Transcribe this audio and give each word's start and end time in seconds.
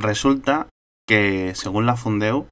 resulta 0.00 0.68
que 1.06 1.54
según 1.54 1.86
la 1.86 1.96
Fundeu, 1.96 2.48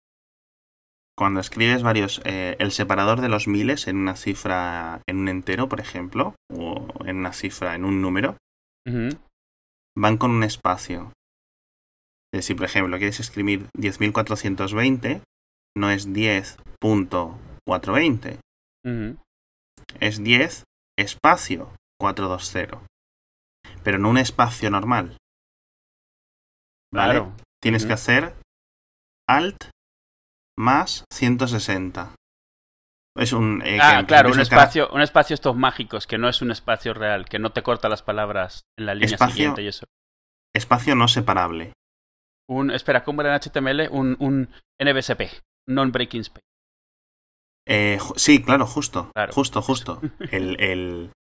cuando 1.16 1.40
escribes 1.40 1.82
varios, 1.82 2.20
eh, 2.24 2.54
el 2.60 2.70
separador 2.70 3.20
de 3.20 3.28
los 3.28 3.48
miles 3.48 3.88
en 3.88 3.96
una 3.96 4.14
cifra, 4.16 5.02
en 5.08 5.18
un 5.18 5.28
entero, 5.28 5.68
por 5.68 5.80
ejemplo, 5.80 6.36
o 6.52 6.86
en 7.04 7.16
una 7.16 7.32
cifra, 7.32 7.74
en 7.74 7.84
un 7.84 8.00
número, 8.00 8.36
van 9.96 10.16
con 10.16 10.30
un 10.30 10.44
espacio. 10.44 11.12
Es 12.32 12.38
decir, 12.40 12.56
por 12.56 12.66
ejemplo, 12.66 12.96
quieres 12.98 13.18
escribir 13.20 13.68
10.420, 13.76 15.22
no 15.76 15.90
es 15.90 16.08
10.420, 16.08 18.38
Ujú. 18.84 19.16
es 20.00 20.22
10 20.22 20.64
espacio 20.98 21.72
420. 22.00 22.78
Pero 23.82 23.98
no 23.98 24.10
un 24.10 24.18
espacio 24.18 24.70
normal. 24.70 25.16
¿Vale? 26.92 27.14
Claro. 27.14 27.36
Tienes 27.62 27.84
que 27.86 27.92
hacer 27.92 28.34
Alt 29.28 29.70
más 30.58 31.04
160. 31.12 32.14
Es 33.16 33.32
un. 33.32 33.62
eh, 33.64 33.78
Ah, 33.82 34.00
que 34.00 34.06
claro, 34.06 34.28
un 34.28 34.32
cada- 34.34 34.42
espacio, 34.42 34.88
un 34.92 35.00
espacio 35.00 35.34
estos 35.34 35.56
mágicos, 35.56 36.06
que 36.06 36.18
no 36.18 36.28
es 36.28 36.40
un 36.40 36.50
espacio 36.52 36.94
real, 36.94 37.28
que 37.28 37.38
no 37.38 37.50
te 37.50 37.62
corta 37.62 37.88
las 37.88 38.02
palabras 38.02 38.62
en 38.78 38.86
la 38.86 38.94
línea 38.94 39.14
Espacio- 39.16 39.34
siguiente 39.34 39.62
y 39.62 39.68
eso. 39.68 39.86
Espacio 40.54 40.94
no 40.94 41.08
separable. 41.08 41.72
Un, 42.48 42.70
espera, 42.70 43.04
¿cómo 43.04 43.20
era 43.20 43.30
en 43.34 43.40
HTML? 43.40 43.88
Un, 43.90 44.16
un 44.20 44.48
NBSP, 44.80 45.30
Non-Breaking 45.68 46.22
Space. 46.22 46.40
Eh, 47.68 47.98
sí, 48.16 48.42
claro, 48.42 48.66
justo. 48.66 49.10
Claro. 49.14 49.32
Justo, 49.32 49.60
justo. 49.62 50.00
El, 50.32 50.58
el, 50.60 51.12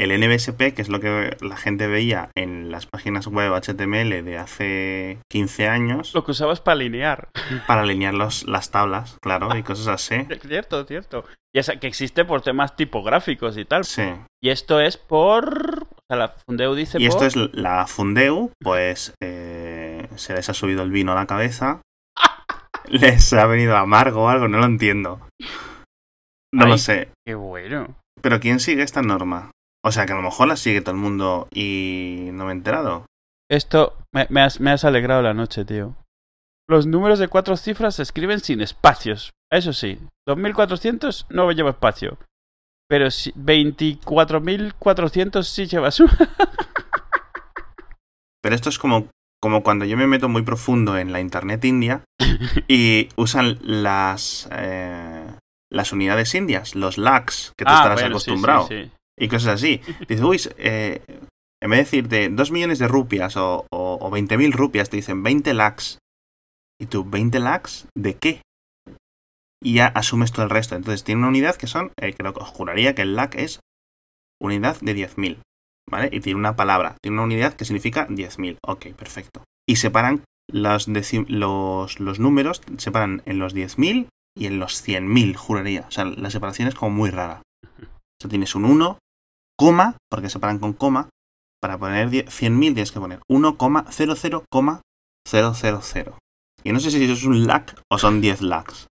el 0.00 0.18
NBSP, 0.18 0.74
que 0.74 0.80
es 0.80 0.88
lo 0.88 0.98
que 0.98 1.36
la 1.42 1.58
gente 1.58 1.86
veía 1.86 2.30
en 2.34 2.70
las 2.70 2.86
páginas 2.86 3.26
web 3.26 3.52
HTML 3.52 4.24
de 4.24 4.38
hace 4.38 5.18
15 5.30 5.68
años, 5.68 6.14
Lo 6.14 6.24
que 6.24 6.30
usabas 6.30 6.62
para 6.62 6.76
alinear. 6.76 7.28
para 7.66 7.82
alinear 7.82 8.14
los, 8.14 8.48
las 8.48 8.70
tablas, 8.70 9.18
claro, 9.20 9.54
y 9.56 9.62
cosas 9.62 9.88
así. 9.88 10.26
cierto, 10.48 10.84
cierto. 10.84 11.26
Y 11.54 11.58
esa 11.58 11.76
que 11.76 11.86
existe 11.86 12.24
por 12.24 12.40
temas 12.40 12.76
tipográficos 12.76 13.58
y 13.58 13.66
tal. 13.66 13.84
Sí. 13.84 14.04
Y 14.42 14.48
esto 14.48 14.80
es 14.80 14.96
por... 14.96 15.82
O 15.82 16.02
sea, 16.08 16.16
la 16.16 16.28
Fundeu 16.28 16.74
dice 16.74 16.98
Y 16.98 17.06
esto 17.06 17.26
es 17.26 17.36
la 17.36 17.86
Fundeu, 17.86 18.52
pues 18.58 19.12
eh, 19.22 20.08
se 20.16 20.32
les 20.32 20.48
ha 20.48 20.54
subido 20.54 20.82
el 20.82 20.90
vino 20.90 21.12
a 21.12 21.16
la 21.16 21.26
cabeza. 21.26 21.82
Les 22.88 23.32
ha 23.34 23.46
venido 23.46 23.76
amargo 23.76 24.24
o 24.24 24.28
algo, 24.28 24.48
no 24.48 24.58
lo 24.58 24.64
entiendo. 24.64 25.20
No 26.52 26.64
Ay. 26.64 26.70
lo 26.70 26.78
sé. 26.78 27.12
Qué 27.24 27.34
bueno. 27.34 27.96
Pero 28.20 28.40
¿quién 28.40 28.58
sigue 28.58 28.82
esta 28.82 29.02
norma? 29.02 29.50
O 29.82 29.90
sea, 29.92 30.04
que 30.06 30.12
a 30.12 30.16
lo 30.16 30.22
mejor 30.22 30.48
la 30.48 30.56
sigue 30.56 30.80
todo 30.82 30.94
el 30.94 31.00
mundo 31.00 31.48
y 31.52 32.28
no 32.32 32.44
me 32.44 32.50
he 32.52 32.54
enterado. 32.54 33.06
Esto 33.50 33.96
me, 34.12 34.26
me 34.30 34.42
has, 34.42 34.60
me 34.60 34.70
has 34.70 34.84
alegrado 34.84 35.22
la 35.22 35.32
noche, 35.34 35.64
tío. 35.64 35.96
Los 36.68 36.86
números 36.86 37.18
de 37.18 37.26
cuatro 37.28 37.56
cifras 37.56 37.96
se 37.96 38.02
escriben 38.02 38.40
sin 38.40 38.60
espacios. 38.60 39.30
Eso 39.50 39.72
sí, 39.72 39.98
2400 40.28 41.26
no 41.30 41.50
lleva 41.50 41.70
espacio. 41.70 42.18
Pero 42.88 43.10
si- 43.10 43.32
24.400 43.32 45.42
sí 45.44 45.66
lleva 45.66 45.90
su... 45.90 46.06
Pero 48.42 48.54
esto 48.54 48.68
es 48.68 48.78
como, 48.78 49.08
como 49.42 49.62
cuando 49.62 49.84
yo 49.84 49.96
me 49.96 50.06
meto 50.06 50.28
muy 50.28 50.42
profundo 50.42 50.96
en 50.96 51.12
la 51.12 51.20
internet 51.20 51.64
india 51.64 52.02
y 52.68 53.08
usan 53.16 53.58
las, 53.62 54.48
eh, 54.52 55.26
las 55.70 55.92
unidades 55.92 56.34
indias, 56.34 56.74
los 56.74 56.96
lakhs, 56.98 57.52
que 57.56 57.64
tú 57.66 57.72
estarás 57.72 57.98
Ah, 57.98 58.02
bueno, 58.04 58.18
sí, 58.18 58.24
sí, 58.24 58.30
acostumbrado. 58.30 58.66
sí. 58.66 58.90
Y 59.20 59.28
cosas 59.28 59.54
así. 59.54 59.80
Dices, 60.08 60.22
uy, 60.22 60.40
eh, 60.58 61.02
en 61.62 61.70
vez 61.70 61.78
de 61.78 61.84
decirte 61.84 62.28
2 62.30 62.50
millones 62.50 62.78
de 62.78 62.88
rupias 62.88 63.36
o, 63.36 63.66
o, 63.70 63.98
o 64.00 64.10
20.000 64.10 64.52
rupias, 64.52 64.88
te 64.88 64.96
dicen 64.96 65.22
20 65.22 65.54
lakhs. 65.54 65.98
¿Y 66.80 66.86
tú, 66.86 67.04
20 67.04 67.38
lakhs 67.38 67.86
de 67.94 68.14
qué? 68.14 68.42
Y 69.62 69.74
ya 69.74 69.86
asumes 69.88 70.32
todo 70.32 70.44
el 70.44 70.50
resto. 70.50 70.74
Entonces 70.74 71.04
tiene 71.04 71.18
una 71.18 71.28
unidad 71.28 71.56
que 71.56 71.66
son, 71.66 71.92
eh, 72.00 72.14
creo 72.14 72.32
que 72.32 72.40
os 72.40 72.48
juraría 72.48 72.94
que 72.94 73.02
el 73.02 73.14
lakh 73.14 73.34
es 73.36 73.60
unidad 74.40 74.80
de 74.80 74.96
10.000. 74.96 75.42
¿Vale? 75.90 76.08
Y 76.12 76.20
tiene 76.20 76.38
una 76.38 76.56
palabra, 76.56 76.96
tiene 77.02 77.16
una 77.16 77.24
unidad 77.24 77.54
que 77.54 77.64
significa 77.64 78.08
10.000. 78.08 78.58
Ok, 78.66 78.86
perfecto. 78.96 79.44
Y 79.68 79.76
separan 79.76 80.22
los, 80.50 80.88
los, 80.88 82.00
los 82.00 82.18
números, 82.20 82.62
separan 82.78 83.22
en 83.26 83.38
los 83.38 83.54
10.000 83.54 84.08
y 84.38 84.46
en 84.46 84.58
los 84.58 84.86
100.000, 84.86 85.34
juraría. 85.34 85.84
O 85.88 85.90
sea, 85.90 86.04
la 86.04 86.30
separación 86.30 86.68
es 86.68 86.74
como 86.74 86.96
muy 86.96 87.10
rara. 87.10 87.42
O 87.74 88.22
sea, 88.22 88.30
tienes 88.30 88.54
un 88.54 88.64
1, 88.64 88.98
coma, 89.60 89.96
porque 90.10 90.30
separan 90.30 90.58
con 90.58 90.72
coma. 90.72 91.10
Para 91.60 91.76
poner 91.76 92.08
10 92.08 92.24
100.000 92.30 92.72
tienes 92.72 92.92
que 92.92 93.00
poner 93.00 93.20
1,00,000. 93.28 96.14
Y 96.64 96.72
no 96.72 96.80
sé 96.80 96.90
si 96.90 97.04
eso 97.04 97.12
es 97.12 97.24
un 97.24 97.46
lakh 97.46 97.78
o 97.92 97.98
son 97.98 98.22
10 98.22 98.40
lakhs. 98.40 98.86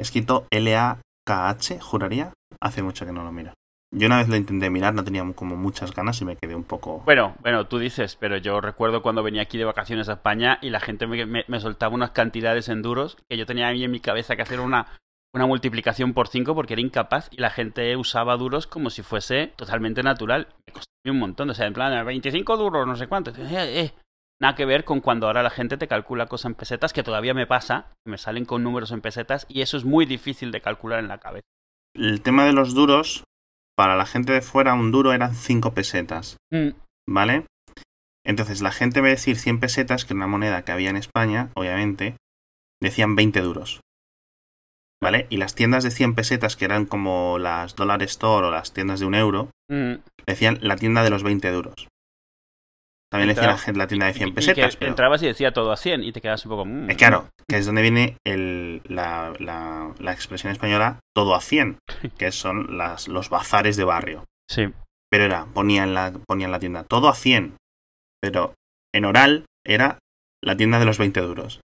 Escrito 0.00 0.46
L-A-K-H, 0.50 1.80
juraría. 1.80 2.32
Hace 2.62 2.82
mucho 2.82 3.04
que 3.04 3.12
no 3.12 3.22
lo 3.24 3.32
miro. 3.32 3.52
Yo 3.94 4.06
una 4.06 4.16
vez 4.18 4.28
lo 4.28 4.36
intenté 4.36 4.68
mirar, 4.70 4.94
no 4.94 5.02
tenía 5.04 5.24
como 5.34 5.56
muchas 5.56 5.94
ganas 5.94 6.20
y 6.20 6.24
me 6.26 6.36
quedé 6.36 6.54
un 6.54 6.64
poco... 6.64 7.00
Bueno, 7.06 7.34
bueno, 7.40 7.66
tú 7.68 7.78
dices, 7.78 8.16
pero 8.16 8.36
yo 8.36 8.60
recuerdo 8.60 9.00
cuando 9.02 9.22
venía 9.22 9.40
aquí 9.42 9.56
de 9.56 9.64
vacaciones 9.64 10.08
a 10.10 10.14
España 10.14 10.58
y 10.60 10.68
la 10.70 10.80
gente 10.80 11.06
me, 11.06 11.24
me- 11.24 11.44
me 11.48 11.60
soltaba 11.60 11.94
unas 11.94 12.10
cantidades 12.10 12.68
en 12.68 12.82
duros 12.82 13.16
que 13.30 13.38
yo 13.38 13.46
tenía 13.46 13.68
ahí 13.68 13.84
en 13.84 13.90
mi 13.90 14.00
cabeza 14.00 14.36
que 14.36 14.42
hacer 14.42 14.60
una, 14.60 14.94
una 15.38 15.46
multiplicación 15.46 16.12
por 16.14 16.28
5 16.28 16.54
porque 16.54 16.74
era 16.74 16.82
incapaz 16.82 17.28
y 17.30 17.38
la 17.38 17.50
gente 17.50 17.96
usaba 17.96 18.36
duros 18.36 18.66
como 18.66 18.90
si 18.90 19.02
fuese 19.02 19.48
totalmente 19.56 20.02
natural. 20.02 20.48
Me 20.66 20.72
costó 20.72 20.90
un 21.06 21.18
montón, 21.18 21.50
o 21.50 21.54
sea, 21.54 21.66
en 21.66 21.72
plan, 21.72 22.04
25 22.04 22.56
duros, 22.56 22.86
no 22.86 22.96
sé 22.96 23.06
cuánto. 23.06 23.30
Eh, 23.30 23.80
eh. 23.80 23.92
Nada 24.40 24.54
que 24.54 24.66
ver 24.66 24.84
con 24.84 25.00
cuando 25.00 25.26
ahora 25.26 25.42
la 25.42 25.50
gente 25.50 25.76
te 25.76 25.88
calcula 25.88 26.26
cosas 26.26 26.50
en 26.50 26.54
pesetas, 26.54 26.92
que 26.92 27.02
todavía 27.02 27.34
me 27.34 27.46
pasa, 27.46 27.92
que 28.04 28.10
me 28.10 28.18
salen 28.18 28.44
con 28.44 28.62
números 28.62 28.92
en 28.92 29.00
pesetas 29.00 29.46
y 29.48 29.62
eso 29.62 29.76
es 29.76 29.84
muy 29.84 30.06
difícil 30.06 30.52
de 30.52 30.60
calcular 30.60 31.00
en 31.00 31.08
la 31.08 31.18
cabeza. 31.18 31.46
El 31.94 32.20
tema 32.20 32.44
de 32.44 32.52
los 32.52 32.74
duros, 32.74 33.24
para 33.76 33.96
la 33.96 34.06
gente 34.06 34.32
de 34.32 34.40
fuera, 34.40 34.74
un 34.74 34.92
duro 34.92 35.12
eran 35.12 35.34
5 35.34 35.74
pesetas. 35.74 36.36
Mm, 36.52 36.68
¿Vale? 37.08 37.46
Entonces 38.24 38.60
la 38.60 38.70
gente 38.70 39.00
ve 39.00 39.10
decir 39.10 39.36
100 39.36 39.58
pesetas, 39.58 40.04
que 40.04 40.12
era 40.12 40.18
una 40.18 40.26
moneda 40.26 40.62
que 40.62 40.72
había 40.72 40.90
en 40.90 40.96
España, 40.96 41.50
obviamente, 41.54 42.16
decían 42.80 43.16
20 43.16 43.40
duros. 43.40 43.80
¿Vale? 45.02 45.26
Y 45.30 45.36
las 45.36 45.54
tiendas 45.54 45.84
de 45.84 45.90
100 45.92 46.14
pesetas, 46.14 46.56
que 46.56 46.64
eran 46.64 46.84
como 46.84 47.38
las 47.38 47.76
Dollar 47.76 48.02
Store 48.02 48.48
o 48.48 48.50
las 48.50 48.72
tiendas 48.72 48.98
de 49.00 49.06
un 49.06 49.14
euro, 49.14 49.50
mm. 49.70 49.94
decían 50.26 50.58
la 50.60 50.76
tienda 50.76 51.04
de 51.04 51.10
los 51.10 51.22
20 51.22 51.50
duros. 51.52 51.86
También 53.10 53.28
decían 53.28 53.46
la, 53.46 53.52
Entra- 53.52 53.64
gente 53.64 53.78
la 53.78 53.86
tienda 53.86 54.06
de 54.06 54.12
100 54.14 54.28
Y- 54.28 54.30
y 54.30 54.34
pesetas. 54.34 54.74
que 54.74 54.78
pero- 54.80 54.90
entrabas 54.90 55.22
y 55.22 55.26
decía 55.26 55.52
todo 55.52 55.72
a 55.72 55.76
100 55.76 56.02
y 56.02 56.12
te 56.12 56.20
quedas 56.20 56.44
un 56.44 56.50
poco... 56.50 56.64
mm. 56.66 56.90
Eh, 56.90 56.96
claro, 56.96 57.28
que 57.48 57.56
es 57.56 57.64
donde 57.66 57.82
viene 57.82 58.16
el- 58.26 58.82
la, 58.84 59.32
la- 59.38 59.94
la 59.98 60.12
expresión 60.12 60.52
española 60.52 60.98
todo 61.14 61.34
a 61.34 61.40
100, 61.40 61.78
que 62.18 62.32
son 62.32 62.76
las, 62.76 63.08
los 63.08 63.30
bazares 63.30 63.76
de 63.76 63.84
barrio. 63.84 64.24
Sí. 64.50 64.66
Pero 65.10 65.24
era, 65.24 65.46
ponía 65.46 65.84
en, 65.84 65.94
la, 65.94 66.12
ponía 66.26 66.46
en 66.46 66.52
la 66.52 66.58
tienda 66.60 66.84
todo 66.84 67.08
a 67.08 67.14
100, 67.14 67.56
pero 68.20 68.52
en 68.94 69.04
oral 69.06 69.44
era 69.64 69.98
la 70.44 70.56
tienda 70.56 70.78
de 70.78 70.84
los 70.84 70.98
20 70.98 71.20
duros. 71.20 71.60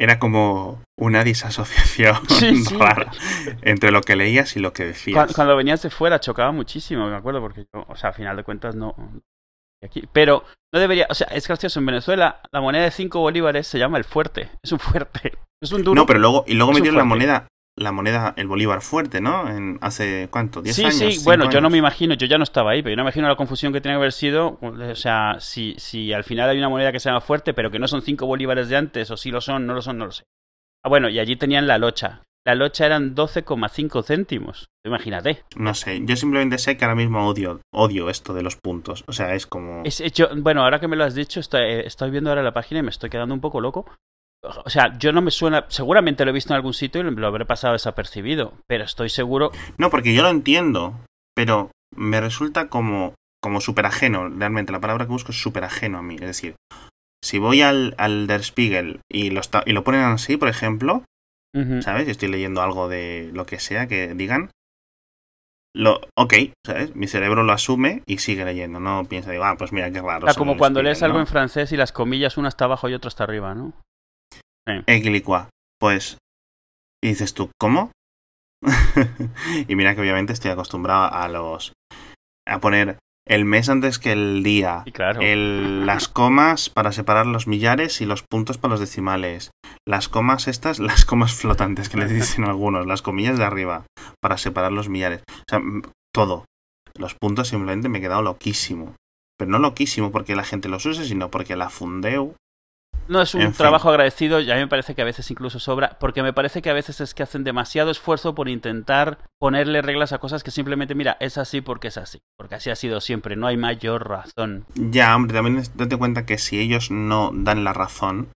Era 0.00 0.18
como 0.18 0.82
una 0.98 1.24
disasociación 1.24 2.16
Sí, 2.28 2.56
sí. 2.64 2.74
rara 2.74 3.12
entre 3.60 3.90
lo 3.90 4.00
que 4.00 4.16
leías 4.16 4.56
y 4.56 4.60
lo 4.60 4.72
que 4.72 4.86
decías. 4.86 5.14
Cuando, 5.14 5.34
cuando 5.34 5.56
venías 5.56 5.82
de 5.82 5.90
fuera 5.90 6.18
chocaba 6.20 6.52
muchísimo, 6.52 7.06
me 7.10 7.16
acuerdo, 7.16 7.42
porque 7.42 7.66
yo, 7.72 7.84
o 7.86 7.94
sea, 7.96 8.08
a 8.08 8.12
final 8.14 8.34
de 8.36 8.42
cuentas 8.42 8.74
no... 8.74 8.94
Aquí. 9.84 10.08
Pero 10.12 10.44
no 10.72 10.80
debería, 10.80 11.06
o 11.08 11.14
sea, 11.14 11.26
es 11.28 11.46
gracioso, 11.46 11.80
en 11.80 11.86
Venezuela 11.86 12.40
la 12.50 12.60
moneda 12.62 12.84
de 12.84 12.90
5 12.90 13.18
bolívares 13.20 13.66
se 13.66 13.78
llama 13.78 13.98
el 13.98 14.04
fuerte, 14.04 14.50
es 14.62 14.72
un 14.72 14.78
fuerte, 14.78 15.32
es 15.62 15.72
un 15.72 15.84
duro. 15.84 15.94
no, 16.00 16.06
pero 16.06 16.18
luego, 16.18 16.44
y 16.46 16.54
luego 16.54 16.72
metieron 16.72 16.98
la 16.98 17.04
moneda, 17.04 17.48
la 17.80 17.92
moneda, 17.92 18.34
el 18.36 18.46
bolívar 18.46 18.82
fuerte, 18.82 19.20
¿no? 19.20 19.48
En, 19.48 19.78
hace, 19.80 20.28
¿cuánto? 20.30 20.62
¿10 20.62 20.72
Sí, 20.72 20.82
años? 20.84 20.94
sí, 20.96 21.10
¿Cinco 21.12 21.24
bueno, 21.24 21.50
yo 21.50 21.60
no 21.60 21.70
me 21.70 21.78
imagino, 21.78 22.14
yo 22.14 22.26
ya 22.26 22.36
no 22.36 22.44
estaba 22.44 22.72
ahí, 22.72 22.82
pero 22.82 22.90
yo 22.92 22.96
no 22.96 23.04
me 23.04 23.08
imagino 23.08 23.26
la 23.28 23.36
confusión 23.36 23.72
que 23.72 23.80
tiene 23.80 23.94
que 23.94 24.00
haber 24.00 24.12
sido, 24.12 24.58
o 24.60 24.94
sea, 24.94 25.36
si, 25.40 25.74
si 25.78 26.12
al 26.12 26.24
final 26.24 26.50
hay 26.50 26.58
una 26.58 26.68
moneda 26.68 26.92
que 26.92 27.00
se 27.00 27.08
llama 27.08 27.22
fuerte, 27.22 27.54
pero 27.54 27.70
que 27.70 27.78
no 27.78 27.88
son 27.88 28.02
5 28.02 28.26
bolívares 28.26 28.68
de 28.68 28.76
antes, 28.76 29.10
o 29.10 29.16
si 29.16 29.30
lo 29.30 29.40
son, 29.40 29.66
no 29.66 29.74
lo 29.74 29.80
son, 29.82 29.96
no 29.98 30.06
lo 30.06 30.12
sé. 30.12 30.24
Ah, 30.84 30.88
bueno, 30.90 31.08
y 31.08 31.18
allí 31.18 31.36
tenían 31.36 31.66
la 31.66 31.78
locha. 31.78 32.22
La 32.46 32.54
locha 32.54 32.86
eran 32.86 33.14
12,5 33.14 34.02
céntimos. 34.02 34.66
Imagínate. 34.84 35.44
No 35.56 35.74
sé, 35.74 36.00
yo 36.04 36.16
simplemente 36.16 36.56
sé 36.58 36.76
que 36.76 36.84
ahora 36.84 36.94
mismo 36.94 37.28
odio, 37.28 37.60
odio 37.72 38.08
esto 38.08 38.32
de 38.32 38.42
los 38.42 38.56
puntos. 38.56 39.04
O 39.06 39.12
sea, 39.12 39.34
es 39.34 39.46
como... 39.46 39.82
Es 39.84 40.00
hecho, 40.00 40.28
bueno, 40.36 40.62
ahora 40.62 40.80
que 40.80 40.88
me 40.88 40.96
lo 40.96 41.04
has 41.04 41.14
dicho, 41.14 41.40
estoy, 41.40 41.62
eh, 41.62 41.86
estoy 41.86 42.10
viendo 42.10 42.30
ahora 42.30 42.42
la 42.42 42.52
página 42.54 42.80
y 42.80 42.82
me 42.82 42.90
estoy 42.90 43.10
quedando 43.10 43.34
un 43.34 43.42
poco 43.42 43.60
loco. 43.60 43.84
O 44.42 44.70
sea, 44.70 44.96
yo 44.98 45.12
no 45.12 45.20
me 45.20 45.30
suena, 45.30 45.66
seguramente 45.68 46.24
lo 46.24 46.30
he 46.30 46.34
visto 46.34 46.52
en 46.52 46.56
algún 46.56 46.72
sitio 46.74 47.00
y 47.02 47.04
lo 47.14 47.26
habré 47.26 47.44
pasado 47.44 47.74
desapercibido, 47.74 48.54
pero 48.66 48.84
estoy 48.84 49.10
seguro. 49.10 49.50
No, 49.76 49.90
porque 49.90 50.14
yo 50.14 50.22
lo 50.22 50.28
entiendo, 50.30 50.98
pero 51.34 51.70
me 51.94 52.20
resulta 52.20 52.68
como, 52.68 53.14
como 53.42 53.60
súper 53.60 53.84
ajeno. 53.86 54.28
Realmente, 54.30 54.72
la 54.72 54.80
palabra 54.80 55.04
que 55.04 55.12
busco 55.12 55.32
es 55.32 55.40
súper 55.42 55.64
ajeno 55.64 55.98
a 55.98 56.02
mí. 56.02 56.14
Es 56.14 56.20
decir, 56.22 56.54
si 57.22 57.38
voy 57.38 57.60
al, 57.60 57.94
al 57.98 58.26
Der 58.26 58.42
Spiegel 58.42 59.00
y 59.10 59.28
lo, 59.30 59.40
está- 59.40 59.62
y 59.66 59.72
lo 59.72 59.84
ponen 59.84 60.00
así, 60.02 60.36
por 60.38 60.48
ejemplo. 60.48 61.04
¿sabes? 61.82 62.06
Y 62.08 62.12
estoy 62.12 62.28
leyendo 62.28 62.62
algo 62.62 62.88
de 62.88 63.30
lo 63.34 63.44
que 63.44 63.58
sea 63.58 63.88
que 63.88 64.14
digan, 64.14 64.50
lo, 65.74 66.00
ok, 66.16 66.34
¿sabes? 66.66 66.94
Mi 66.96 67.06
cerebro 67.06 67.42
lo 67.42 67.52
asume 67.52 68.02
y 68.06 68.18
sigue 68.18 68.44
leyendo, 68.44 68.80
no 68.80 69.04
piensa, 69.04 69.30
digo, 69.30 69.44
ah, 69.44 69.56
pues 69.58 69.72
mira 69.72 69.90
qué 69.90 70.00
raro. 70.00 70.26
O 70.26 70.30
sea, 70.30 70.38
como 70.38 70.56
cuando 70.56 70.82
lees 70.82 71.02
algo 71.02 71.18
en 71.20 71.26
francés 71.26 71.72
y 71.72 71.76
las 71.76 71.92
comillas, 71.92 72.36
una 72.38 72.48
está 72.48 72.64
abajo 72.64 72.88
y 72.88 72.94
otra 72.94 73.08
está 73.08 73.24
arriba, 73.24 73.54
¿no? 73.54 73.72
Sí. 74.66 74.74
Pues, 75.78 76.18
y 77.02 77.08
dices 77.08 77.34
tú, 77.34 77.50
¿cómo? 77.58 77.92
y 79.68 79.74
mira 79.74 79.94
que 79.94 80.02
obviamente 80.02 80.32
estoy 80.32 80.50
acostumbrado 80.50 81.12
a 81.12 81.28
los... 81.28 81.72
a 82.46 82.60
poner 82.60 82.98
el 83.26 83.44
mes 83.44 83.68
antes 83.68 83.98
que 83.98 84.12
el 84.12 84.42
día, 84.42 84.84
claro. 84.92 85.20
el, 85.20 85.86
las 85.86 86.08
comas 86.08 86.68
para 86.68 86.90
separar 86.90 87.26
los 87.26 87.46
millares 87.46 88.00
y 88.00 88.06
los 88.06 88.22
puntos 88.22 88.58
para 88.58 88.72
los 88.72 88.80
decimales, 88.80 89.52
las 89.86 90.08
comas 90.08 90.48
estas, 90.48 90.78
las 90.80 91.04
comas 91.04 91.34
flotantes 91.34 91.88
que 91.88 91.98
le 91.98 92.06
dicen 92.06 92.44
algunos, 92.44 92.86
las 92.86 93.02
comillas 93.02 93.38
de 93.38 93.44
arriba 93.44 93.86
para 94.20 94.36
separar 94.36 94.72
los 94.72 94.88
millares, 94.88 95.22
o 95.28 95.44
sea, 95.48 95.60
todo. 96.12 96.44
Los 96.94 97.14
puntos 97.14 97.48
simplemente 97.48 97.88
me 97.88 97.98
he 97.98 98.00
quedado 98.00 98.22
loquísimo. 98.22 98.96
Pero 99.38 99.50
no 99.50 99.58
loquísimo 99.58 100.10
porque 100.10 100.34
la 100.34 100.44
gente 100.44 100.68
los 100.68 100.84
use, 100.84 101.04
sino 101.04 101.30
porque 101.30 101.56
la 101.56 101.70
fundeu 101.70 102.34
no 103.08 103.22
es 103.22 103.34
un 103.34 103.52
trabajo 103.52 103.90
agradecido 103.90 104.40
y 104.40 104.50
a 104.50 104.54
mí 104.54 104.60
me 104.60 104.68
parece 104.68 104.94
que 104.94 105.02
a 105.02 105.04
veces 105.04 105.30
incluso 105.30 105.58
sobra, 105.58 105.96
porque 105.98 106.22
me 106.22 106.32
parece 106.32 106.62
que 106.62 106.70
a 106.70 106.74
veces 106.74 107.00
es 107.00 107.14
que 107.14 107.22
hacen 107.22 107.44
demasiado 107.44 107.90
esfuerzo 107.90 108.34
por 108.34 108.48
intentar 108.48 109.18
ponerle 109.38 109.82
reglas 109.82 110.12
a 110.12 110.18
cosas 110.18 110.42
que 110.42 110.50
simplemente, 110.50 110.94
mira, 110.94 111.16
es 111.20 111.38
así 111.38 111.60
porque 111.60 111.88
es 111.88 111.98
así, 111.98 112.20
porque 112.36 112.54
así 112.54 112.70
ha 112.70 112.76
sido 112.76 113.00
siempre, 113.00 113.36
no 113.36 113.46
hay 113.46 113.56
mayor 113.56 114.08
razón. 114.08 114.64
Ya, 114.74 115.14
hombre, 115.16 115.34
también 115.34 115.62
date 115.74 115.96
cuenta 115.96 116.26
que 116.26 116.38
si 116.38 116.60
ellos 116.60 116.90
no 116.90 117.30
dan 117.34 117.64
la 117.64 117.72
razón, 117.72 118.28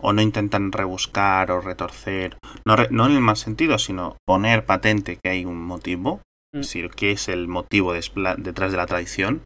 o 0.00 0.12
no 0.12 0.22
intentan 0.22 0.72
rebuscar 0.72 1.50
o 1.50 1.60
retorcer, 1.60 2.38
no, 2.64 2.76
no 2.90 3.06
en 3.06 3.12
el 3.12 3.20
mal 3.20 3.36
sentido, 3.36 3.78
sino 3.78 4.16
poner 4.26 4.66
patente 4.66 5.18
que 5.22 5.30
hay 5.30 5.44
un 5.44 5.60
motivo, 5.60 6.20
mm. 6.52 6.60
es 6.60 6.66
decir, 6.66 6.90
que 6.90 7.12
es 7.12 7.28
el 7.28 7.48
motivo 7.48 7.92
detrás 7.92 8.70
de 8.70 8.76
la 8.76 8.86
tradición, 8.86 9.44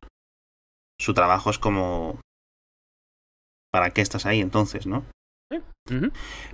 su 1.01 1.15
trabajo 1.15 1.51
es 1.51 1.59
como 1.59 2.21
¿para 3.73 3.91
qué 3.91 4.01
estás 4.01 4.27
ahí 4.27 4.41
entonces, 4.41 4.87
no? 4.87 5.05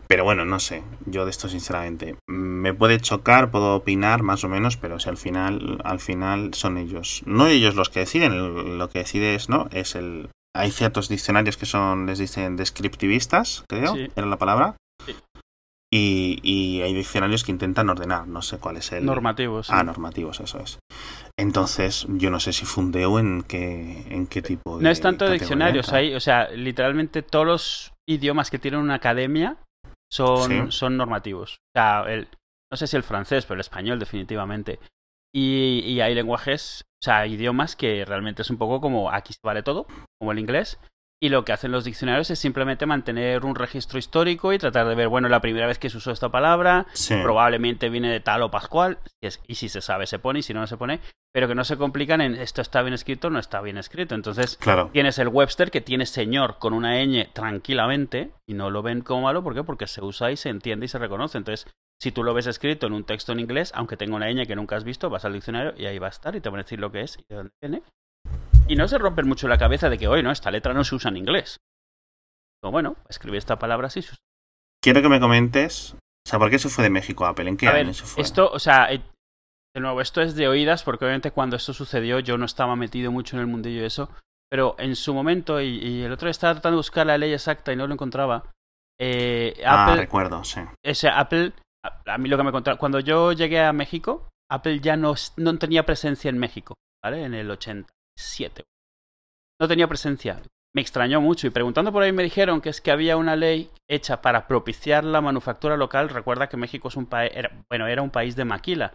Pero 0.09 0.25
bueno, 0.25 0.47
no 0.47 0.59
sé, 0.61 0.83
yo 1.05 1.25
de 1.25 1.31
esto 1.31 1.49
sinceramente 1.49 2.17
me 2.27 2.73
puede 2.73 2.99
chocar, 3.01 3.51
puedo 3.51 3.77
opinar 3.77 4.23
más 4.23 4.45
o 4.45 4.49
menos, 4.49 4.79
pero 4.79 4.99
si 4.99 5.11
al 5.11 5.19
final 5.19 5.79
al 5.85 6.01
final 6.01 6.55
son 6.55 6.79
ellos, 6.79 7.23
no 7.27 7.47
ellos 7.47 7.75
los 7.75 7.91
que 7.91 8.01
deciden, 8.01 8.79
lo 8.79 8.89
que 8.89 9.01
decide 9.01 9.35
es, 9.35 9.51
¿no? 9.51 9.69
Es 9.73 9.95
el 9.95 10.31
hay 10.55 10.71
ciertos 10.71 11.11
diccionarios 11.11 11.59
que 11.59 11.67
son 11.67 12.07
les 12.07 12.19
dicen 12.19 12.57
descriptivistas, 12.57 13.65
creo, 13.69 13.95
era 13.95 14.27
la 14.27 14.39
palabra. 14.39 14.77
Sí. 15.05 15.15
Y, 15.99 16.81
hay 16.83 16.93
diccionarios 16.93 17.45
que 17.45 17.53
intentan 17.53 17.89
ordenar, 17.89 18.27
no 18.27 18.43
sé 18.43 18.59
cuál 18.59 18.77
es 18.77 18.93
el... 18.93 19.05
Normativos. 19.05 19.71
Ah, 19.71 19.83
normativos, 19.83 20.41
eso 20.41 20.59
es. 20.59 20.79
Entonces, 21.39 22.07
yo 22.09 22.31
no 22.31 22.41
sé 22.41 22.53
si 22.53 22.65
fundeo 22.65 23.19
en 23.19 23.43
qué, 23.43 24.07
en 24.11 24.27
qué 24.27 24.43
tipo 24.43 24.79
de... 24.79 24.85
No 24.85 24.91
es 24.91 25.01
tanto 25.01 25.31
diccionarios, 25.31 25.93
hay, 25.93 26.15
o 26.15 26.21
sea, 26.21 26.49
literalmente 26.51 27.23
todos 27.23 27.47
los 27.47 27.93
idiomas 28.09 28.51
que 28.51 28.59
tienen 28.59 28.81
una 28.81 28.95
academia 28.95 29.59
son, 30.11 30.73
son 30.73 30.97
normativos. 30.97 31.55
O 31.55 31.79
sea, 31.79 32.05
el, 32.09 32.29
no 32.71 32.77
sé 32.77 32.87
si 32.87 32.97
el 32.97 33.03
francés, 33.03 33.45
pero 33.45 33.55
el 33.55 33.61
español 33.61 33.99
definitivamente. 33.99 34.79
Y, 35.35 35.81
y 35.85 36.01
hay 36.01 36.15
lenguajes, 36.15 36.83
o 37.03 37.05
sea, 37.05 37.27
idiomas 37.27 37.77
que 37.77 38.05
realmente 38.05 38.43
es 38.43 38.51
un 38.51 38.59
poco 38.59 38.81
como 38.81 39.11
aquí 39.11 39.33
se 39.33 39.41
vale 39.43 39.63
todo, 39.63 39.87
como 40.19 40.33
el 40.33 40.39
inglés, 40.39 40.79
y 41.21 41.31
lo 41.31 41.45
que 41.45 41.53
hacen 41.53 41.73
los 41.73 41.85
diccionarios 41.85 42.31
es 42.31 42.39
simplemente 42.39 42.85
mantener 42.85 43.45
un 43.45 43.55
registro 43.55 43.99
histórico 43.99 44.53
y 44.53 44.59
tratar 44.59 44.87
de 44.87 44.95
ver, 44.95 45.09
bueno, 45.09 45.29
la 45.29 45.41
primera 45.41 45.67
vez 45.67 45.79
que 45.79 45.89
se 45.89 45.97
usó 45.97 46.11
esta 46.11 46.29
palabra, 46.29 46.87
probablemente 47.23 47.89
viene 47.89 48.11
de 48.11 48.21
tal 48.21 48.43
o 48.43 48.51
pascual, 48.51 48.99
y 49.47 49.55
si 49.55 49.69
se 49.69 49.81
sabe 49.81 50.07
se 50.07 50.19
pone 50.19 50.41
y 50.41 50.43
si 50.43 50.53
no, 50.53 50.61
no 50.61 50.67
se 50.67 50.77
pone, 50.77 51.01
pero 51.33 51.49
que 51.49 51.55
no 51.55 51.65
se 51.65 51.77
complican 51.77 52.21
en 52.21 52.35
esto 52.35 52.61
está 52.61 52.83
bien 52.83 52.95
escrito 52.95 53.29
o 53.29 53.31
no 53.31 53.39
está 53.39 53.61
bien 53.61 53.79
escrito. 53.79 54.15
Entonces, 54.15 54.59
tienes 54.93 55.19
el 55.19 55.29
Webster 55.29 55.71
que 55.71 55.81
tiene 55.81 56.07
señor 56.07 56.59
con 56.59 56.75
una 56.75 57.03
ñ 57.03 57.31
tranquilamente 57.33 58.33
y 58.47 58.55
no 58.55 58.71
lo 58.71 58.83
ven 58.83 59.01
como 59.01 59.23
malo, 59.23 59.43
¿por 59.43 59.55
qué? 59.55 59.65
Porque 59.65 59.87
se 59.87 60.05
usa 60.05 60.31
y 60.31 60.37
se 60.37 60.51
entiende 60.51 60.87
y 60.87 60.89
se 60.89 60.99
reconoce. 60.99 61.39
Entonces, 61.39 61.67
si 61.99 62.13
tú 62.13 62.25
lo 62.25 62.35
ves 62.35 62.47
escrito 62.47 62.87
en 62.87 62.93
un 62.93 63.05
texto 63.05 63.33
en 63.33 63.41
inglés, 63.41 63.73
aunque 63.75 63.97
tenga 63.97 64.17
una 64.17 64.31
ñ 64.31 64.47
que 64.47 64.57
nunca 64.57 64.77
has 64.77 64.85
visto, 64.85 65.09
vas 65.09 65.25
al 65.25 65.33
diccionario 65.33 65.73
y 65.79 65.87
ahí 65.87 65.99
va 65.99 66.09
a 66.09 66.11
estar 66.11 66.37
y 66.37 66.41
te 66.43 66.51
van 66.51 66.61
a 66.61 66.63
decir 66.63 66.79
lo 66.79 66.93
que 66.93 67.01
es 67.01 67.19
y 67.19 67.25
de 67.29 67.37
dónde 67.37 67.53
viene 67.63 67.83
y 68.69 68.77
no 68.77 68.89
se 68.89 68.99
rompen 68.99 69.29
mucho 69.29 69.49
la 69.49 69.59
cabeza 69.59 69.89
de 69.89 69.99
que 69.99 70.09
hoy, 70.09 70.23
¿no? 70.23 70.31
Esta 70.31 70.51
letra 70.51 70.75
no 70.75 70.85
se 70.85 70.95
usa 70.95 71.11
en 71.11 71.17
inglés. 71.17 71.59
O 72.63 72.71
bueno, 72.71 72.97
escribir 73.09 73.39
esta 73.39 73.59
palabra 73.59 73.89
así. 73.89 74.05
Quiero 74.83 75.03
que 75.03 75.09
me 75.09 75.21
comentes. 75.21 75.95
O 75.95 76.29
sea, 76.29 76.39
¿por 76.39 76.51
qué 76.51 76.59
se 76.59 76.69
fue 76.69 76.85
de 76.85 76.91
México 76.91 77.25
a 77.25 77.31
Apple? 77.31 77.49
¿En 77.49 77.57
qué 77.57 77.69
año 77.69 77.95
se 77.95 78.05
fue? 78.05 78.23
Esto, 78.23 78.51
o 78.51 78.59
sea, 78.59 78.93
eh, 78.93 79.03
de 79.75 79.81
nuevo, 79.81 80.01
esto 80.01 80.21
es 80.21 80.35
de 80.35 80.49
oídas, 80.49 80.83
porque 80.83 81.05
obviamente 81.05 81.31
cuando 81.31 81.57
esto 81.57 81.73
sucedió 81.73 82.19
yo 82.21 82.39
no 82.39 82.47
estaba 82.47 82.77
metido 82.77 83.13
mucho 83.13 83.37
en 83.37 83.43
el 83.43 83.47
mundillo 83.47 83.81
de 83.81 83.87
eso. 83.87 84.11
Pero 84.49 84.77
en 84.79 84.95
su 84.97 85.13
momento, 85.13 85.61
y, 85.61 86.03
el 86.03 86.13
otro 86.13 86.27
día 86.27 86.31
estaba 86.31 86.55
tratando 86.55 86.77
de 86.77 86.81
buscar 86.81 87.07
la 87.07 87.19
ley 87.19 87.33
exacta 87.33 87.73
y 87.73 87.77
no 87.77 87.87
lo 87.87 87.95
encontraba. 87.95 88.45
Eh, 88.99 89.61
ah, 89.67 89.95
recuerdo, 89.97 90.43
sí. 90.45 90.61
Ese 90.85 91.09
Apple, 91.09 91.53
a, 91.85 92.19
mí 92.19 92.29
lo 92.29 92.37
que 92.37 92.43
me 92.45 92.51
encontraba, 92.51 92.79
cuando 92.79 93.01
yo 93.01 93.33
llegué 93.33 93.61
a 93.61 93.73
México, 93.73 94.29
Apple 94.51 94.81
ya 94.81 94.97
no, 94.97 95.15
no 95.37 95.59
tenía 95.59 95.85
presencia 95.85 96.29
en 96.29 96.39
México, 96.39 96.75
¿vale? 97.03 97.25
En 97.25 97.35
el 97.35 97.51
80. 97.51 97.89
7. 98.17 98.65
No 99.61 99.69
tenía 99.69 99.89
presencia. 99.89 100.41
Me 100.75 100.83
extrañó 100.83 101.21
mucho 101.21 101.47
y 101.47 101.51
preguntando 101.51 101.91
por 101.91 102.03
ahí 102.03 102.13
me 102.13 102.23
dijeron 102.23 102.61
que 102.61 102.69
es 102.69 102.81
que 102.81 102.91
había 102.91 103.17
una 103.17 103.35
ley 103.35 103.71
hecha 103.89 104.21
para 104.21 104.47
propiciar 104.47 105.05
la 105.05 105.23
manufactura 105.23 105.77
local. 105.77 106.11
Recuerda 106.11 106.49
que 106.49 106.59
México 106.59 106.89
es 106.89 106.97
un 106.97 107.07
país, 107.07 107.33
bueno, 107.71 107.87
era 107.87 108.03
un 108.03 108.11
país 108.11 108.37
de 108.37 108.45
maquila, 108.45 108.93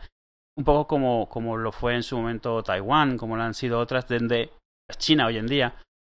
un 0.55 0.63
poco 0.63 0.87
como, 0.87 1.27
como 1.27 1.57
lo 1.57 1.71
fue 1.71 1.95
en 1.95 2.03
su 2.03 2.17
momento 2.17 2.61
Taiwán, 2.61 3.17
como 3.17 3.35
lo 3.35 3.41
han 3.41 3.55
sido 3.55 3.79
otras, 3.79 4.07
donde 4.07 4.51
China 4.97 5.25
hoy 5.25 5.37
en 5.37 5.47
día, 5.47 5.75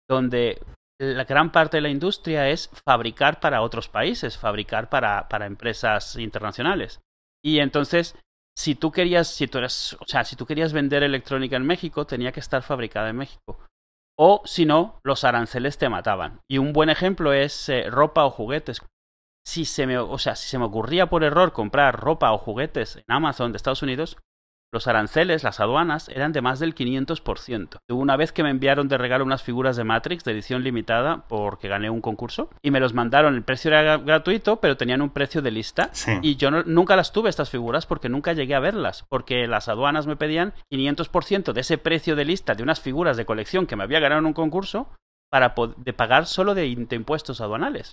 donde 0.08 0.60
la 1.00 1.24
gran 1.24 1.52
parte 1.52 1.76
de 1.76 1.82
la 1.82 1.90
industria 1.90 2.48
es 2.48 2.70
fabricar 2.84 3.40
para 3.40 3.62
otros 3.62 3.88
países, 3.88 4.38
fabricar 4.38 4.88
para, 4.88 5.28
para 5.28 5.46
empresas 5.46 6.16
internacionales. 6.16 7.00
Y 7.44 7.58
entonces 7.58 8.16
si 8.56 8.74
tú 8.74 8.92
querías, 8.92 9.28
si 9.28 9.46
tú 9.46 9.58
eres, 9.58 9.94
o 10.00 10.04
sea, 10.06 10.24
si 10.24 10.36
tú 10.36 10.46
querías 10.46 10.72
vender 10.72 11.02
electrónica 11.02 11.56
en 11.56 11.66
México, 11.66 12.06
tenía 12.06 12.32
que 12.32 12.40
estar 12.40 12.62
fabricada 12.62 13.08
en 13.10 13.16
México. 13.16 13.58
O 14.18 14.42
si 14.44 14.66
no, 14.66 15.00
los 15.04 15.24
aranceles 15.24 15.78
te 15.78 15.88
mataban. 15.88 16.40
Y 16.48 16.58
un 16.58 16.72
buen 16.72 16.90
ejemplo 16.90 17.32
es 17.32 17.68
eh, 17.68 17.88
ropa 17.88 18.24
o 18.24 18.30
juguetes. 18.30 18.82
Si 19.44 19.64
se 19.64 19.86
me, 19.86 19.98
o 19.98 20.18
sea, 20.18 20.36
si 20.36 20.48
se 20.48 20.58
me 20.58 20.66
ocurría 20.66 21.08
por 21.08 21.24
error 21.24 21.52
comprar 21.52 21.98
ropa 21.98 22.32
o 22.32 22.38
juguetes 22.38 22.96
en 22.96 23.04
Amazon 23.08 23.52
de 23.52 23.56
Estados 23.56 23.82
Unidos, 23.82 24.18
los 24.72 24.86
aranceles, 24.86 25.44
las 25.44 25.60
aduanas, 25.60 26.08
eran 26.08 26.32
de 26.32 26.40
más 26.40 26.58
del 26.58 26.74
500%. 26.74 27.78
Hubo 27.90 28.00
una 28.00 28.16
vez 28.16 28.32
que 28.32 28.42
me 28.42 28.50
enviaron 28.50 28.88
de 28.88 28.96
regalo 28.96 29.24
unas 29.24 29.42
figuras 29.42 29.76
de 29.76 29.84
Matrix 29.84 30.24
de 30.24 30.32
edición 30.32 30.64
limitada 30.64 31.24
porque 31.28 31.68
gané 31.68 31.90
un 31.90 32.00
concurso 32.00 32.48
y 32.62 32.70
me 32.70 32.80
los 32.80 32.94
mandaron. 32.94 33.34
El 33.34 33.42
precio 33.42 33.70
era 33.70 33.98
gratuito, 33.98 34.60
pero 34.60 34.76
tenían 34.76 35.02
un 35.02 35.10
precio 35.10 35.42
de 35.42 35.50
lista. 35.50 35.90
Y 36.22 36.36
yo 36.36 36.50
nunca 36.50 36.96
las 36.96 37.12
tuve 37.12 37.28
estas 37.28 37.50
figuras 37.50 37.86
porque 37.86 38.08
nunca 38.08 38.32
llegué 38.32 38.54
a 38.54 38.60
verlas. 38.60 39.04
Porque 39.08 39.46
las 39.46 39.68
aduanas 39.68 40.06
me 40.06 40.16
pedían 40.16 40.54
500% 40.72 41.52
de 41.52 41.60
ese 41.60 41.78
precio 41.78 42.16
de 42.16 42.24
lista 42.24 42.54
de 42.54 42.62
unas 42.62 42.80
figuras 42.80 43.16
de 43.16 43.26
colección 43.26 43.66
que 43.66 43.76
me 43.76 43.84
había 43.84 44.00
ganado 44.00 44.20
en 44.20 44.26
un 44.26 44.32
concurso 44.32 44.88
para 45.30 45.54
de 45.76 45.92
pagar 45.92 46.26
solo 46.26 46.54
de, 46.54 46.66
impuestos 46.66 47.40
aduanales. 47.40 47.92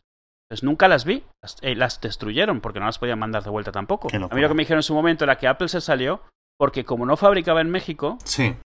Pues 0.50 0.64
nunca 0.64 0.88
las 0.88 1.06
vi, 1.06 1.24
eh, 1.62 1.76
las, 1.76 2.02
destruyeron 2.02 2.60
porque 2.60 2.80
no 2.80 2.88
las 2.88 2.98
podían 2.98 3.20
mandar 3.20 3.44
de 3.44 3.50
vuelta 3.50 3.72
tampoco. 3.72 4.08
A 4.12 4.36
mí 4.36 4.42
lo 4.42 4.48
que 4.48 4.56
me 4.56 4.64
dijeron 4.64 4.80
en 4.80 4.84
su 4.84 4.94
momento 4.96 5.24
era 5.24 5.38
que 5.38 5.48
Apple 5.48 5.68
se 5.68 5.80
salió 5.80 6.22
porque 6.60 6.84
como 6.84 7.06
no 7.06 7.16
fabricaba 7.16 7.62
en 7.62 7.70
México, 7.70 8.18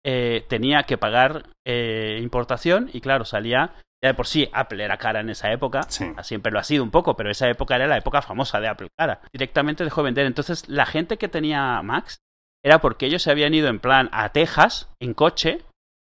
eh, 0.02 0.44
tenía 0.48 0.84
que 0.84 0.96
pagar 0.96 1.50
eh, 1.66 2.18
importación 2.22 2.88
y 2.92 3.00
claro, 3.00 3.24
salía... 3.24 3.74
Ya 4.02 4.08
de 4.08 4.14
por 4.14 4.26
sí, 4.26 4.48
Apple 4.52 4.82
era 4.82 4.96
cara 4.96 5.20
en 5.20 5.30
esa 5.30 5.52
época, 5.52 5.82
siempre 6.24 6.50
lo 6.50 6.58
ha 6.58 6.64
sido 6.64 6.82
un 6.82 6.90
poco, 6.90 7.14
pero 7.14 7.30
esa 7.30 7.48
época 7.48 7.76
era 7.76 7.86
la 7.86 7.98
época 7.98 8.20
famosa 8.20 8.58
de 8.58 8.66
Apple 8.66 8.88
cara. 8.98 9.20
Directamente 9.32 9.84
dejó 9.84 10.00
de 10.00 10.06
vender. 10.06 10.26
Entonces, 10.26 10.68
la 10.68 10.86
gente 10.86 11.18
que 11.18 11.28
tenía 11.28 11.80
Max 11.82 12.16
era 12.64 12.80
porque 12.80 13.06
ellos 13.06 13.22
se 13.22 13.30
habían 13.30 13.54
ido 13.54 13.68
en 13.68 13.78
plan 13.78 14.08
a 14.10 14.30
Texas, 14.30 14.90
en 14.98 15.14
coche, 15.14 15.60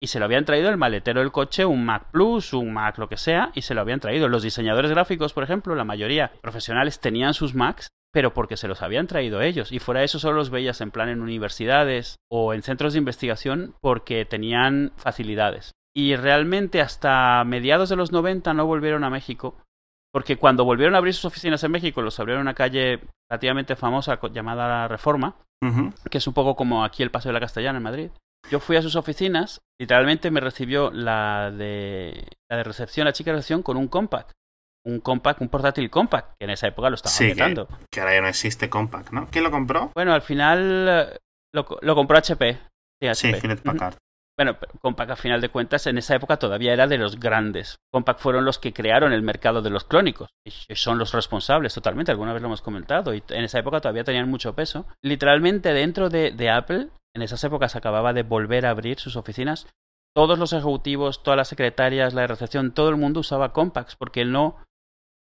y 0.03 0.09
se 0.09 0.19
lo 0.19 0.25
habían 0.25 0.45
traído 0.45 0.69
el 0.69 0.77
maletero 0.77 1.21
del 1.21 1.31
coche, 1.31 1.65
un 1.65 1.85
Mac 1.85 2.11
Plus, 2.11 2.53
un 2.55 2.73
Mac 2.73 2.99
lo 2.99 3.09
que 3.09 3.17
sea, 3.17 3.53
y 3.55 3.63
se 3.63 3.73
lo 3.73 3.81
habían 3.81 4.01
traído. 4.01 4.29
Los 4.29 4.43
diseñadores 4.43 4.91
gráficos, 4.91 5.33
por 5.33 5.45
ejemplo, 5.45 5.77
la 5.77 5.85
mayoría 5.85 6.33
profesionales 6.43 6.99
tenían 6.99 7.35
sus 7.35 7.55
Macs 7.55 7.89
pero 8.13 8.35
porque 8.35 8.59
se 8.59 8.69
los 8.69 8.83
habían 8.83 9.07
traído 9.07 9.41
ellos. 9.41 9.73
Y 9.73 9.79
fuera 9.79 10.01
de 10.01 10.05
eso 10.05 10.19
solo 10.19 10.37
los 10.37 10.51
veías 10.51 10.81
en 10.83 10.91
plan 10.91 11.09
en 11.09 11.23
universidades 11.23 12.17
o 12.31 12.53
en 12.53 12.63
centros 12.63 12.93
de 12.93 12.99
investigación 12.99 13.75
porque 13.81 14.27
tenían 14.27 14.93
facilidades. 14.97 15.73
Y 15.95 16.17
realmente 16.17 16.81
hasta 16.81 17.43
mediados 17.45 17.89
de 17.89 17.97
los 17.97 18.13
90 18.13 18.53
no 18.53 18.67
volvieron 18.67 19.05
a 19.05 19.11
México, 19.11 19.57
porque 20.13 20.37
cuando 20.37 20.65
volvieron 20.65 20.95
a 20.95 20.99
abrir 20.99 21.15
sus 21.15 21.27
oficinas 21.27 21.65
en 21.65 21.73
México, 21.73 22.03
los 22.03 22.21
abrieron 22.21 22.41
en 22.41 22.49
una 22.49 22.55
calle 22.55 23.01
relativamente 23.31 23.77
famosa 23.77 24.21
llamada 24.31 24.89
Reforma, 24.89 25.37
que 26.11 26.19
es 26.19 26.27
un 26.27 26.35
poco 26.35 26.55
como 26.55 26.85
aquí 26.85 27.03
el 27.03 27.11
Paseo 27.11 27.31
de 27.31 27.35
la 27.35 27.41
Castellana 27.41 27.79
en 27.79 27.85
Madrid. 27.85 28.11
Yo 28.51 28.61
fui 28.61 28.77
a 28.77 28.83
sus 28.83 28.97
oficinas, 28.97 29.61
literalmente 29.81 30.31
me 30.31 30.41
recibió 30.41 30.91
la 30.91 31.51
de, 31.51 32.29
la 32.51 32.59
de 32.59 32.65
recepción, 32.65 33.07
la 33.07 33.13
chica 33.13 33.31
de 33.31 33.37
recepción, 33.37 33.63
con 33.63 33.77
un 33.77 33.89
compact 33.89 34.33
un 34.85 35.01
compact, 35.01 35.41
un 35.41 35.49
portátil 35.49 35.91
compact, 35.91 36.35
que 36.39 36.45
en 36.45 36.51
esa 36.51 36.67
época 36.67 36.91
lo 36.91 36.97
estaba 36.97 37.13
sí, 37.13 37.33
Que, 37.35 38.01
ahora 38.01 38.15
ya 38.15 38.21
no 38.21 38.29
existe 38.29 38.69
compact, 38.69 39.11
¿no? 39.11 39.29
¿Quién 39.31 39.45
lo 39.45 39.51
compró? 39.51 39.93
Bueno, 39.95 40.13
al 40.13 40.23
final 40.23 40.87
eh, 40.89 41.19
lo, 41.53 41.95
compró 41.95 42.19
HP. 42.19 42.59
Sí, 43.01 43.09
HP. 43.09 43.39
Hewlett 43.39 43.61
Ujú. 43.61 43.73
Packard. 43.73 43.97
Bueno, 44.37 44.57
pero 44.59 44.73
Compaq 44.81 45.11
a 45.11 45.17
final 45.17 45.43
de 45.43 45.51
cuentas 45.51 45.87
en 45.87 45.99
esa 45.99 46.17
época 46.17 46.39
todavía 46.39 46.73
era 46.73 46.87
de 46.87 46.97
los 46.97 47.21
grandes. 47.21 47.77
Compaq 47.93 48.19
fueron 48.19 48.47
los 48.47 48.59
que 48.59 48.73
crearon 48.73 49.13
el 49.13 49.23
mercado 49.23 49.61
de 49.61 49.69
los 49.69 49.85
clónicos. 49.85 50.31
Y 50.45 50.75
son 50.75 50.99
los 50.99 51.13
responsables 51.13 51.75
totalmente, 51.75 52.13
alguna 52.13 52.33
vez 52.33 52.41
lo 52.41 52.49
hemos 52.49 52.63
comentado. 52.63 53.15
Y 53.15 53.23
en 53.29 53.45
esa 53.45 53.59
época 53.59 53.81
todavía 53.81 54.05
tenían 54.05 54.31
mucho 54.31 54.55
peso. 54.55 54.87
Literalmente 55.03 55.75
dentro 55.75 56.09
de, 56.09 56.31
de 56.31 56.49
Apple, 56.49 56.89
en 57.15 57.23
esas 57.23 57.43
épocas 57.45 57.77
acababa 57.77 58.13
de 58.13 58.23
volver 58.23 58.67
a 58.67 58.71
abrir 58.71 58.99
sus 58.99 59.17
oficinas. 59.17 59.67
Todos 60.15 60.39
los 60.39 60.53
ejecutivos, 60.53 61.23
todas 61.23 61.37
las 61.37 61.49
secretarias, 61.49 62.15
la 62.15 62.23
de 62.23 62.27
recepción, 62.27 62.73
todo 62.73 62.89
el 62.91 62.97
mundo 62.97 63.21
usaba 63.21 63.53
Compaq 63.53 63.97
porque 63.99 64.25
no, 64.25 64.57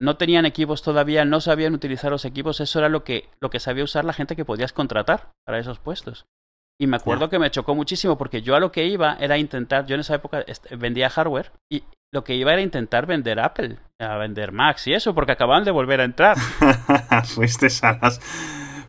no 0.01 0.17
tenían 0.17 0.45
equipos 0.45 0.81
todavía, 0.81 1.24
no 1.25 1.39
sabían 1.41 1.74
utilizar 1.74 2.12
los 2.12 2.25
equipos. 2.25 2.60
Eso 2.60 2.79
era 2.79 2.89
lo 2.89 3.03
que, 3.03 3.29
lo 3.39 3.50
que 3.50 3.60
sabía 3.60 3.83
usar 3.83 4.03
la 4.03 4.13
gente 4.13 4.36
que 4.36 4.45
podías 4.45 4.74
contratar 4.74 5.31
para 5.45 5.60
esos 5.60 5.79
puestos. 5.79 6.25
Y 6.79 6.88
me 6.88 6.98
acuerdo 6.98 7.29
que 7.29 7.38
me 7.38 7.51
chocó 7.51 7.75
muchísimo 7.75 8.17
porque 8.17 8.41
yo 8.41 8.55
a 8.55 8.60
lo 8.60 8.71
que 8.71 8.86
iba 8.86 9.15
era 9.19 9.38
intentar, 9.38 9.86
yo 9.86 9.93
en 9.93 10.01
esa 10.01 10.15
época 10.15 10.43
vendía 10.77 11.12
hardware 11.12 11.51
y 11.71 11.83
lo 12.12 12.24
que 12.24 12.33
iba 12.33 12.51
era 12.51 12.62
intentar 12.62 13.05
vender 13.05 13.39
Apple, 13.39 13.77
a 14.00 14.17
vender 14.17 14.51
Macs 14.51 14.88
y 14.88 14.93
eso, 14.93 15.13
porque 15.13 15.33
acababan 15.33 15.63
de 15.63 15.71
volver 15.71 16.01
a 16.01 16.05
entrar. 16.05 16.38
Fuiste 17.25 17.67
a 17.83 18.00
las. 18.01 18.19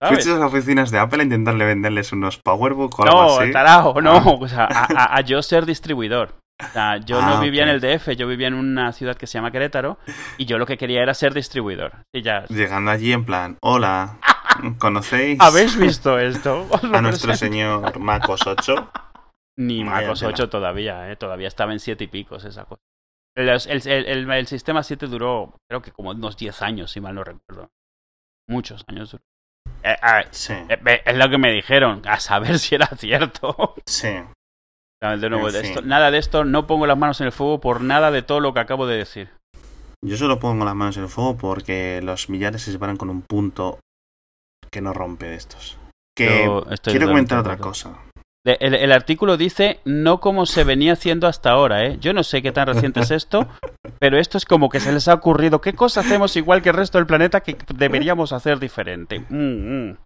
¿Sabes? 0.02 0.24
Fuiste 0.24 0.32
a 0.32 0.38
las 0.44 0.52
oficinas 0.52 0.90
de 0.90 0.98
Apple 0.98 1.20
a 1.20 1.24
intentarle 1.24 1.64
venderles 1.64 2.12
unos 2.12 2.38
PowerBook 2.38 2.98
o 2.98 3.02
algo 3.04 3.22
No, 3.22 3.38
así. 3.40 3.52
tarao, 3.52 4.00
no, 4.00 4.12
Ah. 4.16 4.24
o 4.40 4.48
sea, 4.48 4.64
a, 4.64 4.84
a- 4.84 5.16
a 5.16 5.20
yo 5.22 5.40
ser 5.42 5.64
distribuidor. 5.66 6.34
O 6.62 6.68
sea, 6.72 6.98
yo 6.98 7.18
Ah, 7.20 7.30
no 7.30 7.40
vivía 7.40 7.62
ok. 7.64 7.68
en 7.68 7.74
el 7.74 7.80
DF, 7.80 8.14
yo 8.16 8.28
vivía 8.28 8.46
en 8.48 8.54
una 8.54 8.92
ciudad 8.92 9.16
que 9.16 9.26
se 9.26 9.34
llama 9.38 9.50
Querétaro 9.50 9.98
y 10.38 10.44
yo 10.44 10.58
lo 10.58 10.66
que 10.66 10.76
quería 10.76 11.02
era 11.02 11.12
ser 11.14 11.34
distribuidor. 11.34 11.92
Y 12.14 12.22
ya, 12.22 12.44
Llegando 12.46 12.90
allí 12.90 13.12
en 13.12 13.24
plan, 13.24 13.56
hola, 13.62 14.18
¿conocéis 14.78 15.40
¿habéis 15.40 15.76
visto 15.76 16.18
esto? 16.18 16.66
A 16.92 17.00
nuestro 17.00 17.34
señor 17.34 17.98
MacOS 17.98 18.46
8? 18.46 18.90
Ni 19.58 19.82
Vaya 19.84 20.02
MacOS 20.02 20.20
tela. 20.20 20.30
8 20.32 20.48
todavía, 20.50 21.10
¿eh? 21.10 21.16
todavía 21.16 21.48
estaba 21.48 21.72
en 21.72 21.80
7 21.80 22.04
y 22.04 22.06
picos 22.08 22.44
esa 22.44 22.64
cosa. 22.64 22.80
El, 23.36 23.48
el- 23.48 23.88
el- 23.88 24.06
el- 24.06 24.30
el 24.30 24.46
sistema 24.46 24.82
7 24.82 25.06
duró, 25.06 25.56
creo 25.68 25.82
que 25.82 25.90
como 25.90 26.10
unos 26.10 26.36
10 26.36 26.62
años, 26.62 26.92
si 26.92 27.00
mal 27.00 27.14
no 27.14 27.24
recuerdo. 27.24 27.70
Muchos 28.48 28.84
años 28.88 29.10
duró. 29.10 29.24
Eh, 29.82 29.96
Sí, 30.30 30.52
eh, 30.68 31.02
es 31.04 31.16
lo 31.16 31.28
que 31.28 31.38
me 31.38 31.50
dijeron, 31.52 32.02
a 32.06 32.20
saber 32.20 32.58
si 32.58 32.74
era 32.74 32.86
cierto. 32.88 33.74
sí. 33.86 34.08
De 35.00 35.28
nuevo, 35.28 35.50
de 35.50 35.60
esto- 35.60 35.82
nada 35.82 36.12
de 36.12 36.18
esto, 36.18 36.44
no 36.44 36.68
pongo 36.68 36.86
las 36.86 36.96
manos 36.96 37.20
en 37.20 37.26
el 37.26 37.32
fuego 37.32 37.60
por 37.60 37.80
nada 37.80 38.12
de 38.12 38.22
todo 38.22 38.38
lo 38.38 38.54
que 38.54 38.60
acabo 38.60 38.86
de 38.86 38.98
decir. 38.98 39.30
Yo 40.04 40.16
solo 40.16 40.38
pongo 40.38 40.64
las 40.64 40.76
manos 40.76 40.96
en 40.96 41.02
el 41.04 41.08
fuego 41.08 41.36
porque 41.36 42.00
los 42.04 42.28
millares 42.28 42.62
se 42.62 42.70
separan 42.72 42.96
con 42.96 43.10
un 43.10 43.22
punto 43.22 43.80
que 44.70 44.80
no 44.80 44.92
rompe 44.92 45.26
de 45.26 45.34
estos. 45.34 45.76
Que 46.16 46.48
quiero 46.84 47.08
comentar 47.08 47.38
otra 47.40 47.56
cosa. 47.56 47.98
El, 48.44 48.74
el 48.74 48.90
artículo 48.90 49.36
dice 49.36 49.80
no 49.84 50.18
como 50.18 50.46
se 50.46 50.64
venía 50.64 50.94
haciendo 50.94 51.28
hasta 51.28 51.50
ahora, 51.50 51.84
¿eh? 51.84 51.98
Yo 52.00 52.12
no 52.12 52.24
sé 52.24 52.42
qué 52.42 52.50
tan 52.50 52.66
reciente 52.66 53.00
es 53.00 53.12
esto, 53.12 53.46
pero 54.00 54.18
esto 54.18 54.36
es 54.36 54.44
como 54.44 54.68
que 54.68 54.80
se 54.80 54.92
les 54.92 55.06
ha 55.06 55.14
ocurrido 55.14 55.60
qué 55.60 55.74
cosa 55.74 56.00
hacemos 56.00 56.36
igual 56.36 56.60
que 56.60 56.70
el 56.70 56.76
resto 56.76 56.98
del 56.98 57.06
planeta 57.06 57.40
que 57.40 57.56
deberíamos 57.74 58.32
hacer 58.32 58.58
diferente. 58.58 59.20
Mm, 59.28 59.90
mm. 59.90 59.96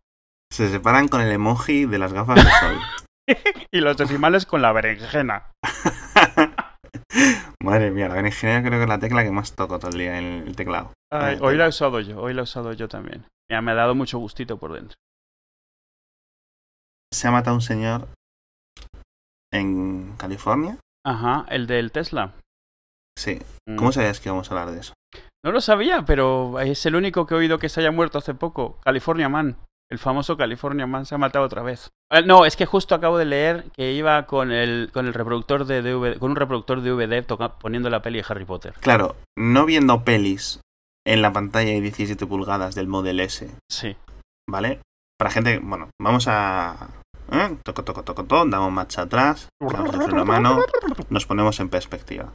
Se 0.52 0.68
separan 0.68 1.08
con 1.08 1.22
el 1.22 1.32
emoji 1.32 1.86
de 1.86 1.98
las 1.98 2.12
gafas 2.12 2.44
de 2.44 2.50
sol. 2.50 2.78
Y 3.72 3.80
los 3.80 3.96
decimales 3.96 4.46
con 4.46 4.62
la 4.62 4.70
berenjena. 4.70 5.50
Madre 7.60 7.90
mía, 7.90 8.06
la 8.08 8.14
berenjena 8.14 8.62
creo 8.62 8.78
que 8.78 8.84
es 8.84 8.88
la 8.88 9.00
tecla 9.00 9.24
que 9.24 9.32
más 9.32 9.52
toco 9.52 9.80
todo 9.80 9.90
el 9.90 9.98
día 9.98 10.16
en 10.16 10.46
el 10.46 10.54
teclado. 10.54 10.92
Ay, 11.10 11.36
hoy 11.40 11.56
la 11.56 11.66
he 11.66 11.68
usado 11.70 11.98
yo, 11.98 12.20
hoy 12.20 12.34
la 12.34 12.42
he 12.42 12.44
usado 12.44 12.72
yo 12.72 12.86
también. 12.86 13.26
Me 13.50 13.72
ha 13.72 13.74
dado 13.74 13.96
mucho 13.96 14.18
gustito 14.18 14.58
por 14.58 14.74
dentro. 14.74 14.94
Se 17.12 17.26
ha 17.26 17.32
matado 17.32 17.56
un 17.56 17.62
señor 17.62 18.06
en 19.52 20.14
California. 20.16 20.78
Ajá, 21.04 21.44
el 21.48 21.66
del 21.66 21.92
Tesla. 21.92 22.32
Sí. 23.18 23.38
Mm. 23.68 23.76
¿Cómo 23.76 23.92
sabías 23.92 24.20
que 24.20 24.28
íbamos 24.28 24.50
a 24.50 24.54
hablar 24.58 24.74
de 24.74 24.80
eso? 24.80 24.92
No 25.44 25.52
lo 25.52 25.60
sabía, 25.60 26.04
pero 26.04 26.58
es 26.60 26.84
el 26.86 26.96
único 26.96 27.26
que 27.26 27.34
he 27.34 27.38
oído 27.38 27.58
que 27.58 27.68
se 27.68 27.80
haya 27.80 27.92
muerto 27.92 28.18
hace 28.18 28.34
poco. 28.34 28.78
California 28.82 29.28
Man. 29.28 29.56
El 29.88 29.98
famoso 30.00 30.36
California 30.36 30.86
Man 30.88 31.06
se 31.06 31.14
ha 31.14 31.18
matado 31.18 31.44
otra 31.44 31.62
vez. 31.62 31.88
Eh, 32.10 32.22
No, 32.26 32.44
es 32.44 32.56
que 32.56 32.66
justo 32.66 32.96
acabo 32.96 33.16
de 33.18 33.24
leer 33.24 33.70
que 33.72 33.92
iba 33.92 34.26
con 34.26 34.50
el, 34.50 34.90
con 34.92 35.06
el 35.06 35.14
reproductor 35.14 35.64
de 35.64 35.80
DVD, 35.82 36.18
con 36.18 36.30
un 36.32 36.36
reproductor 36.36 36.80
de 36.82 36.90
DVD 36.90 37.24
toca- 37.24 37.56
poniendo 37.58 37.88
la 37.88 38.02
peli 38.02 38.18
de 38.18 38.24
Harry 38.28 38.44
Potter. 38.44 38.74
Claro, 38.80 39.14
no 39.38 39.64
viendo 39.64 40.02
pelis 40.02 40.60
en 41.06 41.22
la 41.22 41.32
pantalla 41.32 41.70
de 41.70 41.80
17 41.80 42.26
pulgadas 42.26 42.74
del 42.74 42.88
Model 42.88 43.20
S, 43.20 43.48
Sí. 43.70 43.96
¿vale? 44.50 44.80
Para 45.16 45.30
gente, 45.30 45.60
bueno, 45.60 45.88
vamos 46.02 46.26
a... 46.26 46.88
¿eh? 47.32 47.56
Toco, 47.64 47.84
toco, 47.84 48.04
toco, 48.04 48.24
toco, 48.24 48.46
damos 48.46 48.72
marcha 48.72 49.02
atrás, 49.02 49.48
damos 49.60 49.94
el 49.94 50.02
freno 50.02 50.22
a 50.22 50.24
mano, 50.24 50.64
nos 51.10 51.26
ponemos 51.26 51.60
en 51.60 51.68
perspectiva. 51.68 52.32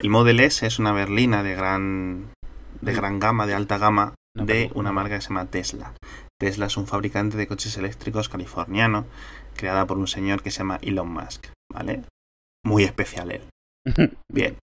El 0.00 0.10
Model 0.10 0.40
S 0.40 0.66
es 0.66 0.78
una 0.78 0.92
berlina 0.92 1.42
de 1.42 1.54
gran, 1.54 2.32
de 2.80 2.92
gran 2.92 3.20
gama, 3.20 3.46
de 3.46 3.54
alta 3.54 3.78
gama, 3.78 4.14
de 4.34 4.70
una 4.74 4.92
marca 4.92 5.16
que 5.16 5.20
se 5.20 5.28
llama 5.28 5.46
Tesla. 5.46 5.94
Tesla 6.40 6.66
es 6.66 6.76
un 6.76 6.86
fabricante 6.86 7.36
de 7.36 7.46
coches 7.46 7.76
eléctricos 7.76 8.28
californiano, 8.28 9.06
creada 9.54 9.86
por 9.86 9.98
un 9.98 10.08
señor 10.08 10.42
que 10.42 10.50
se 10.50 10.58
llama 10.58 10.80
Elon 10.82 11.12
Musk, 11.12 11.52
¿vale? 11.72 12.02
Muy 12.64 12.84
especial 12.84 13.30
él. 13.30 13.42
Bien. 14.32 14.56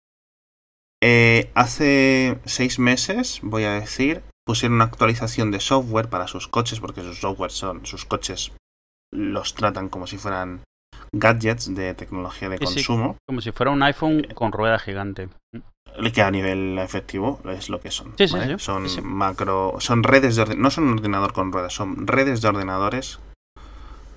Eh, 1.01 1.49
hace 1.53 2.37
seis 2.43 2.79
meses, 2.79 3.39
voy 3.41 3.63
a 3.63 3.71
decir, 3.71 4.21
pusieron 4.45 4.75
una 4.75 4.85
actualización 4.85 5.51
de 5.51 5.61
software 5.61 6.09
para 6.09 6.27
sus 6.27 6.49
coches, 6.49 6.81
porque 6.81 7.01
sus 7.01 7.19
software 7.19 7.51
son, 7.51 7.85
sus 7.85 8.03
coches 8.03 8.51
los 9.13 9.53
tratan 9.55 9.89
como 9.89 10.07
si 10.07 10.17
fueran 10.17 10.61
gadgets 11.13 11.73
de 11.73 11.93
tecnología 11.95 12.49
de 12.49 12.57
Sí, 12.59 12.65
sí. 12.67 12.73
consumo, 12.75 13.17
Como 13.27 13.41
si 13.41 13.51
fuera 13.51 13.71
un 13.71 13.81
iPhone 13.83 14.27
con 14.35 14.51
rueda 14.51 14.77
gigante. 14.79 15.29
que 16.13 16.21
a 16.21 16.29
nivel 16.31 16.77
efectivo 16.79 17.41
es 17.45 17.69
lo 17.69 17.79
que 17.79 17.89
son. 17.91 18.13
Sí, 18.17 18.27
sí, 18.27 18.33
¿vale? 18.35 18.57
sí. 18.59 18.65
Son 18.65 18.87
macro, 19.05 19.75
son 19.79 20.03
redes 20.03 20.35
de 20.35 20.55
no 20.55 20.69
son 20.69 20.85
un 20.85 20.93
ordenador 20.93 21.33
con 21.33 21.51
ruedas, 21.51 21.73
son 21.73 22.05
redes 22.07 22.41
de 22.41 22.47
ordenadores 22.47 23.19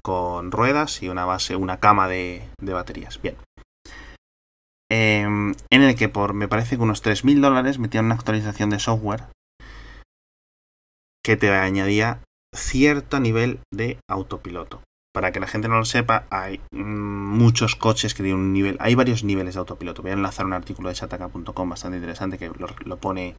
con 0.05 0.51
ruedas 0.51 1.03
y 1.03 1.09
una 1.09 1.25
base, 1.25 1.57
una 1.57 1.79
cama 1.79 2.09
de, 2.09 2.49
de 2.61 2.73
baterías. 2.73 3.21
Bien. 3.23 3.37
Em, 4.91 5.55
en 5.71 5.83
el 5.83 5.95
que 5.97 6.09
por, 6.11 6.35
me 6.35 6.49
parece 6.49 6.77
que 6.77 6.83
unos 6.83 7.03
3.000 7.03 7.41
dólares 7.41 7.79
metían 7.79 8.05
una 8.07 8.15
actualización 8.17 8.69
de 8.71 8.79
software 8.79 9.25
que 11.25 11.37
te 11.37 11.51
añadía 11.51 12.19
cierto 12.55 13.21
nivel 13.21 13.61
de 13.73 13.99
autopiloto. 14.11 14.83
Para 15.15 15.31
que 15.31 15.41
la 15.41 15.47
gente 15.47 15.69
no 15.69 15.77
lo 15.77 15.85
sepa, 15.85 16.25
hay 16.31 16.59
mm, 16.73 16.81
muchos 17.37 17.77
coches 17.77 18.15
que 18.15 18.23
tienen 18.23 18.41
un 18.41 18.53
nivel. 18.55 18.79
Hay 18.81 18.95
varios 18.95 19.25
niveles 19.25 19.55
de 19.55 19.61
autopiloto. 19.61 20.01
Voy 20.01 20.11
a 20.11 20.15
enlazar 20.15 20.47
un 20.47 20.55
artículo 20.55 20.89
de 20.89 20.95
chataka.com 20.95 21.69
bastante 21.69 21.99
interesante 21.99 22.39
que 22.39 22.49
lo, 22.49 22.67
lo 22.87 22.97
pone 22.97 23.37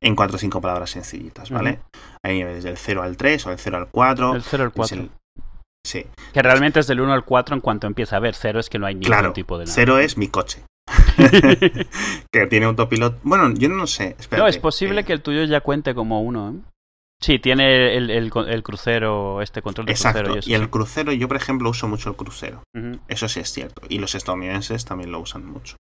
en 0.00 0.14
cuatro 0.14 0.36
o 0.36 0.38
cinco 0.38 0.60
palabras 0.60 0.90
sencillitas, 0.90 1.50
¿vale? 1.50 1.80
Hay 2.24 2.34
niveles 2.38 2.62
del 2.62 2.76
0 2.76 3.02
al 3.02 3.16
3 3.16 3.46
o 3.46 3.50
del 3.50 3.58
0 3.58 3.76
al 3.78 3.88
4. 3.88 4.34
El 4.36 4.42
0 4.42 4.62
al 4.62 4.68
Es 4.68 4.74
4. 4.76 4.96
el- 4.98 5.10
Sí, 5.86 6.04
Que 6.32 6.42
realmente 6.42 6.80
es 6.80 6.86
del 6.86 7.00
1 7.00 7.12
al 7.12 7.24
4 7.24 7.54
en 7.54 7.60
cuanto 7.62 7.86
empieza 7.86 8.16
a 8.16 8.20
ver. 8.20 8.34
0 8.34 8.60
es 8.60 8.68
que 8.68 8.78
no 8.78 8.86
hay 8.86 8.94
ningún 8.94 9.06
claro. 9.06 9.32
tipo 9.32 9.58
de 9.58 9.64
nada. 9.64 9.74
Cero 9.74 9.98
es 9.98 10.16
mi 10.18 10.28
coche. 10.28 10.62
que 12.32 12.46
tiene 12.48 12.66
autopiloto. 12.66 13.18
Bueno, 13.22 13.52
yo 13.54 13.68
no 13.68 13.86
sé. 13.86 14.10
no, 14.10 14.14
espérate, 14.18 14.50
es 14.50 14.58
posible 14.58 15.00
eh, 15.00 15.04
que 15.04 15.12
el 15.14 15.22
tuyo 15.22 15.44
ya 15.44 15.60
cuente 15.62 15.94
como 15.94 16.20
uno. 16.22 16.50
¿eh? 16.50 16.54
Sí, 17.20 17.38
tiene 17.40 17.96
el, 17.96 18.10
el- 18.10 18.30
el 18.48 18.62
crucero, 18.62 19.42
este 19.42 19.60
control 19.60 19.86
de 19.86 19.92
Exacto. 19.92 20.20
crucero. 20.20 20.36
Y, 20.36 20.38
eso, 20.38 20.50
Y 20.50 20.54
el 20.54 20.62
sí. 20.64 20.68
crucero, 20.68 21.12
yo 21.12 21.26
por 21.28 21.36
ejemplo 21.36 21.70
uso 21.70 21.88
mucho 21.88 22.10
el 22.10 22.16
crucero. 22.16 22.62
Ujú. 22.76 23.00
Eso 23.08 23.28
sí 23.28 23.40
es 23.40 23.50
cierto. 23.52 23.82
Y 23.88 23.98
los 23.98 24.14
estadounidenses 24.14 24.84
también 24.84 25.10
lo 25.10 25.18
usan 25.20 25.44
mucho. 25.44 25.76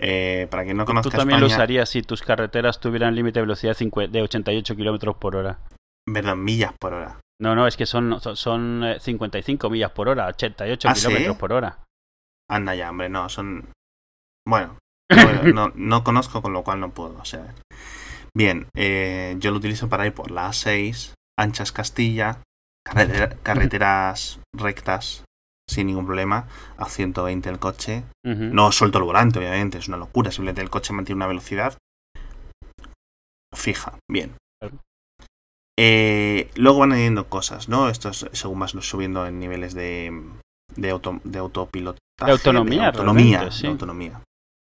Eh, 0.00 0.46
para 0.50 0.62
quien 0.62 0.76
no 0.76 0.84
Tú 0.84 0.88
conozca 0.88 1.18
también 1.18 1.40
lo 1.40 1.46
España, 1.46 1.56
usarías 1.64 1.88
si 1.88 2.02
tus 2.02 2.22
carreteras 2.22 2.78
tuvieran 2.78 3.16
límite 3.16 3.40
de 3.40 3.46
velocidad 3.46 3.76
de 3.76 4.22
88 4.22 4.76
kilómetros 4.76 5.16
por 5.16 5.34
hora. 5.34 5.58
perdón, 6.06 6.44
millas 6.44 6.72
por 6.80 6.94
hora. 6.94 7.18
No, 7.40 7.54
no, 7.56 7.66
es 7.66 7.76
que 7.76 7.84
son, 7.86 8.20
son, 8.20 8.36
son, 8.36 8.84
eh, 8.84 9.00
55 9.00 9.68
millas 9.70 9.90
por 9.90 10.08
hora, 10.08 10.26
88 10.28 10.88
¿Ah, 10.88 10.94
sí? 10.94 11.06
kilómetros 11.08 11.36
por 11.36 11.52
hora. 11.52 11.78
Anda 12.48 12.74
ya, 12.76 12.90
hombre, 12.90 13.08
no, 13.08 13.28
son... 13.28 13.68
Bueno, 14.46 14.78
no, 15.10 15.42
no, 15.68 15.72
no 15.74 16.04
conozco, 16.04 16.40
con 16.40 16.52
lo 16.52 16.62
cual 16.62 16.80
no 16.80 16.90
puedo. 16.90 17.16
O 17.18 17.24
sea, 17.24 17.54
bien, 18.36 18.66
eh, 18.76 19.36
yo 19.38 19.50
lo 19.50 19.56
utilizo 19.58 19.88
para 19.88 20.06
ir 20.06 20.12
por 20.14 20.30
la 20.30 20.48
A6, 20.48 21.14
Anchas 21.38 21.72
Castilla, 21.72 22.42
carretera- 22.86 23.36
carreteras 23.42 24.40
rectas 24.54 25.24
sin 25.68 25.86
ningún 25.88 26.06
problema, 26.06 26.48
a 26.78 26.86
120 26.88 27.48
el 27.50 27.58
coche. 27.58 28.02
No 28.24 28.72
suelto 28.72 28.98
el 28.98 29.04
volante, 29.04 29.38
obviamente, 29.38 29.78
es 29.78 29.88
una 29.88 29.98
locura. 29.98 30.30
Simplemente 30.30 30.62
el 30.62 30.70
coche 30.70 30.92
mantiene 30.94 31.16
una 31.18 31.26
velocidad 31.26 31.76
fija. 33.54 33.98
Bien. 34.10 34.34
Eh, 35.78 36.50
luego 36.56 36.80
van 36.80 36.92
añadiendo 36.92 37.28
cosas, 37.28 37.68
¿no? 37.68 37.88
Esto 37.88 38.08
es 38.08 38.26
según 38.32 38.58
vas 38.58 38.72
subiendo 38.80 39.26
en 39.26 39.38
niveles 39.38 39.74
de, 39.74 40.12
de, 40.74 40.90
auto, 40.90 41.20
de 41.24 41.38
autopilotaje. 41.38 42.00
De 42.24 42.32
autonomía, 42.32 42.80
de 42.80 42.86
autonomía, 42.86 43.50
sí. 43.50 43.62
de 43.62 43.68
autonomía. 43.68 44.20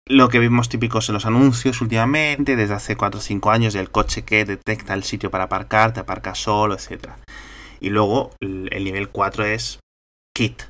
Lo 0.07 0.29
que 0.29 0.39
vimos 0.39 0.67
típicos 0.67 1.07
en 1.09 1.13
los 1.13 1.25
anuncios 1.25 1.79
últimamente, 1.81 2.55
desde 2.55 2.73
hace 2.73 2.95
4 2.97 3.19
o 3.19 3.21
5 3.21 3.51
años, 3.51 3.73
del 3.73 3.91
coche 3.91 4.23
que 4.23 4.43
detecta 4.45 4.93
el 4.93 5.03
sitio 5.03 5.29
para 5.31 5.45
aparcar, 5.45 5.93
te 5.93 5.99
aparca 5.99 6.35
solo, 6.35 6.73
etcétera. 6.73 7.19
Y 7.79 7.89
luego 7.89 8.31
el, 8.41 8.69
el 8.71 8.83
nivel 8.83 9.09
4 9.09 9.45
es 9.45 9.79
kit. 10.35 10.63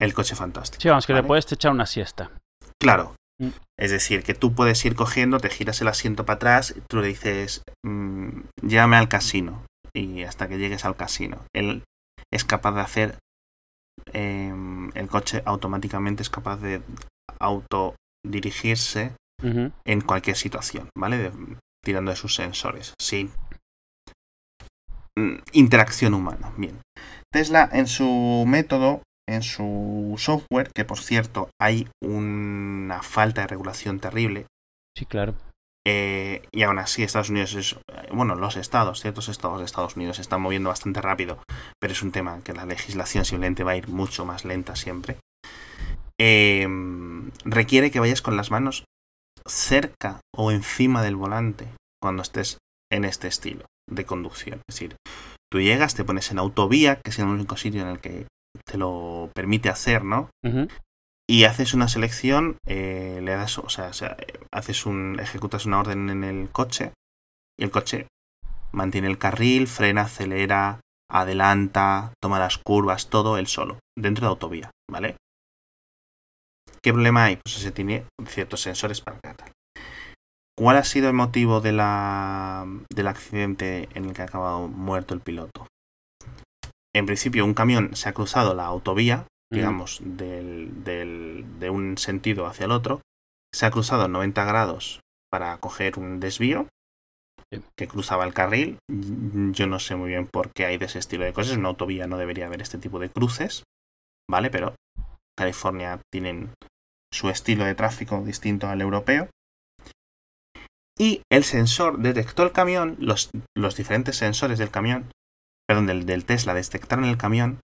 el 0.00 0.14
coche 0.14 0.34
fantástico. 0.34 0.80
Sí, 0.82 0.88
vamos, 0.88 1.06
que 1.06 1.12
¿vale? 1.12 1.22
le 1.22 1.28
puedes 1.28 1.50
echar 1.50 1.72
una 1.72 1.86
siesta. 1.86 2.30
Claro. 2.80 3.14
Mm. 3.40 3.48
Es 3.78 3.90
decir, 3.90 4.22
que 4.22 4.34
tú 4.34 4.54
puedes 4.54 4.84
ir 4.84 4.94
cogiendo, 4.96 5.38
te 5.38 5.50
giras 5.50 5.80
el 5.80 5.88
asiento 5.88 6.24
para 6.26 6.36
atrás, 6.36 6.74
y 6.76 6.80
tú 6.88 6.98
le 7.00 7.08
dices, 7.08 7.62
mm, 7.84 8.40
llévame 8.62 8.96
al 8.96 9.08
casino. 9.08 9.64
Y 9.94 10.22
hasta 10.24 10.48
que 10.48 10.58
llegues 10.58 10.84
al 10.84 10.96
casino. 10.96 11.44
Él 11.54 11.84
es 12.32 12.44
capaz 12.44 12.72
de 12.72 12.80
hacer. 12.80 13.18
em, 14.12 14.90
el 14.94 15.08
coche 15.08 15.42
automáticamente 15.44 16.22
es 16.22 16.30
capaz 16.30 16.56
de 16.58 16.80
autodirigirse 18.24 19.12
Ujú. 19.42 19.72
en 19.84 20.00
cualquier 20.00 20.36
situación, 20.36 20.88
¿vale? 20.96 21.18
De- 21.18 21.32
tirando 21.84 22.10
de 22.10 22.16
sus 22.16 22.34
sensores, 22.34 22.94
sin 23.00 23.30
mm, 25.16 25.36
interacción 25.52 26.14
humana. 26.14 26.52
Bien. 26.56 26.80
Tesla 27.32 27.68
en 27.72 27.86
su 27.86 28.44
método, 28.46 29.02
en 29.28 29.42
su 29.42 30.14
software, 30.18 30.70
que 30.74 30.84
por 30.84 30.98
cierto 30.98 31.50
hay 31.60 31.88
una 32.02 33.02
falta 33.02 33.42
de 33.42 33.46
regulación 33.46 34.00
terrible, 34.00 34.46
Sí, 34.96 35.06
claro. 35.06 35.34
eh, 35.86 36.42
y 36.52 36.62
aún 36.62 36.78
así 36.78 37.02
Estados 37.02 37.30
Unidos 37.30 37.54
es, 37.54 37.72
eh, 37.74 38.08
bueno, 38.12 38.34
los 38.34 38.56
estados, 38.56 39.00
ciertos 39.00 39.28
estados 39.28 39.58
de 39.60 39.66
Estados 39.66 39.96
Unidos 39.96 40.16
se 40.16 40.22
están 40.22 40.40
moviendo 40.42 40.70
bastante 40.70 41.00
rápido, 41.00 41.38
pero 41.80 41.92
es 41.92 42.02
un 42.02 42.10
tema 42.12 42.40
que 42.42 42.52
la 42.54 42.66
legislación 42.66 43.24
simplemente 43.24 43.64
va 43.64 43.72
a 43.72 43.76
ir 43.76 43.88
mucho 43.88 44.24
más 44.24 44.44
lenta 44.44 44.74
siempre. 44.76 45.18
Eh, 46.20 46.66
requiere 47.44 47.90
que 47.90 48.00
vayas 48.00 48.22
con 48.22 48.36
las 48.36 48.50
manos 48.50 48.84
cerca 49.46 50.20
o 50.34 50.50
encima 50.50 51.02
del 51.02 51.16
volante 51.16 51.68
cuando 52.00 52.22
estés 52.22 52.58
en 52.90 53.04
este 53.04 53.28
estilo 53.28 53.66
de 53.88 54.04
conducción. 54.04 54.60
Es 54.68 54.74
decir, 54.74 54.96
tú 55.50 55.60
llegas, 55.60 55.94
te 55.94 56.04
pones 56.04 56.30
en 56.30 56.38
autovía, 56.38 57.00
que 57.00 57.10
es 57.10 57.18
el 57.18 57.26
único 57.26 57.56
sitio 57.56 57.82
en 57.82 57.88
el 57.88 58.00
que 58.00 58.26
te 58.64 58.78
lo 58.78 59.30
permite 59.34 59.68
hacer, 59.68 60.04
¿no? 60.04 60.30
Y 61.30 61.44
haces 61.44 61.74
una 61.74 61.88
selección, 61.88 62.56
eh, 62.66 63.20
le 63.22 63.32
das, 63.32 63.58
o 63.58 63.68
sea, 63.68 63.88
o 63.88 63.92
sea, 63.92 64.16
haces 64.52 64.86
un, 64.86 65.18
ejecutas 65.20 65.66
una 65.66 65.80
orden 65.80 66.08
en 66.08 66.24
el 66.24 66.48
coche 66.50 66.92
y 67.58 67.64
el 67.64 67.70
coche 67.70 68.06
mantiene 68.72 69.08
el 69.08 69.18
carril, 69.18 69.66
frena, 69.66 70.02
acelera, 70.02 70.80
adelanta, 71.10 72.12
toma 72.22 72.38
las 72.38 72.58
curvas, 72.58 73.08
todo 73.08 73.36
él 73.36 73.46
solo, 73.46 73.78
dentro 73.96 74.26
de 74.26 74.30
autovía, 74.30 74.70
¿vale? 74.90 75.16
¿Qué 76.82 76.92
problema 76.92 77.24
hay? 77.24 77.36
Pues 77.36 77.54
se 77.56 77.72
tiene 77.72 78.04
ciertos 78.26 78.60
sensores 78.62 79.00
para 79.00 79.18
tal. 79.18 79.52
¿Cuál 80.56 80.76
ha 80.76 80.84
sido 80.84 81.08
el 81.08 81.14
motivo 81.14 81.60
de 81.60 81.72
la, 81.72 82.66
del 82.92 83.06
accidente 83.06 83.88
en 83.94 84.06
el 84.06 84.12
que 84.12 84.22
ha 84.22 84.26
acabado 84.26 84.66
muerto 84.68 85.14
el 85.14 85.20
piloto? 85.20 85.66
En 86.94 87.06
principio, 87.06 87.44
un 87.44 87.54
camión 87.54 87.94
se 87.94 88.08
ha 88.08 88.12
cruzado 88.12 88.54
la 88.54 88.66
autovía 88.66 89.26
digamos, 89.50 90.00
del, 90.04 90.84
del- 90.84 91.58
de 91.58 91.70
un 91.70 91.96
sentido 91.96 92.44
hacia 92.46 92.66
el 92.66 92.70
otro, 92.70 93.00
se 93.54 93.64
ha 93.64 93.70
cruzado 93.70 94.06
90 94.06 94.44
grados 94.44 95.00
para 95.30 95.56
coger 95.56 95.98
un 95.98 96.20
desvío 96.20 96.66
Sí. 97.50 97.62
que 97.78 97.88
cruzaba 97.88 98.24
el 98.26 98.34
carril. 98.34 98.76
Yo 98.90 99.66
no 99.66 99.78
sé 99.78 99.96
muy 99.96 100.08
bien 100.10 100.26
por 100.30 100.50
qué 100.54 100.66
hay 100.66 100.76
de 100.76 100.84
ese 100.84 100.98
estilo 100.98 101.24
de 101.24 101.32
cosas. 101.32 101.54
En 101.54 101.60
una 101.60 101.70
autovía 101.70 102.06
no 102.06 102.18
debería 102.18 102.44
haber 102.44 102.60
este 102.60 102.76
tipo 102.76 102.98
de 102.98 103.08
cruces, 103.08 103.62
¿vale? 104.30 104.50
Pero 104.50 104.74
California 105.38 106.00
tienen 106.12 106.52
su 107.12 107.30
estilo 107.30 107.64
de 107.64 107.74
tráfico 107.74 108.20
distinto 108.24 108.68
al 108.68 108.80
europeo. 108.80 109.30
Y 110.98 111.22
el 111.30 111.44
sensor 111.44 111.98
detectó 112.00 112.42
el 112.42 112.52
camión, 112.52 112.96
los, 112.98 113.30
los 113.56 113.76
diferentes 113.76 114.16
sensores 114.16 114.58
del 114.58 114.70
camión, 114.70 115.12
perdón, 115.68 115.86
del, 115.86 116.06
del 116.06 116.24
Tesla 116.24 116.54
detectaron 116.54 117.04
el 117.04 117.16
camión, 117.16 117.60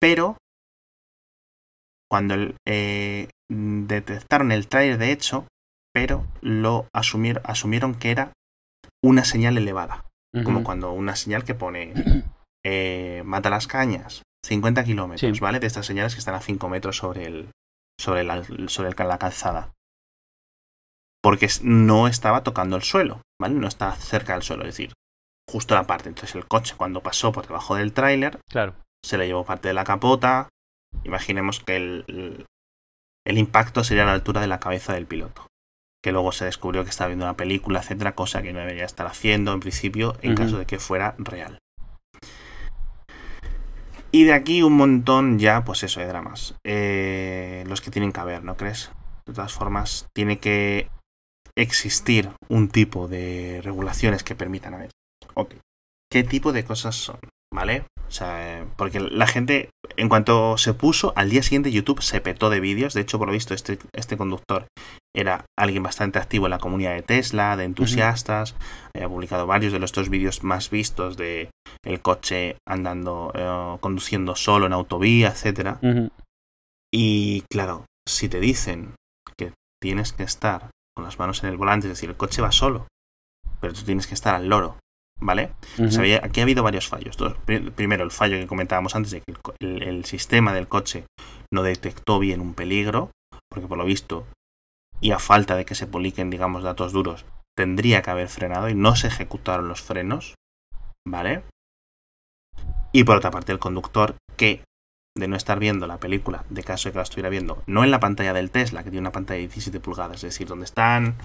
pero 0.00 0.36
cuando 2.08 2.34
el, 2.34 2.54
eh, 2.66 3.28
detectaron 3.50 4.52
el 4.52 4.68
trailer 4.68 4.98
de 4.98 5.10
hecho, 5.10 5.46
pero 5.92 6.24
lo 6.40 6.86
asumieron, 6.94 7.42
asumieron 7.44 7.96
que 7.96 8.12
era 8.12 8.32
una 9.02 9.24
señal 9.24 9.58
elevada, 9.58 10.04
como 10.44 10.62
cuando 10.62 10.92
una 10.92 11.16
señal 11.16 11.44
que 11.44 11.54
pone 11.54 11.94
eh, 12.64 13.22
mata 13.24 13.50
las 13.50 13.66
cañas, 13.66 14.22
50 14.44 14.84
kilómetros, 14.84 15.36
Sí. 15.36 15.40
¿vale? 15.40 15.60
De 15.60 15.66
estas 15.66 15.86
señales 15.86 16.14
que 16.14 16.20
están 16.20 16.34
a 16.34 16.40
5 16.40 16.68
metros 16.68 16.96
sobre 16.96 17.26
el 17.26 17.50
sobre 18.00 18.22
la, 18.24 18.42
sobre 18.68 18.90
el- 18.90 19.08
la 19.08 19.18
calzada. 19.18 19.72
Porque 21.22 21.48
no 21.62 22.06
estaba 22.06 22.42
tocando 22.44 22.76
el 22.76 22.82
suelo, 22.82 23.22
¿vale? 23.40 23.54
No 23.54 23.66
estaba 23.66 23.96
cerca 23.96 24.34
del 24.34 24.42
suelo, 24.42 24.62
es 24.62 24.68
decir, 24.68 24.92
justo 25.50 25.74
la 25.74 25.84
parte. 25.86 26.08
Entonces 26.08 26.34
el 26.36 26.46
coche 26.46 26.74
cuando 26.76 27.02
pasó 27.02 27.32
por 27.32 27.46
debajo 27.46 27.74
del 27.74 27.92
tráiler 27.92 28.38
Claro. 28.48 28.74
se 29.04 29.18
le 29.18 29.26
llevó 29.26 29.44
parte 29.44 29.68
de 29.68 29.74
la 29.74 29.84
capota. 29.84 30.48
Imaginemos 31.04 31.60
que 31.60 31.76
el, 31.76 32.04
el- 32.06 32.46
el 33.26 33.38
impacto 33.38 33.82
sería 33.84 34.04
a 34.04 34.06
la 34.06 34.12
altura 34.12 34.40
de 34.40 34.46
la 34.46 34.60
cabeza 34.60 34.94
del 34.94 35.06
piloto. 35.06 35.46
Que 36.02 36.12
luego 36.12 36.30
se 36.30 36.44
descubrió 36.44 36.84
que 36.84 36.90
estaba 36.90 37.08
viendo 37.08 37.24
una 37.26 37.36
película, 37.36 37.80
etcétera, 37.80 38.14
cosa 38.14 38.40
que 38.42 38.52
no 38.52 38.60
debería 38.60 38.84
estar 38.84 39.06
haciendo 39.06 39.52
en 39.52 39.60
principio 39.60 40.16
en 40.22 40.36
caso 40.36 40.56
de 40.58 40.66
que 40.66 40.78
fuera 40.78 41.16
real. 41.18 41.58
Y 44.10 44.24
de 44.24 44.32
aquí 44.32 44.62
un 44.62 44.74
montón 44.74 45.38
ya, 45.38 45.64
pues 45.64 45.82
eso, 45.82 46.00
de 46.00 46.06
dramas. 46.06 46.54
Eh, 46.64 47.64
los 47.66 47.80
que 47.80 47.90
tienen 47.90 48.12
que 48.12 48.20
haber, 48.20 48.42
¿no 48.42 48.56
crees? 48.56 48.90
De 49.26 49.34
todas 49.34 49.52
formas, 49.52 50.08
tiene 50.14 50.38
que 50.38 50.88
existir 51.56 52.30
un 52.48 52.68
tipo 52.68 53.08
de 53.08 53.60
regulaciones 53.62 54.22
que 54.22 54.34
permitan 54.34 54.74
a 54.74 54.78
ver. 54.78 54.90
Ok. 55.34 55.54
¿Qué 56.10 56.24
tipo 56.24 56.52
de 56.52 56.64
cosas 56.64 56.96
son? 56.96 57.18
¿Vale? 57.52 57.84
O 58.06 58.10
sea, 58.10 58.60
eh, 58.60 58.66
porque 58.76 59.00
la 59.00 59.26
gente, 59.26 59.70
en 59.96 60.08
cuanto 60.08 60.56
se 60.56 60.72
puso, 60.72 61.12
al 61.16 61.28
día 61.28 61.42
siguiente 61.42 61.70
YouTube 61.70 62.02
se 62.02 62.22
petó 62.22 62.48
de 62.48 62.60
vídeos. 62.60 62.94
De 62.94 63.02
hecho, 63.02 63.18
por 63.18 63.28
lo 63.28 63.34
visto, 63.34 63.52
este, 63.52 63.78
este 63.92 64.16
conductor 64.16 64.66
era 65.20 65.44
alguien 65.58 65.82
bastante 65.82 66.18
activo 66.18 66.46
en 66.46 66.50
la 66.50 66.58
comunidad 66.58 66.94
de 66.94 67.02
Tesla, 67.02 67.56
de 67.56 67.64
entusiastas. 67.64 68.54
Ha 68.94 69.08
publicado 69.08 69.46
varios 69.46 69.72
de 69.72 69.78
los 69.78 69.92
dos 69.92 70.08
vídeos 70.08 70.42
más 70.44 70.70
vistos 70.70 71.16
de 71.16 71.50
el 71.84 72.00
coche 72.00 72.56
andando, 72.68 73.32
eh, 73.34 73.76
conduciendo 73.80 74.36
solo 74.36 74.66
en 74.66 74.72
autovía, 74.72 75.28
etcétera. 75.28 75.78
Ujú. 75.82 76.10
Y 76.92 77.42
claro, 77.50 77.84
si 78.08 78.28
te 78.28 78.40
dicen 78.40 78.94
que 79.38 79.52
tienes 79.82 80.12
que 80.12 80.22
estar 80.22 80.70
con 80.96 81.04
las 81.04 81.18
manos 81.18 81.42
en 81.44 81.50
el 81.50 81.56
volante, 81.56 81.86
es 81.86 81.92
decir, 81.94 82.08
el 82.10 82.16
coche 82.16 82.42
va 82.42 82.52
solo, 82.52 82.86
pero 83.60 83.72
tú 83.74 83.82
tienes 83.82 84.06
que 84.06 84.14
estar 84.14 84.34
al 84.34 84.48
loro, 84.48 84.76
¿vale? 85.20 85.52
Ujú. 85.74 85.88
O 85.88 85.90
sea, 85.90 86.00
había- 86.00 86.20
aquí 86.24 86.40
ha 86.40 86.44
habido 86.44 86.62
varios 86.62 86.88
fallos. 86.88 87.16
Dos- 87.16 87.36
primero, 87.74 88.04
el 88.04 88.10
fallo 88.10 88.36
que 88.38 88.46
comentábamos 88.46 88.94
antes 88.96 89.12
de 89.12 89.18
que 89.20 89.32
el, 89.32 89.38
co- 89.38 89.54
el- 89.60 89.82
el 89.82 90.04
sistema 90.04 90.52
del 90.54 90.68
coche 90.68 91.04
no 91.52 91.62
detectó 91.62 92.18
bien 92.18 92.40
un 92.40 92.54
peligro, 92.54 93.10
porque 93.50 93.68
por 93.68 93.78
lo 93.78 93.84
visto, 93.84 94.26
y 95.00 95.12
a 95.12 95.18
falta 95.18 95.56
de 95.56 95.64
que 95.64 95.74
se 95.74 95.86
publiquen, 95.86 96.30
digamos, 96.30 96.62
datos 96.62 96.92
duros, 96.92 97.24
tendría 97.56 98.02
que 98.02 98.10
haber 98.10 98.28
frenado 98.28 98.68
y 98.68 98.74
no 98.74 98.96
se 98.96 99.08
ejecutaron 99.08 99.68
los 99.68 99.82
frenos, 99.82 100.34
¿vale? 101.06 101.42
Y 102.92 103.04
por 103.04 103.16
otra 103.16 103.30
parte, 103.30 103.52
el 103.52 103.58
conductor 103.58 104.16
que, 104.36 104.62
de 105.16 105.28
no 105.28 105.36
estar 105.36 105.58
viendo 105.58 105.86
la 105.86 105.98
película, 105.98 106.44
de 106.48 106.62
caso 106.62 106.88
de 106.88 106.92
que 106.92 106.98
la 106.98 107.02
estuviera 107.02 107.28
viendo, 107.28 107.62
no 107.66 107.84
en 107.84 107.90
la 107.90 108.00
pantalla 108.00 108.32
del 108.32 108.50
Tesla, 108.50 108.82
que 108.82 108.90
tiene 108.90 109.02
una 109.02 109.12
pantalla 109.12 109.40
de 109.40 109.48
17 109.48 109.80
pulgadas, 109.80 110.16
es 110.16 110.34
decir, 110.34 110.46
donde 110.46 110.64
están 110.64 111.16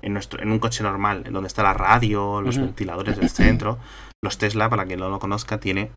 en, 0.00 0.12
nuestro, 0.12 0.42
en 0.42 0.50
un 0.50 0.58
coche 0.58 0.82
normal, 0.82 1.24
donde 1.30 1.48
está 1.48 1.62
la 1.62 1.74
radio, 1.74 2.40
los 2.40 2.58
ventiladores 2.58 3.16
del 3.16 3.30
centro, 3.30 3.78
los 4.22 4.38
Tesla, 4.38 4.68
para 4.68 4.86
quien 4.86 5.00
no 5.00 5.10
lo 5.10 5.18
conozca, 5.18 5.60
tiene 5.60 5.92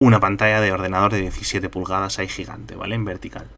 una 0.00 0.20
pantalla 0.20 0.60
de 0.60 0.72
ordenador 0.72 1.12
de 1.12 1.20
17 1.20 1.68
pulgadas 1.68 2.18
ahí 2.18 2.28
gigante, 2.28 2.74
¿vale? 2.74 2.94
En 2.94 3.04
vertical. 3.04 3.50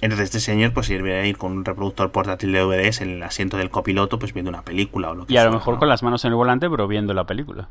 Entonces 0.00 0.26
este 0.26 0.40
señor 0.40 0.72
pues 0.72 0.88
iría 0.90 1.16
a 1.16 1.26
ir 1.26 1.36
con 1.36 1.52
un 1.52 1.64
reproductor 1.64 2.12
portátil 2.12 2.52
de 2.52 2.60
DVDs 2.60 3.00
en 3.00 3.10
el 3.10 3.22
asiento 3.22 3.56
del 3.56 3.70
copiloto 3.70 4.18
pues 4.18 4.32
viendo 4.32 4.48
una 4.48 4.62
película 4.62 5.10
o 5.10 5.14
lo 5.14 5.26
que 5.26 5.34
Y 5.34 5.36
a 5.36 5.44
lo 5.44 5.52
mejor 5.52 5.74
¿no? 5.74 5.80
con 5.80 5.88
las 5.88 6.02
manos 6.02 6.24
en 6.24 6.30
el 6.30 6.36
volante, 6.36 6.70
pero 6.70 6.86
viendo 6.86 7.14
la 7.14 7.26
película. 7.26 7.68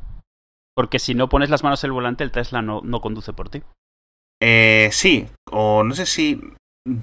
Porque 0.76 1.00
si 1.00 1.16
no 1.16 1.30
pones 1.30 1.50
las 1.50 1.63
manos 1.63 1.84
en 1.84 1.90
el 1.90 1.94
volante, 1.94 2.24
el 2.24 2.32
Tesla 2.32 2.62
no, 2.62 2.82
no 2.84 3.00
conduce 3.02 3.34
por 3.34 3.50
ti. 3.50 3.63
Eh, 4.42 4.90
sí, 4.92 5.26
o 5.50 5.84
no 5.84 5.96
sé 5.96 6.06
si 6.06 6.40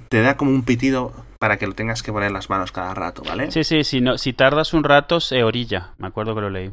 te 0.09 0.21
da 0.21 0.37
como 0.37 0.51
un 0.51 0.63
pitido 0.63 1.11
para 1.39 1.57
que 1.57 1.67
lo 1.67 1.73
tengas 1.73 2.01
que 2.01 2.13
poner 2.13 2.31
las 2.31 2.49
manos 2.49 2.71
cada 2.71 2.93
rato, 2.93 3.23
¿vale? 3.27 3.51
Sí, 3.51 3.63
sí, 3.63 3.83
si, 3.83 4.01
no, 4.01 4.17
si 4.17 4.31
tardas 4.33 4.73
un 4.73 4.83
rato, 4.83 5.19
se 5.19 5.43
orilla. 5.43 5.93
Me 5.97 6.07
acuerdo 6.07 6.35
que 6.35 6.41
lo 6.41 6.49
leí. 6.49 6.71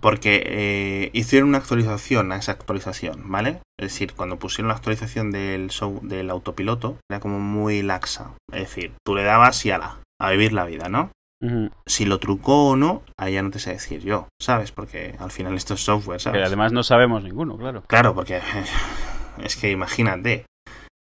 Porque 0.00 0.42
eh, 0.44 1.10
hicieron 1.12 1.50
una 1.50 1.58
actualización 1.58 2.32
a 2.32 2.36
esa 2.36 2.52
actualización, 2.52 3.30
¿vale? 3.30 3.60
Es 3.78 3.92
decir, 3.92 4.12
cuando 4.14 4.38
pusieron 4.38 4.68
la 4.68 4.74
actualización 4.74 5.30
del 5.30 5.70
show 5.70 6.00
del 6.02 6.30
autopiloto, 6.30 6.98
era 7.10 7.20
como 7.20 7.40
muy 7.40 7.82
laxa. 7.82 8.32
Es 8.52 8.62
decir, 8.62 8.92
tú 9.04 9.14
le 9.14 9.24
dabas 9.24 9.64
y 9.66 9.70
ala, 9.70 9.98
a 10.20 10.30
vivir 10.30 10.52
la 10.52 10.64
vida, 10.64 10.88
¿no? 10.88 11.10
Si 11.86 12.04
lo 12.04 12.18
trucó 12.18 12.68
o 12.68 12.76
no, 12.76 13.02
ahí 13.18 13.32
ya 13.32 13.42
no 13.42 13.50
te 13.50 13.60
sé 13.60 13.70
decir 13.70 14.02
yo, 14.02 14.28
¿sabes? 14.38 14.72
Porque 14.72 15.14
al 15.18 15.30
final 15.30 15.54
esto 15.54 15.72
es 15.72 15.80
software, 15.80 16.20
¿sabes? 16.20 16.46
además 16.46 16.72
no 16.72 16.82
sabemos 16.82 17.24
ninguno, 17.24 17.56
claro. 17.56 17.82
Claro, 17.86 18.14
porque 18.14 18.40
es 19.42 19.56
que 19.56 19.70
imagínate, 19.70 20.44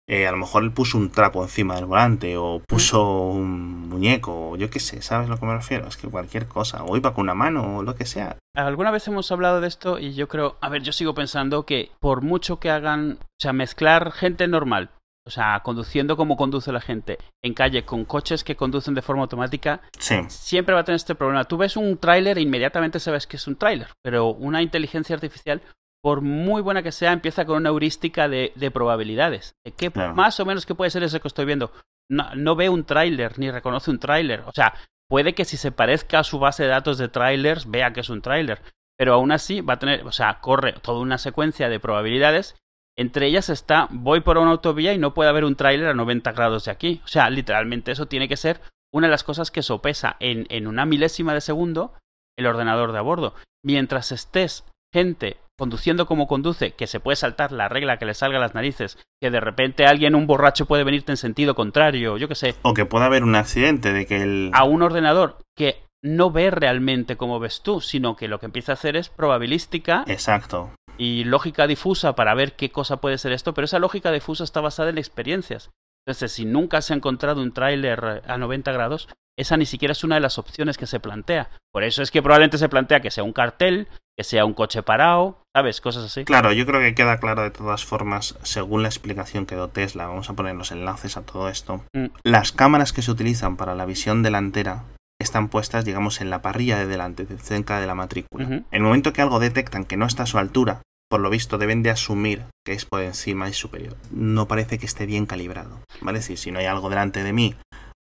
eh, 0.09 0.25
a 0.25 0.31
lo 0.31 0.37
mejor 0.37 0.63
él 0.63 0.71
puso 0.71 0.97
un 0.97 1.11
trapo 1.11 1.43
encima 1.43 1.75
del 1.75 1.85
volante 1.85 2.37
o 2.37 2.61
puso 2.65 3.27
un 3.27 3.89
muñeco, 3.89 4.51
o 4.51 4.55
yo 4.55 4.69
qué 4.69 4.79
sé, 4.79 5.01
¿sabes 5.01 5.27
a 5.27 5.31
lo 5.31 5.37
que 5.37 5.45
me 5.45 5.53
refiero? 5.53 5.87
Es 5.87 5.97
que 5.97 6.07
cualquier 6.07 6.47
cosa, 6.47 6.83
o 6.83 6.95
iba 6.95 7.13
con 7.13 7.23
una 7.23 7.33
mano 7.33 7.77
o 7.77 7.83
lo 7.83 7.95
que 7.95 8.05
sea. 8.05 8.37
Alguna 8.55 8.91
vez 8.91 9.07
hemos 9.07 9.31
hablado 9.31 9.59
de 9.59 9.67
esto 9.67 9.99
y 9.99 10.13
yo 10.13 10.27
creo, 10.27 10.55
a 10.61 10.69
ver, 10.69 10.81
yo 10.81 10.93
sigo 10.93 11.13
pensando 11.13 11.65
que 11.65 11.91
por 11.99 12.21
mucho 12.21 12.59
que 12.59 12.71
hagan, 12.71 13.19
o 13.21 13.41
sea, 13.41 13.51
mezclar 13.51 14.13
gente 14.13 14.47
normal, 14.47 14.91
o 15.27 15.29
sea, 15.29 15.59
conduciendo 15.61 16.15
como 16.15 16.37
conduce 16.37 16.71
la 16.71 16.79
gente 16.79 17.17
en 17.43 17.53
calle 17.53 17.83
con 17.83 18.05
coches 18.05 18.45
que 18.45 18.55
conducen 18.55 18.93
de 18.93 19.01
forma 19.01 19.23
automática, 19.23 19.81
Sí, 19.99 20.15
siempre 20.29 20.73
va 20.73 20.81
a 20.81 20.83
tener 20.85 20.95
este 20.95 21.15
problema. 21.15 21.43
Tú 21.43 21.57
ves 21.57 21.75
un 21.75 21.97
tráiler 21.97 22.37
e 22.37 22.41
inmediatamente 22.41 23.01
sabes 23.01 23.27
que 23.27 23.35
es 23.35 23.45
un 23.45 23.57
tráiler, 23.57 23.89
pero 24.01 24.29
una 24.29 24.61
inteligencia 24.61 25.15
artificial, 25.15 25.61
por 26.03 26.21
muy 26.21 26.61
buena 26.61 26.83
que 26.83 26.91
sea, 26.91 27.11
empieza 27.11 27.45
con 27.45 27.57
una 27.57 27.69
heurística 27.69 28.27
de, 28.29 28.53
de 28.55 28.71
probabilidades. 28.71 29.55
De 29.65 29.71
qué 29.73 29.91
Claro. 29.91 30.15
más 30.15 30.39
o 30.39 30.45
menos 30.45 30.65
qué 30.65 30.75
puede 30.75 30.91
ser 30.91 31.03
eso 31.03 31.19
que 31.19 31.27
estoy 31.27 31.45
viendo. 31.45 31.71
No, 32.09 32.33
no 32.35 32.55
ve 32.55 32.69
un 32.69 32.85
tráiler 32.85 33.37
ni 33.39 33.51
reconoce 33.51 33.91
un 33.91 33.99
tráiler. 33.99 34.41
O 34.45 34.51
sea, 34.53 34.73
puede 35.09 35.33
que 35.33 35.45
si 35.45 35.57
se 35.57 35.71
parezca 35.71 36.19
a 36.19 36.23
su 36.23 36.39
base 36.39 36.63
de 36.63 36.69
datos 36.69 36.97
de 36.97 37.09
trailers, 37.09 37.69
vea 37.69 37.91
que 37.93 38.01
es 38.01 38.09
un 38.09 38.21
tráiler. 38.21 38.61
Pero 38.97 39.13
aún 39.13 39.31
así 39.31 39.61
va 39.61 39.73
a 39.73 39.79
tener, 39.79 40.05
o 40.07 40.11
sea, 40.11 40.39
corre 40.39 40.73
toda 40.81 40.99
una 41.01 41.17
secuencia 41.17 41.69
de 41.69 41.79
probabilidades. 41.79 42.55
Entre 42.97 43.27
ellas 43.27 43.49
está, 43.49 43.87
voy 43.91 44.21
por 44.21 44.37
una 44.37 44.51
autovía 44.51 44.93
y 44.93 44.97
no 44.97 45.13
puede 45.13 45.29
haber 45.29 45.45
un 45.45 45.55
tráiler 45.55 45.87
a 45.89 45.93
90 45.93 46.31
grados 46.31 46.65
de 46.65 46.71
aquí. 46.71 47.01
O 47.03 47.07
sea, 47.07 47.29
literalmente 47.29 47.91
eso 47.91 48.07
tiene 48.07 48.27
que 48.27 48.37
ser 48.37 48.61
una 48.93 49.07
de 49.07 49.11
las 49.11 49.23
cosas 49.23 49.51
que 49.51 49.61
sopesa 49.61 50.15
en, 50.19 50.47
en 50.49 50.65
una 50.65 50.85
milésima 50.85 51.33
de 51.33 51.41
segundo 51.41 51.93
el 52.37 52.47
ordenador 52.47 52.91
de 52.93 52.99
a 52.99 53.01
bordo. 53.01 53.35
Mientras 53.63 54.11
estés 54.11 54.63
gente 54.93 55.37
conduciendo 55.57 56.05
como 56.05 56.27
conduce, 56.27 56.71
que 56.71 56.87
se 56.87 56.99
puede 56.99 57.15
saltar 57.15 57.51
la 57.51 57.67
regla 57.67 57.97
que 57.97 58.05
le 58.05 58.13
salga 58.13 58.37
a 58.37 58.41
las 58.41 58.53
narices, 58.53 58.97
que 59.19 59.31
de 59.31 59.39
repente 59.39 59.85
alguien, 59.85 60.15
un 60.15 60.27
borracho, 60.27 60.65
puede 60.65 60.83
venirte 60.83 61.11
en 61.11 61.17
sentido 61.17 61.55
contrario, 61.55 62.17
yo 62.17 62.27
qué 62.27 62.35
sé, 62.35 62.55
o 62.61 62.73
que 62.73 62.85
pueda 62.85 63.05
haber 63.05 63.23
un 63.23 63.35
accidente 63.35 63.91
de 63.91 64.05
que 64.05 64.21
el... 64.21 64.51
a 64.53 64.63
un 64.63 64.83
ordenador 64.83 65.39
que 65.55 65.83
no 66.03 66.31
ve 66.31 66.51
realmente 66.51 67.17
como 67.17 67.39
ves 67.39 67.61
tú, 67.61 67.81
sino 67.81 68.15
que 68.15 68.27
lo 68.27 68.39
que 68.39 68.45
empieza 68.45 68.73
a 68.73 68.75
hacer 68.75 68.95
es 68.95 69.09
probabilística 69.09 70.03
Exacto. 70.07 70.71
y 70.97 71.23
lógica 71.23 71.65
difusa 71.65 72.13
para 72.13 72.35
ver 72.35 72.55
qué 72.55 72.69
cosa 72.69 72.97
puede 72.97 73.17
ser 73.17 73.31
esto, 73.31 73.53
pero 73.53 73.65
esa 73.65 73.79
lógica 73.79 74.11
difusa 74.11 74.43
está 74.43 74.61
basada 74.61 74.91
en 74.91 74.99
experiencias. 74.99 75.71
Entonces, 76.07 76.31
si 76.31 76.45
nunca 76.45 76.81
se 76.81 76.93
ha 76.93 76.95
encontrado 76.95 77.41
un 77.41 77.51
tráiler 77.51 78.23
a 78.25 78.37
90 78.37 78.71
grados, 78.71 79.09
esa 79.37 79.57
ni 79.57 79.65
siquiera 79.65 79.91
es 79.91 80.05
una 80.05 80.15
de 80.15 80.21
las 80.21 80.37
opciones 80.37 80.77
que 80.77 80.87
se 80.87 81.01
plantea. 81.01 81.49
Por 81.73 81.83
eso 81.83 82.01
es 82.01 82.11
que 82.11 82.21
probablemente 82.21 82.57
se 82.57 82.69
plantea 82.69 83.01
que 83.01 83.11
sea 83.11 83.25
un 83.25 83.33
cartel, 83.33 83.89
que 84.17 84.23
sea 84.23 84.45
un 84.45 84.53
coche 84.53 84.83
parado, 84.83 85.43
¿sabes? 85.53 85.81
Cosas 85.81 86.05
así. 86.05 86.23
Claro, 86.23 86.53
yo 86.53 86.65
creo 86.65 86.79
que 86.79 86.95
queda 86.95 87.19
claro 87.19 87.43
de 87.43 87.51
todas 87.51 87.83
formas, 87.83 88.37
según 88.43 88.83
la 88.83 88.87
explicación 88.87 89.45
que 89.45 89.55
dio 89.55 89.67
Tesla, 89.67 90.07
vamos 90.07 90.29
a 90.29 90.33
poner 90.33 90.55
los 90.55 90.71
enlaces 90.71 91.17
a 91.17 91.23
todo 91.23 91.49
esto. 91.49 91.83
Mm. 91.93 92.05
Las 92.23 92.53
cámaras 92.53 92.93
que 92.93 93.01
se 93.01 93.11
utilizan 93.11 93.57
para 93.57 93.75
la 93.75 93.85
visión 93.85 94.23
delantera 94.23 94.85
están 95.19 95.49
puestas, 95.49 95.83
digamos, 95.83 96.21
en 96.21 96.29
la 96.29 96.41
parrilla 96.41 96.77
de 96.79 96.87
delante, 96.87 97.25
de 97.25 97.37
cerca 97.37 97.81
de 97.81 97.87
la 97.87 97.95
matrícula. 97.95 98.45
En 98.45 98.65
el 98.71 98.81
momento 98.81 99.11
que 99.11 99.21
algo 99.21 99.39
detectan 99.39 99.83
que 99.83 99.97
no 99.97 100.05
está 100.05 100.23
a 100.23 100.27
su 100.27 100.37
altura, 100.37 100.83
por 101.09 101.19
lo 101.21 101.29
visto 101.29 101.57
deben 101.57 101.83
de 101.83 101.89
asumir 101.89 102.43
que 102.65 102.73
es 102.73 102.85
por 102.85 103.01
encima 103.01 103.49
y 103.49 103.53
superior. 103.53 103.95
No 104.11 104.47
parece 104.47 104.77
que 104.77 104.85
esté 104.85 105.05
bien 105.05 105.25
calibrado, 105.25 105.79
¿vale? 106.01 106.19
Es 106.19 106.25
decir, 106.25 106.37
si 106.37 106.51
no 106.51 106.59
hay 106.59 106.65
algo 106.65 106.89
delante 106.89 107.23
de 107.23 107.33
mí 107.33 107.55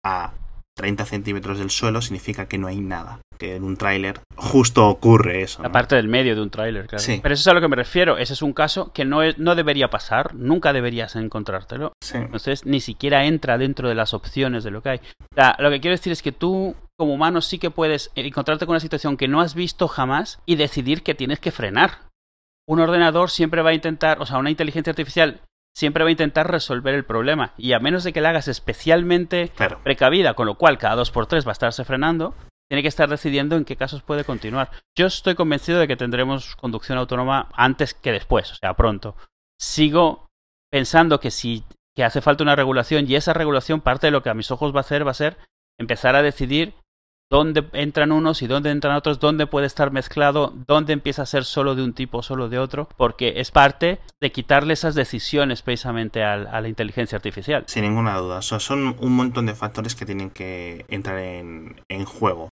a 0.06 0.34
30 0.78 1.06
centímetros 1.06 1.60
del 1.60 1.70
suelo, 1.70 2.02
significa 2.02 2.48
que 2.48 2.58
no 2.58 2.68
hay 2.68 2.80
nada. 2.80 3.20
Que 3.38 3.56
en 3.56 3.64
un 3.64 3.76
tráiler 3.76 4.20
justo 4.36 4.88
ocurre 4.88 5.42
eso. 5.42 5.62
La 5.64 5.70
¿no? 5.70 5.74
parte 5.74 5.96
del 5.96 6.08
medio 6.08 6.36
de 6.36 6.42
un 6.44 6.52
tráiler, 6.52 6.86
claro. 6.88 7.04
Sí. 7.04 7.20
Pero 7.22 7.34
eso 7.34 7.42
es 7.42 7.48
a 7.48 7.54
lo 7.56 7.62
que 7.62 7.68
me 7.68 7.76
refiero. 7.76 8.18
Ese 8.20 8.34
es 8.34 8.42
un 8.44 8.54
caso 8.54 8.94
que 8.94 9.04
no, 9.04 9.24
es- 9.24 9.38
no 9.40 9.56
debería 9.56 9.90
pasar, 9.90 10.36
nunca 10.36 10.72
deberías 10.74 11.16
encontrártelo. 11.16 11.94
Sí. 12.04 12.18
Entonces 12.18 12.66
ni 12.68 12.80
siquiera 12.82 13.26
entra 13.26 13.58
dentro 13.58 13.90
de 13.90 13.96
las 13.96 14.14
opciones 14.14 14.64
de 14.64 14.70
lo 14.72 14.82
que 14.84 14.90
hay. 14.90 15.02
Lo 15.58 15.72
que 15.72 15.82
quiero 15.82 15.96
decir 15.98 16.14
es 16.14 16.22
que 16.22 16.32
tú, 16.32 16.76
como 16.98 17.16
humano, 17.16 17.42
sí 17.42 17.58
que 17.58 17.72
puedes 17.72 18.12
encontrarte 18.16 18.66
con 18.68 18.74
una 18.74 18.80
situación 18.80 19.18
que 19.18 19.28
no 19.28 19.42
has 19.42 19.56
visto 19.56 19.88
jamás 19.88 20.40
y 20.46 20.56
decidir 20.56 21.02
que 21.02 21.16
tienes 21.16 21.40
que 21.40 21.52
frenar. 21.52 22.11
Un 22.68 22.80
ordenador 22.80 23.30
siempre 23.30 23.62
va 23.62 23.72
a 23.72 23.74
intentar, 23.74 24.22
o 24.22 24.26
sea, 24.26 24.38
una 24.38 24.50
inteligencia 24.50 24.92
artificial 24.92 25.42
siempre 25.76 26.04
va 26.04 26.10
a 26.10 26.12
intentar 26.12 26.52
resolver 26.52 26.94
el 26.94 27.06
problema. 27.06 27.54
Y 27.58 27.74
a 27.74 27.80
menos 27.80 28.04
de 28.04 28.14
que 28.14 28.22
la 28.22 28.30
hagas 28.30 28.48
especialmente 28.48 29.50
Claro. 29.56 29.80
precavida, 29.84 30.34
con 30.34 30.46
lo 30.46 30.56
cual 30.56 30.78
cada 30.78 30.96
dos 30.96 31.12
por 31.12 31.28
tres 31.28 31.46
va 31.46 31.52
a 31.52 31.54
estarse 31.54 31.86
frenando, 31.86 32.36
tiene 32.70 32.82
que 32.82 32.88
estar 32.90 33.10
decidiendo 33.10 33.56
en 33.56 33.66
qué 33.66 33.76
casos 33.76 34.02
puede 34.04 34.24
continuar. 34.24 34.70
Yo 34.98 35.06
estoy 35.06 35.36
convencido 35.36 35.80
de 35.80 35.88
que 35.88 35.98
tendremos 35.98 36.56
conducción 36.56 36.98
autónoma 36.98 37.50
antes 37.54 37.94
que 37.94 38.12
después, 38.12 38.52
o 38.52 38.56
sea, 38.56 38.74
pronto. 38.76 39.16
Sigo 39.60 40.30
pensando 40.72 41.20
que 41.20 41.32
si 41.32 41.64
que 41.96 42.06
hace 42.06 42.22
falta 42.22 42.44
una 42.44 42.56
regulación 42.56 43.06
y 43.10 43.16
esa 43.16 43.34
regulación 43.34 43.82
parte 43.82 44.08
de 44.08 44.12
lo 44.12 44.24
que 44.24 44.30
a 44.30 44.34
mis 44.34 44.50
ojos 44.52 44.74
va 44.74 44.78
a 44.78 44.82
hacer 44.82 45.06
va 45.06 45.12
a 45.12 45.16
ser 45.16 45.38
empezar 45.78 46.16
a 46.16 46.22
decidir 46.22 46.74
dónde 47.32 47.64
entran 47.72 48.12
unos 48.12 48.42
y 48.42 48.48
dónde 48.48 48.70
entran 48.72 48.96
otros, 48.96 49.20
dónde 49.20 49.48
puede 49.48 49.66
estar 49.66 49.92
mezclado, 49.92 50.54
dónde 50.68 50.92
empieza 50.92 51.24
a 51.24 51.26
ser 51.26 51.46
solo 51.46 51.76
de 51.76 51.84
un 51.84 51.94
tipo 51.94 52.22
solo 52.22 52.50
de 52.50 52.60
otro, 52.60 52.90
porque 52.98 53.36
es 53.38 53.52
parte 53.52 54.00
de 54.20 54.32
quitarle 54.34 54.74
esas 54.74 54.96
decisiones 54.96 55.62
precisamente 55.62 56.24
a, 56.24 56.36
la 56.38 56.68
inteligencia 56.68 57.16
artificial. 57.16 57.64
Sin 57.68 57.84
ninguna 57.84 58.18
duda. 58.18 58.40
O 58.40 58.42
sea, 58.42 58.60
son 58.60 58.98
un 59.00 59.16
montón 59.16 59.46
de 59.46 59.56
factores 59.56 59.96
que 59.96 60.06
tienen 60.06 60.30
que 60.30 60.86
entrar 60.90 61.18
en, 61.20 61.82
en 61.88 62.04
juego. 62.04 62.50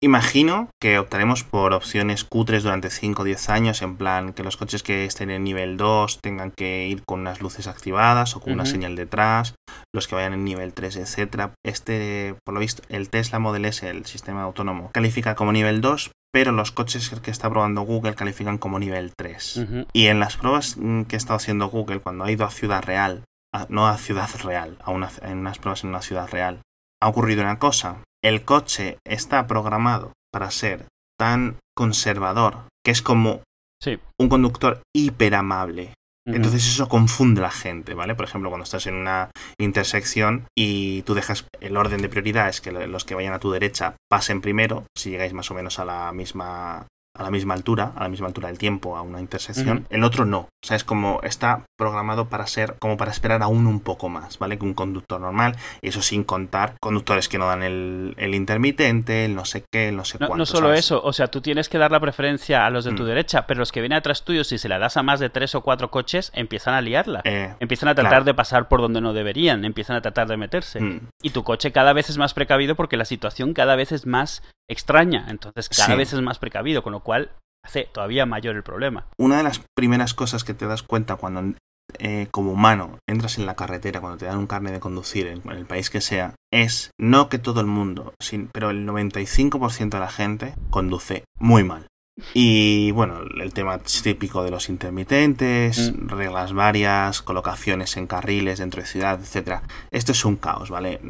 Imagino 0.00 0.70
que 0.80 0.96
optaremos 1.00 1.42
por 1.42 1.72
opciones 1.72 2.22
cutres 2.22 2.62
durante 2.62 2.88
5 2.88 3.22
o 3.22 3.24
10 3.24 3.48
años, 3.48 3.82
en 3.82 3.96
plan 3.96 4.32
que 4.32 4.44
los 4.44 4.56
coches 4.56 4.84
que 4.84 5.04
estén 5.04 5.28
en 5.30 5.42
nivel 5.42 5.76
2 5.76 6.20
tengan 6.22 6.52
que 6.52 6.86
ir 6.86 7.02
con 7.04 7.20
unas 7.20 7.40
luces 7.40 7.66
activadas 7.66 8.36
o 8.36 8.40
con 8.40 8.52
una 8.52 8.62
señal 8.70 8.94
detrás, 8.94 9.54
los 9.92 10.06
que 10.06 10.14
vayan 10.14 10.34
en 10.34 10.44
nivel 10.44 10.72
3, 10.72 10.96
etcétera. 10.98 11.52
Este, 11.66 12.36
por 12.44 12.54
lo 12.54 12.60
visto, 12.60 12.82
el 12.88 13.10
Tesla 13.10 13.40
Model 13.40 13.64
S, 13.64 13.88
el 13.90 14.06
sistema 14.06 14.42
autónomo, 14.44 14.90
califica 14.92 15.34
como 15.34 15.50
nivel 15.50 15.80
2, 15.80 16.12
pero 16.32 16.52
los 16.52 16.70
coches 16.70 17.10
que 17.20 17.32
está 17.32 17.50
probando 17.50 17.82
Google 17.82 18.14
califican 18.14 18.58
como 18.58 18.78
nivel 18.78 19.12
3. 19.16 19.56
Ujú. 19.56 19.86
Y 19.92 20.06
en 20.06 20.20
las 20.20 20.36
pruebas 20.36 20.76
mm, 20.76 21.02
que 21.04 21.16
ha 21.16 21.18
estado 21.18 21.38
haciendo 21.38 21.70
Google, 21.70 21.98
cuando 22.00 22.22
ha 22.22 22.30
ido 22.30 22.44
a 22.44 22.50
ciudad 22.50 22.84
real, 22.84 23.24
a- 23.52 23.66
no 23.68 23.88
a 23.88 23.98
ciudad 23.98 24.30
real, 24.44 24.78
a 24.80 24.92
una, 24.92 25.10
en 25.22 25.38
unas 25.38 25.58
pruebas 25.58 25.82
en 25.82 25.90
una 25.90 26.02
ciudad 26.02 26.28
real, 26.30 26.60
ha 27.02 27.08
ocurrido 27.08 27.42
una 27.42 27.58
cosa. 27.58 28.04
El 28.22 28.44
coche 28.44 28.98
está 29.06 29.46
programado 29.46 30.12
para 30.32 30.50
ser 30.50 30.86
tan 31.18 31.58
conservador 31.76 32.66
que 32.84 32.90
es 32.90 33.02
como 33.02 33.42
Sí. 33.80 33.98
un 34.20 34.28
conductor 34.28 34.82
hiper 34.94 35.34
amable. 35.36 35.94
Ujú. 36.26 36.36
Entonces 36.36 36.66
eso 36.66 36.88
confunde 36.88 37.40
a 37.40 37.44
la 37.44 37.50
gente, 37.50 37.94
¿vale? 37.94 38.14
Por 38.14 38.24
ejemplo, 38.26 38.50
cuando 38.50 38.64
estás 38.64 38.86
en 38.86 38.94
una 38.94 39.30
intersección 39.58 40.46
y 40.56 41.02
tú 41.02 41.14
dejas 41.14 41.46
el 41.60 41.76
orden 41.76 42.02
de 42.02 42.08
prioridades 42.08 42.60
que 42.60 42.72
los 42.72 43.04
que 43.04 43.14
vayan 43.14 43.32
a 43.34 43.38
tu 43.38 43.50
derecha 43.52 43.96
pasen 44.10 44.40
primero, 44.40 44.84
si 44.96 45.10
llegáis 45.10 45.32
más 45.32 45.50
o 45.50 45.54
menos 45.54 45.78
a 45.78 45.84
la 45.84 46.12
misma 46.12 46.86
a 47.18 47.22
la 47.24 47.30
misma 47.30 47.54
altura, 47.54 47.92
a 47.96 48.04
la 48.04 48.08
misma 48.08 48.28
altura 48.28 48.48
del 48.48 48.56
tiempo, 48.58 48.96
a 48.96 49.02
una 49.02 49.20
intersección, 49.20 49.86
el 49.90 50.04
otro 50.04 50.24
no. 50.24 50.38
O 50.62 50.66
sea, 50.66 50.76
es 50.76 50.84
como 50.84 51.20
está 51.22 51.64
programado 51.76 52.28
para 52.28 52.46
ser, 52.46 52.76
como 52.80 52.96
para 52.96 53.10
esperar 53.10 53.42
aún 53.42 53.66
un 53.66 53.80
poco 53.80 54.08
más, 54.08 54.38
¿vale? 54.38 54.58
Que 54.58 54.64
un 54.64 54.74
conductor 54.74 55.20
normal, 55.20 55.56
y 55.82 55.88
eso 55.88 56.00
sin 56.02 56.24
contar 56.24 56.74
conductores 56.80 57.28
que 57.28 57.38
no 57.38 57.46
dan 57.46 57.62
el, 57.62 58.14
el 58.18 58.34
intermitente, 58.34 59.24
el 59.24 59.34
no 59.34 59.44
sé 59.44 59.64
qué, 59.72 59.88
el 59.88 59.96
no 59.96 60.04
sé 60.04 60.18
No, 60.20 60.26
cuánto. 60.28 60.38
no 60.38 60.46
solo 60.46 60.68
¿sabes? 60.68 60.80
eso, 60.80 61.00
o 61.02 61.12
sea, 61.12 61.28
tú 61.28 61.40
tienes 61.40 61.68
que 61.68 61.78
dar 61.78 61.90
la 61.92 62.00
preferencia 62.00 62.66
a 62.66 62.70
los 62.70 62.84
de 62.84 62.92
tu 62.92 63.02
Mm. 63.02 63.06
derecha, 63.06 63.46
pero 63.46 63.58
los 63.60 63.72
que 63.72 63.80
vienen 63.80 63.98
atrás 63.98 64.24
tuyo, 64.24 64.44
si 64.44 64.58
se 64.58 64.68
la 64.68 64.78
das 64.78 64.96
a 64.96 65.02
más 65.02 65.20
de 65.20 65.30
tres 65.30 65.54
o 65.54 65.60
cuatro 65.62 65.90
coches, 65.90 66.30
empiezan 66.34 66.74
a 66.74 66.80
liarla. 66.80 67.20
Eh, 67.24 67.54
Empiezan 67.60 67.88
a 67.88 67.94
tratar 67.94 68.10
claro. 68.10 68.24
de 68.24 68.34
pasar 68.34 68.68
por 68.68 68.80
donde 68.80 69.00
no 69.00 69.12
deberían, 69.12 69.64
empiezan 69.64 69.96
a 69.96 70.00
tratar 70.02 70.28
de 70.28 70.36
meterse. 70.36 70.80
mm, 70.80 71.00
Y 71.22 71.30
tu 71.30 71.42
coche 71.44 71.72
cada 71.72 71.92
vez 71.92 72.10
es 72.10 72.18
más 72.18 72.34
precavido 72.34 72.74
porque 72.76 72.96
la 72.96 73.04
situación 73.04 73.54
cada 73.54 73.76
vez 73.76 73.92
es 73.92 74.06
más 74.06 74.42
extraña. 74.68 75.26
Entonces 75.28 75.68
cada 75.68 75.92
Sí. 75.92 75.96
vez 75.96 76.12
es 76.12 76.20
más 76.22 76.38
precavido, 76.38 76.82
con 76.82 76.92
lo 76.92 77.00
cual 77.00 77.30
hace 77.64 77.88
todavía 77.92 78.26
mayor 78.26 78.56
el 78.56 78.62
problema. 78.62 79.06
Una 79.18 79.38
de 79.38 79.42
las 79.42 79.60
primeras 79.76 80.14
cosas 80.14 80.44
que 80.44 80.54
te 80.54 80.66
das 80.66 80.82
cuenta 80.82 81.16
cuando 81.16 81.54
eh, 81.98 82.28
como 82.30 82.52
humano 82.52 82.98
entras 83.08 83.38
en 83.38 83.46
la 83.46 83.56
carretera, 83.56 84.00
cuando 84.02 84.18
te 84.18 84.26
dan 84.26 84.36
un 84.36 84.46
carnet 84.46 84.74
de 84.74 84.80
conducir 84.80 85.26
en, 85.26 85.40
en 85.50 85.56
el 85.56 85.64
país 85.64 85.88
que 85.88 86.02
sea, 86.02 86.34
es 86.52 86.90
no 87.00 87.30
que 87.30 87.38
todo 87.38 87.62
el 87.62 87.66
mundo, 87.66 88.12
sin- 88.20 88.50
pero 88.52 88.68
el 88.68 88.84
95% 88.84 89.96
de 89.96 90.00
la 90.00 90.10
gente 90.10 90.54
conduce 90.68 91.24
muy 91.40 91.64
mal. 91.64 91.86
Y 92.34 92.90
bueno, 92.90 93.20
el 93.22 93.54
tema 93.54 93.78
típico 93.78 94.42
de 94.42 94.50
los 94.50 94.68
intermitentes, 94.68 95.94
Mm. 95.94 96.08
reglas 96.08 96.52
varias, 96.52 97.22
colocaciones 97.22 97.96
en 97.96 98.06
carriles 98.06 98.58
dentro 98.58 98.82
de 98.82 98.86
ciudad, 98.88 99.18
etcétera. 99.20 99.62
Esto 99.90 100.12
es 100.12 100.24
un 100.26 100.36
caos, 100.36 100.68
¿vale? 100.68 101.00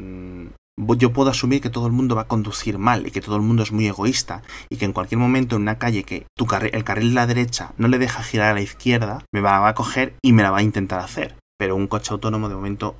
Yo 0.96 1.12
puedo 1.12 1.30
asumir 1.30 1.60
que 1.60 1.70
todo 1.70 1.86
el 1.86 1.92
mundo 1.92 2.14
va 2.14 2.22
a 2.22 2.28
conducir 2.28 2.78
mal 2.78 3.06
y 3.06 3.10
que 3.10 3.20
todo 3.20 3.34
el 3.34 3.42
mundo 3.42 3.64
es 3.64 3.72
muy 3.72 3.88
egoísta 3.88 4.42
y 4.70 4.76
que 4.76 4.84
en 4.84 4.92
cualquier 4.92 5.18
momento 5.18 5.56
en 5.56 5.62
una 5.62 5.78
calle 5.78 6.04
que 6.04 6.26
el 6.72 6.84
carril 6.84 7.08
de 7.08 7.14
la 7.14 7.26
derecha 7.26 7.72
no 7.78 7.88
le 7.88 7.98
deja 7.98 8.22
girar 8.22 8.52
a 8.52 8.54
la 8.54 8.60
izquierda, 8.60 9.24
me 9.32 9.40
va 9.40 9.66
a 9.66 9.74
coger 9.74 10.14
y 10.22 10.32
me 10.32 10.44
la 10.44 10.52
va 10.52 10.58
a 10.58 10.62
intentar 10.62 11.00
hacer. 11.00 11.34
Pero 11.58 11.74
un 11.74 11.88
coche 11.88 12.12
autónomo 12.12 12.48
de 12.48 12.54
momento 12.54 12.96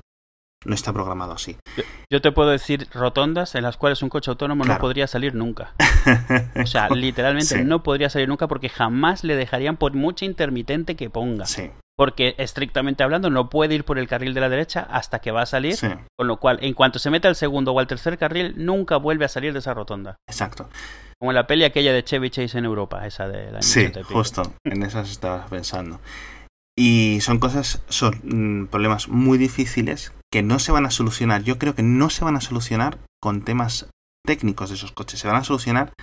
no 0.65 0.75
está 0.75 0.91
programado 0.93 1.33
así. 1.33 1.57
Yo 2.11 2.21
te 2.21 2.31
puedo 2.31 2.49
decir 2.49 2.87
rotondas 2.93 3.55
en 3.55 3.63
las 3.63 3.77
cuales 3.77 4.01
un 4.03 4.09
coche 4.09 4.29
autónomo 4.31 4.63
Claro. 4.63 4.77
no 4.77 4.81
podría 4.81 5.07
salir 5.07 5.33
nunca. 5.35 5.73
O 6.61 6.65
sea, 6.65 6.89
literalmente 6.89 7.57
Sí. 7.59 7.63
no 7.63 7.81
podría 7.83 8.09
salir 8.09 8.27
nunca 8.27 8.47
porque 8.47 8.69
jamás 8.69 9.23
le 9.23 9.35
dejarían 9.35 9.77
por 9.77 9.93
mucha 9.93 10.25
intermitente 10.25 10.95
que 10.95 11.09
ponga. 11.09 11.45
Sí, 11.45 11.69
Porque 11.97 12.35
estrictamente 12.37 13.03
hablando 13.03 13.29
no 13.29 13.49
puede 13.49 13.75
ir 13.75 13.83
por 13.85 13.99
el 13.99 14.07
carril 14.07 14.33
de 14.33 14.41
la 14.41 14.49
derecha 14.49 14.87
hasta 14.89 15.19
que 15.19 15.31
va 15.31 15.41
a 15.43 15.45
salir. 15.45 15.75
sí, 15.75 15.87
Con 16.17 16.27
lo 16.27 16.37
cual, 16.37 16.59
en 16.61 16.73
cuanto 16.73 16.99
se 16.99 17.09
mete 17.09 17.27
al 17.27 17.35
segundo 17.35 17.71
o 17.73 17.79
al 17.79 17.87
tercer 17.87 18.17
carril, 18.17 18.53
nunca 18.57 18.97
vuelve 18.97 19.25
a 19.25 19.29
salir 19.29 19.53
de 19.53 19.59
esa 19.59 19.73
rotonda. 19.73 20.15
exacto. 20.29 20.69
Como 21.19 21.33
la 21.33 21.47
peli 21.47 21.65
aquella 21.65 21.91
de 21.91 22.01
Chevy 22.03 22.29
Chase 22.29 22.57
en 22.57 22.63
Europa, 22.65 23.05
esa 23.05 23.27
de 23.27 23.51
la 23.51 23.61
Sí, 23.61 23.79
año 23.81 23.89
80 23.89 23.99
y 23.99 24.03
pico. 24.03 24.13
justo. 24.19 24.53
En 24.63 24.83
esas 24.83 25.11
estaba 25.11 25.45
pensando. 25.47 25.99
Y 26.77 27.19
son 27.21 27.39
cosas, 27.39 27.81
son 27.89 28.21
mm, 28.23 28.67
problemas 28.67 29.09
muy 29.09 29.37
difíciles 29.37 30.13
que 30.31 30.43
no 30.43 30.59
se 30.59 30.71
van 30.71 30.85
a 30.85 30.91
solucionar. 30.91 31.43
Yo 31.43 31.57
creo 31.57 31.75
que 31.75 31.83
no 31.83 32.09
se 32.09 32.23
van 32.23 32.35
a 32.35 32.41
solucionar 32.41 32.99
con 33.21 33.41
temas 33.41 33.89
técnicos 34.25 34.69
de 34.69 34.75
esos 34.75 34.91
coches. 34.91 35.19
Se 35.19 35.27
van 35.27 35.37
a 35.37 35.43
solucionar 35.43 35.93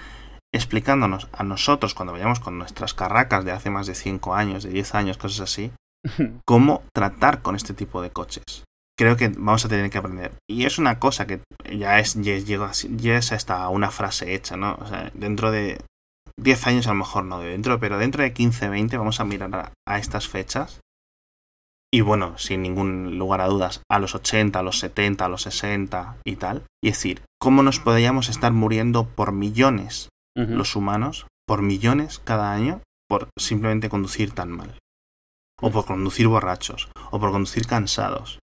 explicándonos 0.55 1.29
a 1.33 1.45
nosotros 1.45 1.95
cuando 1.95 2.13
vayamos 2.13 2.41
con 2.41 2.59
nuestras 2.59 2.95
carracas 2.95 3.45
de 3.45 3.53
hace 3.53 3.71
más 3.71 3.87
de 3.87 3.95
5 3.95 4.35
años, 4.35 4.65
de 4.65 4.71
10 4.71 4.95
años, 4.95 5.19
cosas 5.19 5.41
así, 5.41 5.71
cómo 6.47 6.83
tratar 6.95 7.43
con 7.43 7.57
este 7.57 7.75
tipo 7.75 8.03
de 8.03 8.11
coches. 8.11 8.65
Creo 8.99 9.17
que 9.17 9.29
vamos 9.29 9.65
a 9.65 9.69
tener 9.69 9.91
que 9.91 9.99
aprender. 9.99 10.33
Y 10.49 10.65
es 10.65 10.79
una 10.79 10.99
cosa 10.99 11.27
que 11.27 11.41
ya 11.71 11.99
es, 11.99 12.15
ya 12.15 12.33
es, 12.33 12.47
ya 12.47 13.19
es 13.19 13.33
hasta 13.33 13.69
una 13.69 13.91
frase 13.91 14.35
hecha, 14.35 14.57
¿no? 14.57 14.79
O 14.81 14.87
sea, 14.87 15.11
dentro 15.13 15.51
de 15.51 15.79
10 16.39 16.67
años 16.67 16.87
a 16.87 16.91
lo 16.91 16.97
mejor 16.97 17.25
no 17.25 17.41
de 17.41 17.49
dentro, 17.49 17.79
pero 17.79 17.99
dentro 17.99 18.23
de 18.23 18.33
15, 18.33 18.69
20 18.69 18.97
vamos 18.97 19.21
a 19.21 19.25
mirar 19.25 19.55
a, 19.55 19.73
a 19.87 19.99
estas 19.99 20.29
fechas. 20.29 20.81
Y 21.93 22.01
bueno, 22.01 22.37
sin 22.37 22.63
ningún 22.63 23.19
lugar 23.19 23.41
a 23.41 23.47
dudas, 23.47 23.83
a 23.91 23.99
los 23.99 24.15
80, 24.15 24.59
a 24.59 24.63
los 24.63 24.79
70, 24.81 25.25
a 25.25 25.29
los 25.29 25.43
60 25.43 26.17
y 26.25 26.37
tal. 26.37 26.65
Y 26.83 26.89
decir, 26.89 27.23
¿cómo 27.41 27.63
nos 27.63 27.81
podríamos 27.81 28.29
estar 28.29 28.53
muriendo 28.53 29.07
por 29.07 29.33
millones 29.33 30.09
los 30.37 30.77
humanos 30.77 31.27
por 31.47 31.63
millones 31.63 32.19
cada 32.19 32.53
año 32.53 32.83
por 33.09 33.29
simplemente 33.39 33.89
conducir 33.89 34.33
tan 34.33 34.51
mal. 34.51 34.79
O 35.61 35.71
por 35.71 35.87
conducir 35.87 36.27
borrachos, 36.27 36.91
o 37.11 37.21
por 37.21 37.31
conducir 37.31 37.67
cansados, 37.67 38.41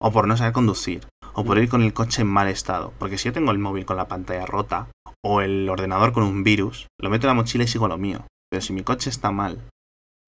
o 0.00 0.12
por 0.12 0.26
no 0.26 0.36
saber 0.36 0.52
conducir, 0.52 1.06
o 1.34 1.44
por 1.44 1.58
ir 1.58 1.68
con 1.68 1.82
el 1.82 1.92
coche 1.92 2.22
en 2.22 2.28
mal 2.28 2.48
estado. 2.48 2.94
Porque 2.98 3.18
si 3.18 3.26
yo 3.26 3.32
tengo 3.32 3.50
el 3.50 3.58
móvil 3.58 3.84
con 3.84 3.96
la 3.96 4.08
pantalla 4.08 4.46
rota, 4.46 4.88
o 5.22 5.42
el 5.42 5.68
ordenador 5.68 6.12
con 6.12 6.22
un 6.22 6.44
virus, 6.44 6.86
lo 6.98 7.10
meto 7.10 7.26
en 7.26 7.28
la 7.28 7.42
mochila 7.42 7.64
y 7.64 7.68
sigo 7.68 7.88
lo 7.88 7.98
mío. 7.98 8.24
Pero 8.48 8.62
si 8.62 8.72
mi 8.72 8.82
coche 8.82 9.10
está 9.10 9.32
mal, 9.32 9.68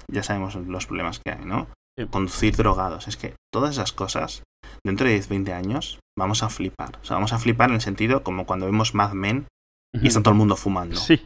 ya 0.09 0.23
sabemos 0.23 0.55
los 0.57 0.87
problemas 0.87 1.19
que 1.21 1.33
hay, 1.33 1.45
¿no? 1.47 1.69
Conducir 2.11 2.57
drogados. 2.57 3.09
Es 3.09 3.17
que 3.17 3.35
todas 3.53 3.73
esas 3.73 3.93
cosas, 3.93 4.43
dentro 4.85 5.07
de 5.07 5.15
10, 5.15 5.29
20 5.29 5.53
años, 5.53 5.99
vamos 6.19 6.43
a 6.43 6.49
flipar. 6.49 6.99
O 7.03 7.05
sea, 7.05 7.17
vamos 7.17 7.33
a 7.33 7.39
flipar 7.39 7.71
en 7.71 7.77
el 7.77 7.81
sentido 7.81 8.23
como 8.23 8.47
cuando 8.47 8.67
vemos 8.67 8.95
Mad 8.95 9.13
Men 9.13 9.47
y 9.93 10.07
está 10.07 10.23
todo 10.23 10.33
el 10.33 10.39
mundo 10.39 10.57
fumando. 10.57 10.97
Sí. 10.97 11.21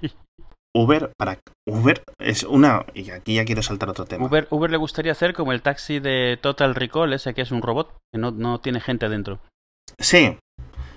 Uber, 0.77 1.11
para 1.17 1.39
Uber 1.67 2.03
es 2.19 2.43
una. 2.43 2.85
Y 2.93 3.11
aquí 3.11 3.35
ya 3.35 3.47
quiero 3.47 3.63
saltar 3.63 3.89
otro 3.89 4.05
tema. 4.05 4.27
Uber, 4.27 4.47
Uber 4.51 4.71
le 4.71 4.77
gustaría 4.77 5.13
hacer 5.13 5.33
como 5.33 5.53
el 5.53 5.63
taxi 5.63 6.01
de 6.01 6.39
Total 6.41 6.75
Recall, 6.75 7.15
ese 7.15 7.33
que 7.33 7.43
es 7.43 7.51
un 7.51 7.63
robot, 7.63 7.97
que 8.13 8.21
no, 8.21 8.31
no 8.31 8.61
tiene 8.61 8.81
gente 8.81 9.09
dentro. 9.09 9.41
Sí. 9.99 10.37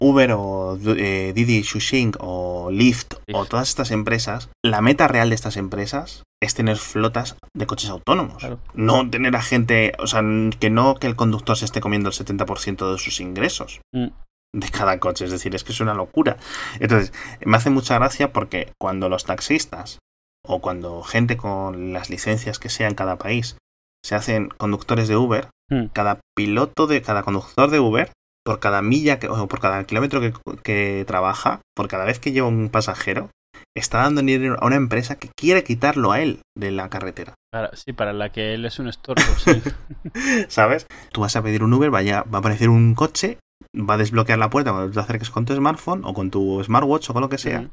Uber 0.02 0.34
o 0.34 0.78
eh, 0.98 1.32
Didi 1.34 1.64
Xuxing 1.64 2.14
o 2.20 2.59
Lyft 2.70 3.16
o 3.34 3.46
todas 3.46 3.70
estas 3.70 3.92
empresas, 3.92 4.50
la 4.64 4.82
meta 4.82 5.08
real 5.08 5.30
de 5.30 5.36
estas 5.36 5.58
empresas 5.58 6.24
es 6.42 6.54
tener 6.54 6.78
flotas 6.78 7.36
de 7.54 7.66
coches 7.66 7.90
autónomos. 7.90 8.44
No 8.74 9.10
tener 9.10 9.36
a 9.36 9.42
gente, 9.42 9.94
o 10.00 10.08
sea, 10.08 10.22
que 10.60 10.70
no 10.70 10.96
que 10.96 11.08
el 11.08 11.16
conductor 11.16 11.58
se 11.58 11.66
esté 11.66 11.82
comiendo 11.82 12.10
el 12.10 12.16
70% 12.16 12.92
de 12.92 12.98
sus 12.98 13.20
ingresos. 13.20 13.82
Mm 13.94 14.08
de 14.54 14.70
cada 14.70 15.00
coche. 15.00 15.26
Es 15.26 15.32
decir, 15.32 15.56
es 15.56 15.64
que 15.64 15.72
es 15.72 15.80
una 15.80 15.94
locura. 15.94 16.38
Entonces, 16.80 17.14
me 17.46 17.58
hace 17.58 17.70
mucha 17.70 17.96
gracia 17.96 18.34
porque 18.34 18.72
cuando 18.80 19.10
los 19.10 19.26
taxistas 19.26 20.00
o 20.46 20.62
cuando 20.62 21.04
gente 21.04 21.38
con 21.38 21.94
las 21.94 22.10
licencias 22.10 22.60
que 22.60 22.70
sea 22.70 22.88
en 22.88 22.96
cada 22.96 23.18
país 23.18 23.58
se 24.04 24.16
hacen 24.16 24.50
conductores 24.50 25.08
de 25.08 25.18
Uber, 25.18 25.50
hmm. 25.70 25.88
cada 25.94 26.20
piloto 26.36 26.88
de 26.88 27.02
cada 27.02 27.24
conductor 27.24 27.70
de 27.70 27.80
Uber, 27.80 28.12
por 28.50 28.60
cada 28.60 28.82
milla 28.82 29.20
que, 29.20 29.28
o 29.28 29.48
por 29.48 29.60
cada 29.60 29.84
kilómetro 29.84 30.22
que, 30.22 30.34
que 30.64 31.04
trabaja, 31.06 31.62
por 31.76 31.88
cada 31.88 32.04
vez 32.04 32.18
que 32.18 32.32
lleva 32.32 32.48
un 32.48 32.70
pasajero, 32.70 33.30
está 33.78 34.00
dando 34.00 34.24
dinero 34.24 34.58
a 34.60 34.66
una 34.66 34.76
empresa 34.76 35.20
que 35.20 35.30
quiere 35.38 35.64
quitarlo 35.64 36.12
a 36.12 36.20
él 36.20 36.42
de 36.58 36.72
la 36.72 36.90
carretera. 36.90 37.36
sí, 37.74 37.94
para 37.94 38.12
la 38.12 38.32
que 38.32 38.56
él 38.56 38.66
es 38.66 38.80
un 38.80 38.88
estorbo, 38.88 39.22
sí. 39.38 39.62
¿Sabes? 40.48 40.88
Tú 41.12 41.22
vas 41.22 41.36
a 41.36 41.44
pedir 41.44 41.64
un 41.64 41.72
Uber, 41.72 41.92
vaya, 41.92 42.24
va 42.24 42.38
a 42.38 42.40
aparecer 42.40 42.70
un 42.70 42.96
coche 42.96 43.38
va 43.78 43.94
a 43.94 43.98
desbloquear 43.98 44.40
la 44.40 44.50
puerta 44.50 44.72
cuando 44.72 44.92
te 44.92 45.00
acerques 45.00 45.30
con 45.30 45.46
tu 45.46 45.56
smartphone 45.56 46.04
o 46.06 46.16
con 46.16 46.32
tu 46.32 46.64
smartwatch 46.64 47.12
o 47.12 47.14
con 47.14 47.22
lo 47.22 47.30
que 47.30 47.38
sea. 47.38 47.70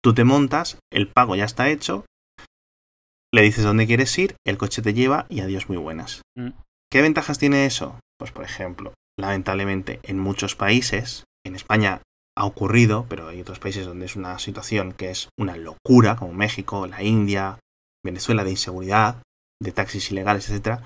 Tú 0.00 0.14
te 0.14 0.22
montas, 0.22 0.78
el 0.92 1.08
pago 1.08 1.34
ya 1.34 1.44
está 1.44 1.70
hecho, 1.70 2.04
le 3.34 3.42
dices 3.42 3.64
dónde 3.64 3.88
quieres 3.88 4.16
ir, 4.16 4.36
el 4.46 4.58
coche 4.58 4.80
te 4.80 4.94
lleva 4.94 5.26
y 5.28 5.40
adiós 5.40 5.68
muy 5.68 5.78
buenas. 5.78 6.22
Mm. 6.38 6.50
¿Qué 6.88 7.02
ventajas 7.02 7.40
tiene 7.40 7.66
eso? 7.66 7.98
Pues 8.16 8.30
por 8.30 8.44
ejemplo, 8.44 8.92
lamentablemente 9.18 10.00
en 10.02 10.18
muchos 10.18 10.56
países, 10.56 11.24
en 11.44 11.54
España 11.56 12.02
ha 12.36 12.44
ocurrido, 12.44 13.06
pero 13.08 13.28
hay 13.28 13.40
otros 13.40 13.58
países 13.58 13.86
donde 13.86 14.06
es 14.06 14.16
una 14.16 14.38
situación 14.38 14.92
que 14.92 15.10
es 15.10 15.28
una 15.38 15.56
locura, 15.56 16.16
como 16.16 16.32
México, 16.32 16.86
la 16.86 17.02
India, 17.02 17.58
Venezuela 18.04 18.44
de 18.44 18.50
inseguridad, 18.50 19.22
de 19.62 19.72
taxis 19.72 20.10
ilegales, 20.10 20.50
etc. 20.50 20.80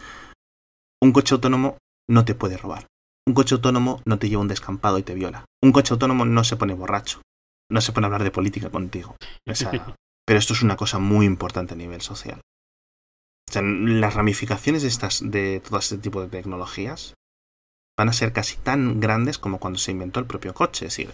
Un 1.02 1.12
coche 1.12 1.34
autónomo 1.34 1.78
no 2.08 2.24
te 2.24 2.34
puede 2.34 2.56
robar. 2.56 2.86
Un 3.26 3.34
coche 3.34 3.54
autónomo 3.54 4.02
no 4.06 4.18
te 4.18 4.28
lleva 4.28 4.42
un 4.42 4.48
descampado 4.48 4.98
y 4.98 5.02
te 5.02 5.14
viola. 5.14 5.44
Un 5.62 5.72
coche 5.72 5.94
autónomo 5.94 6.24
no 6.24 6.44
se 6.44 6.56
pone 6.56 6.74
borracho. 6.74 7.22
No 7.70 7.80
se 7.80 7.92
pone 7.92 8.06
a 8.06 8.08
hablar 8.08 8.24
de 8.24 8.30
política 8.30 8.70
contigo. 8.70 9.16
pero 10.26 10.38
esto 10.38 10.52
es 10.52 10.62
una 10.62 10.76
cosa 10.76 10.98
muy 10.98 11.26
importante 11.26 11.74
a 11.74 11.76
nivel 11.76 12.00
social. 12.00 12.40
O 13.48 13.52
sea, 13.52 13.62
las 13.62 14.14
ramificaciones 14.14 14.82
de, 14.82 14.88
estas, 14.88 15.22
de 15.24 15.60
todo 15.60 15.78
este 15.78 15.98
tipo 15.98 16.20
de 16.20 16.28
tecnologías 16.28 17.14
van 17.98 18.08
a 18.08 18.12
ser 18.12 18.32
casi 18.32 18.56
tan 18.56 19.00
grandes 19.00 19.38
como 19.38 19.58
cuando 19.58 19.78
se 19.78 19.90
inventó 19.90 20.20
el 20.20 20.26
propio 20.26 20.54
coche. 20.54 20.86
Es 20.86 20.92
decir, 20.92 21.12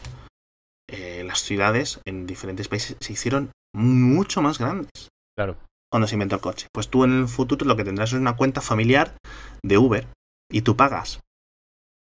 eh, 0.88 1.24
las 1.24 1.40
ciudades 1.40 2.00
en 2.04 2.26
diferentes 2.26 2.68
países 2.68 2.96
se 3.00 3.12
hicieron 3.14 3.50
mucho 3.74 4.42
más 4.42 4.58
grandes. 4.58 5.08
Claro. 5.36 5.56
Cuando 5.90 6.06
se 6.06 6.14
inventó 6.14 6.36
el 6.36 6.42
coche. 6.42 6.68
Pues 6.72 6.88
tú 6.88 7.04
en 7.04 7.20
el 7.20 7.28
futuro 7.28 7.64
lo 7.64 7.76
que 7.76 7.84
tendrás 7.84 8.10
es 8.10 8.20
una 8.20 8.36
cuenta 8.36 8.60
familiar 8.60 9.16
de 9.64 9.78
Uber 9.78 10.06
y 10.52 10.60
tú 10.60 10.76
pagas 10.76 11.20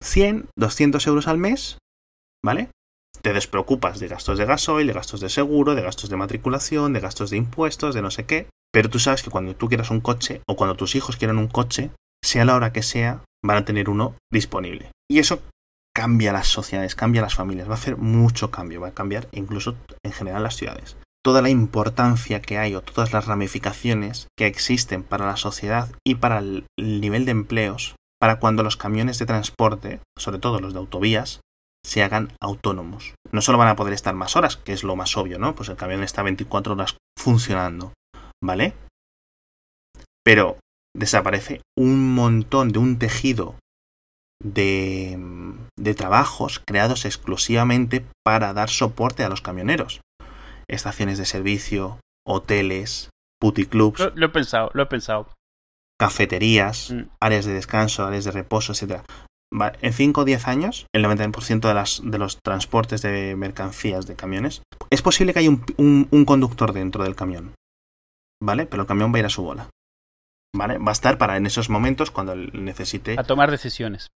100, 0.02 0.48
200 0.56 1.06
euros 1.06 1.28
al 1.28 1.36
mes, 1.36 1.76
¿vale? 2.42 2.70
Te 3.20 3.34
despreocupas 3.34 4.00
de 4.00 4.08
gastos 4.08 4.38
de 4.38 4.46
gasoil, 4.46 4.86
de 4.86 4.94
gastos 4.94 5.20
de 5.20 5.28
seguro, 5.28 5.74
de 5.74 5.82
gastos 5.82 6.08
de 6.08 6.16
matriculación, 6.16 6.94
de 6.94 7.00
gastos 7.00 7.28
de 7.28 7.36
impuestos, 7.36 7.94
de 7.94 8.00
no 8.00 8.10
sé 8.10 8.24
qué. 8.24 8.48
Pero 8.72 8.88
tú 8.88 8.98
sabes 8.98 9.22
que 9.22 9.30
cuando 9.30 9.54
tú 9.56 9.68
quieras 9.68 9.90
un 9.90 10.00
coche 10.00 10.40
o 10.48 10.56
cuando 10.56 10.76
tus 10.76 10.94
hijos 10.94 11.16
quieran 11.16 11.36
un 11.36 11.48
coche, 11.48 11.90
sea 12.24 12.46
la 12.46 12.54
hora 12.54 12.72
que 12.72 12.82
sea, 12.82 13.24
van 13.44 13.58
a 13.58 13.64
tener 13.64 13.88
uno 13.88 14.16
disponible. 14.32 14.90
Y 15.10 15.18
eso 15.18 15.42
cambia 15.94 16.32
las 16.32 16.46
sociedades, 16.46 16.94
cambia 16.94 17.22
las 17.22 17.34
familias, 17.34 17.68
va 17.68 17.72
a 17.72 17.78
hacer 17.78 17.96
mucho 17.96 18.50
cambio, 18.50 18.80
va 18.80 18.88
a 18.88 18.94
cambiar 18.94 19.28
incluso 19.32 19.76
en 20.04 20.12
general 20.12 20.42
las 20.42 20.56
ciudades. 20.56 20.96
Toda 21.22 21.42
la 21.42 21.50
importancia 21.50 22.40
que 22.40 22.58
hay 22.58 22.74
o 22.74 22.80
todas 22.80 23.12
las 23.12 23.26
ramificaciones 23.26 24.28
que 24.38 24.46
existen 24.46 25.02
para 25.02 25.26
la 25.26 25.36
sociedad 25.36 25.90
y 26.06 26.14
para 26.14 26.38
el 26.38 26.64
nivel 26.78 27.26
de 27.26 27.32
empleos 27.32 27.94
para 28.20 28.38
cuando 28.38 28.62
los 28.62 28.76
camiones 28.76 29.18
de 29.18 29.26
transporte, 29.26 30.00
sobre 30.16 30.38
todo 30.38 30.60
los 30.60 30.74
de 30.74 30.78
autovías, 30.78 31.40
se 31.84 32.02
hagan 32.02 32.32
autónomos. 32.40 33.14
No 33.32 33.40
solo 33.40 33.56
van 33.56 33.68
a 33.68 33.76
poder 33.76 33.94
estar 33.94 34.14
más 34.14 34.36
horas, 34.36 34.58
que 34.58 34.74
es 34.74 34.84
lo 34.84 34.94
más 34.94 35.16
obvio, 35.16 35.38
¿no? 35.38 35.54
Pues 35.54 35.70
el 35.70 35.76
camión 35.76 36.02
está 36.02 36.22
24 36.22 36.74
horas 36.74 36.96
funcionando, 37.18 37.94
¿vale? 38.42 38.74
Pero 40.22 40.58
desaparece 40.96 41.60
un 41.78 42.14
montón 42.14 42.72
de 42.72 42.78
un 42.78 42.98
tejido 42.98 43.56
de, 44.42 45.18
de 45.78 45.94
trabajos 45.94 46.60
creados 46.64 47.04
exclusivamente 47.04 48.04
para 48.24 48.52
dar 48.52 48.70
soporte 48.70 49.24
a 49.24 49.28
los 49.28 49.42
camioneros. 49.42 50.00
Estaciones 50.68 51.18
de 51.18 51.26
servicio, 51.26 52.00
hoteles, 52.26 53.10
puticlubs. 53.40 54.00
Lo, 54.00 54.10
lo 54.14 54.26
he 54.26 54.30
pensado, 54.30 54.70
lo 54.74 54.82
he 54.82 54.86
pensado 54.86 55.28
cafeterías, 56.00 56.90
mm. 56.90 57.10
áreas 57.20 57.44
de 57.44 57.52
descanso, 57.52 58.06
áreas 58.06 58.24
de 58.24 58.30
reposo, 58.30 58.72
etc. 58.72 59.02
En 59.82 59.92
5 59.92 60.20
o 60.22 60.24
10 60.24 60.48
años, 60.48 60.86
el 60.94 61.04
90% 61.04 61.60
de, 61.68 61.74
las, 61.74 62.00
de 62.02 62.16
los 62.16 62.38
transportes 62.42 63.02
de 63.02 63.36
mercancías 63.36 64.06
de 64.06 64.16
camiones, 64.16 64.62
es 64.88 65.02
posible 65.02 65.34
que 65.34 65.40
haya 65.40 65.50
un, 65.50 66.24
conductor 66.24 66.72
dentro 66.72 67.04
del 67.04 67.16
camión, 67.16 67.52
¿vale? 68.42 68.64
Pero 68.64 68.82
el 68.82 68.88
camión 68.88 69.12
va 69.12 69.16
a 69.16 69.18
ir 69.18 69.26
a 69.26 69.30
su 69.30 69.42
bola, 69.42 69.68
¿vale? 70.54 70.78
Va 70.78 70.90
a 70.90 70.92
estar 70.92 71.18
para 71.18 71.36
en 71.36 71.46
esos 71.46 71.70
momentos 71.70 72.10
cuando 72.10 72.34
necesite... 72.34 73.16
A 73.18 73.24
tomar 73.24 73.50
decisiones. 73.50 74.08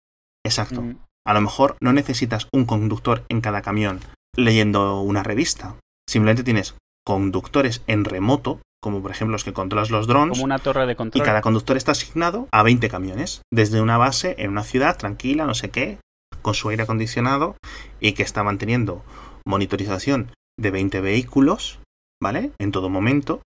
Exacto. 0.44 0.82
Mm. 0.82 0.98
A 1.26 1.34
lo 1.34 1.40
mejor 1.40 1.76
no 1.80 1.92
necesitas 1.92 2.48
un 2.52 2.66
conductor 2.66 3.24
en 3.28 3.40
cada 3.40 3.62
camión 3.62 4.00
leyendo 4.36 5.00
una 5.00 5.22
revista. 5.22 5.76
Simplemente 6.08 6.44
tienes 6.44 6.74
conductores 7.06 7.82
en 7.86 8.04
remoto 8.04 8.60
como 8.84 9.00
por 9.00 9.12
ejemplo 9.12 9.32
los 9.32 9.44
que 9.44 9.54
controlas 9.54 9.90
los 9.90 10.06
drones. 10.06 10.36
Como 10.36 10.44
una 10.44 10.58
torre 10.58 10.84
de 10.84 10.94
control. 10.94 11.22
Y 11.22 11.24
cada 11.24 11.40
conductor 11.40 11.78
está 11.78 11.92
asignado 11.92 12.48
a 12.52 12.62
20 12.62 12.90
camiones, 12.90 13.40
desde 13.50 13.80
una 13.80 13.96
base 13.96 14.34
en 14.36 14.50
una 14.50 14.62
ciudad 14.62 14.98
tranquila, 14.98 15.46
no 15.46 15.54
sé 15.54 15.70
qué, 15.70 15.96
con 16.42 16.52
su 16.52 16.68
aire 16.68 16.82
acondicionado 16.82 17.56
y 17.98 18.12
que 18.12 18.22
está 18.22 18.42
manteniendo 18.42 19.02
monitorización 19.46 20.32
de 20.60 20.70
20 20.70 21.00
vehículos, 21.00 21.80
¿vale? 22.22 22.52
En 22.58 22.72
todo 22.72 22.90
momento 22.90 23.40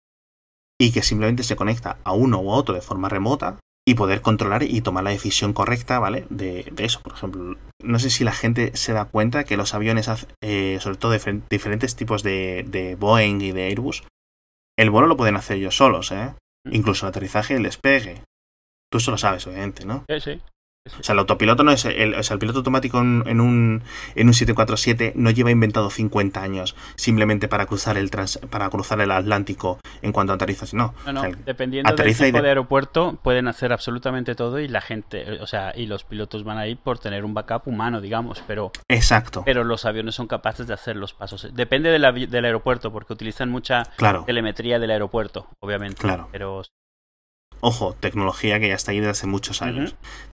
y 0.81 0.93
que 0.93 1.03
simplemente 1.03 1.43
se 1.43 1.57
conecta 1.57 1.99
a 2.05 2.12
uno 2.12 2.41
u 2.41 2.51
otro 2.51 2.75
de 2.75 2.81
forma 2.81 3.09
remota 3.09 3.59
y 3.89 3.95
poder 3.95 4.21
controlar 4.21 4.65
y 4.65 4.81
tomar 4.81 5.05
la 5.05 5.11
decisión 5.11 5.53
correcta, 5.53 5.99
¿vale? 6.01 6.27
De, 6.29 6.73
eso, 6.79 7.01
por 7.03 7.12
ejemplo. 7.12 7.57
No 7.83 7.99
sé 7.99 8.11
si 8.11 8.25
la 8.25 8.33
gente 8.33 8.77
se 8.77 8.93
da 8.93 9.05
cuenta 9.05 9.45
que 9.45 9.57
los 9.57 9.75
aviones, 9.75 10.11
eh, 10.43 10.79
sobre 10.81 10.97
todo 10.97 11.12
de 11.12 11.43
diferentes 11.49 11.95
tipos 11.95 12.23
de, 12.25 12.65
de 12.67 12.97
Boeing 12.97 13.41
y 13.41 13.53
de 13.53 13.67
Airbus, 13.69 14.03
el 14.77 14.91
vuelo 14.91 15.07
lo 15.07 15.17
pueden 15.17 15.37
hacer 15.37 15.59
ellos 15.59 15.77
solos, 15.77 16.11
¿eh? 16.11 16.35
Mm. 16.67 16.75
Incluso 16.75 17.07
el 17.07 17.11
aterrizaje 17.11 17.55
y 17.55 17.57
el 17.59 17.62
despegue. 17.62 18.23
Tú 18.91 18.99
eso 18.99 19.12
lo 19.12 19.19
sabes, 19.19 19.47
obviamente, 19.47 19.85
¿no? 19.85 20.05
Sí, 20.09 20.21
sí. 20.21 20.43
O 20.99 21.03
sea, 21.03 21.12
el 21.14 21.18
autopiloto 21.20 21.62
no 21.64 21.70
es. 21.72 21.85
El, 21.85 22.14
o 22.14 22.22
sea, 22.22 22.35
el 22.35 22.38
piloto 22.40 22.59
automático 22.59 22.99
en, 23.01 23.22
en 23.27 23.40
un, 23.40 23.83
en 24.14 24.27
un 24.27 24.35
747 24.35 25.12
no 25.16 25.31
lleva 25.31 25.51
inventado 25.51 25.90
50 25.90 26.42
años 26.42 26.75
simplemente 26.96 27.49
para 27.49 27.66
cruzar 27.66 27.96
el 27.96 28.11
trans, 28.11 28.38
para 28.51 28.68
cruzar 28.70 29.01
el 29.01 29.11
Atlántico 29.11 29.79
en 30.03 30.12
cuanto 30.12 30.33
aterrizas. 30.33 30.75
No. 30.75 30.94
No, 31.07 31.12
no, 31.12 31.20
O 31.20 31.25
sea, 31.25 31.33
dependiendo 31.44 31.94
del 31.94 32.12
tipo 32.16 32.25
de- 32.38 32.42
de 32.42 32.49
aeropuerto, 32.49 33.18
pueden 33.22 33.49
hacer 33.49 33.72
absolutamente 33.72 34.35
todo 34.35 34.59
y 34.61 34.68
la 34.68 34.81
gente, 34.81 35.40
o 35.40 35.46
sea, 35.46 35.72
y 35.77 35.87
los 35.87 36.05
pilotos 36.05 36.44
van 36.44 36.59
a 36.59 36.66
ir 36.66 36.79
por 36.79 36.99
tener 36.99 37.25
un 37.25 37.35
backup 37.35 37.66
humano, 37.66 38.01
digamos, 38.01 38.42
pero, 38.46 38.72
exacto. 38.88 39.42
pero 39.44 39.64
los 39.64 39.85
aviones 39.85 40.14
son 40.14 40.27
capaces 40.27 40.66
de 40.66 40.75
hacer 40.75 40.96
los 40.96 41.12
pasos. 41.14 41.49
Depende 41.55 41.90
del, 41.90 42.05
avi- 42.05 42.27
del 42.29 42.44
aeropuerto, 42.44 42.92
porque 42.92 43.12
utilizan 43.12 43.51
mucha 43.51 43.83
Claro. 43.96 44.25
telemetría 44.27 44.79
del 44.79 44.90
aeropuerto, 44.90 45.49
obviamente. 45.61 46.01
Claro. 46.03 46.29
Pero, 46.33 46.62
Ojo, 47.61 47.95
tecnología 47.99 48.61
que 48.61 48.69
ya 48.69 48.75
está 48.75 48.92
ahí 48.92 48.99
desde 48.99 49.11
hace 49.12 49.27
muchos 49.27 49.62
años. 49.62 49.95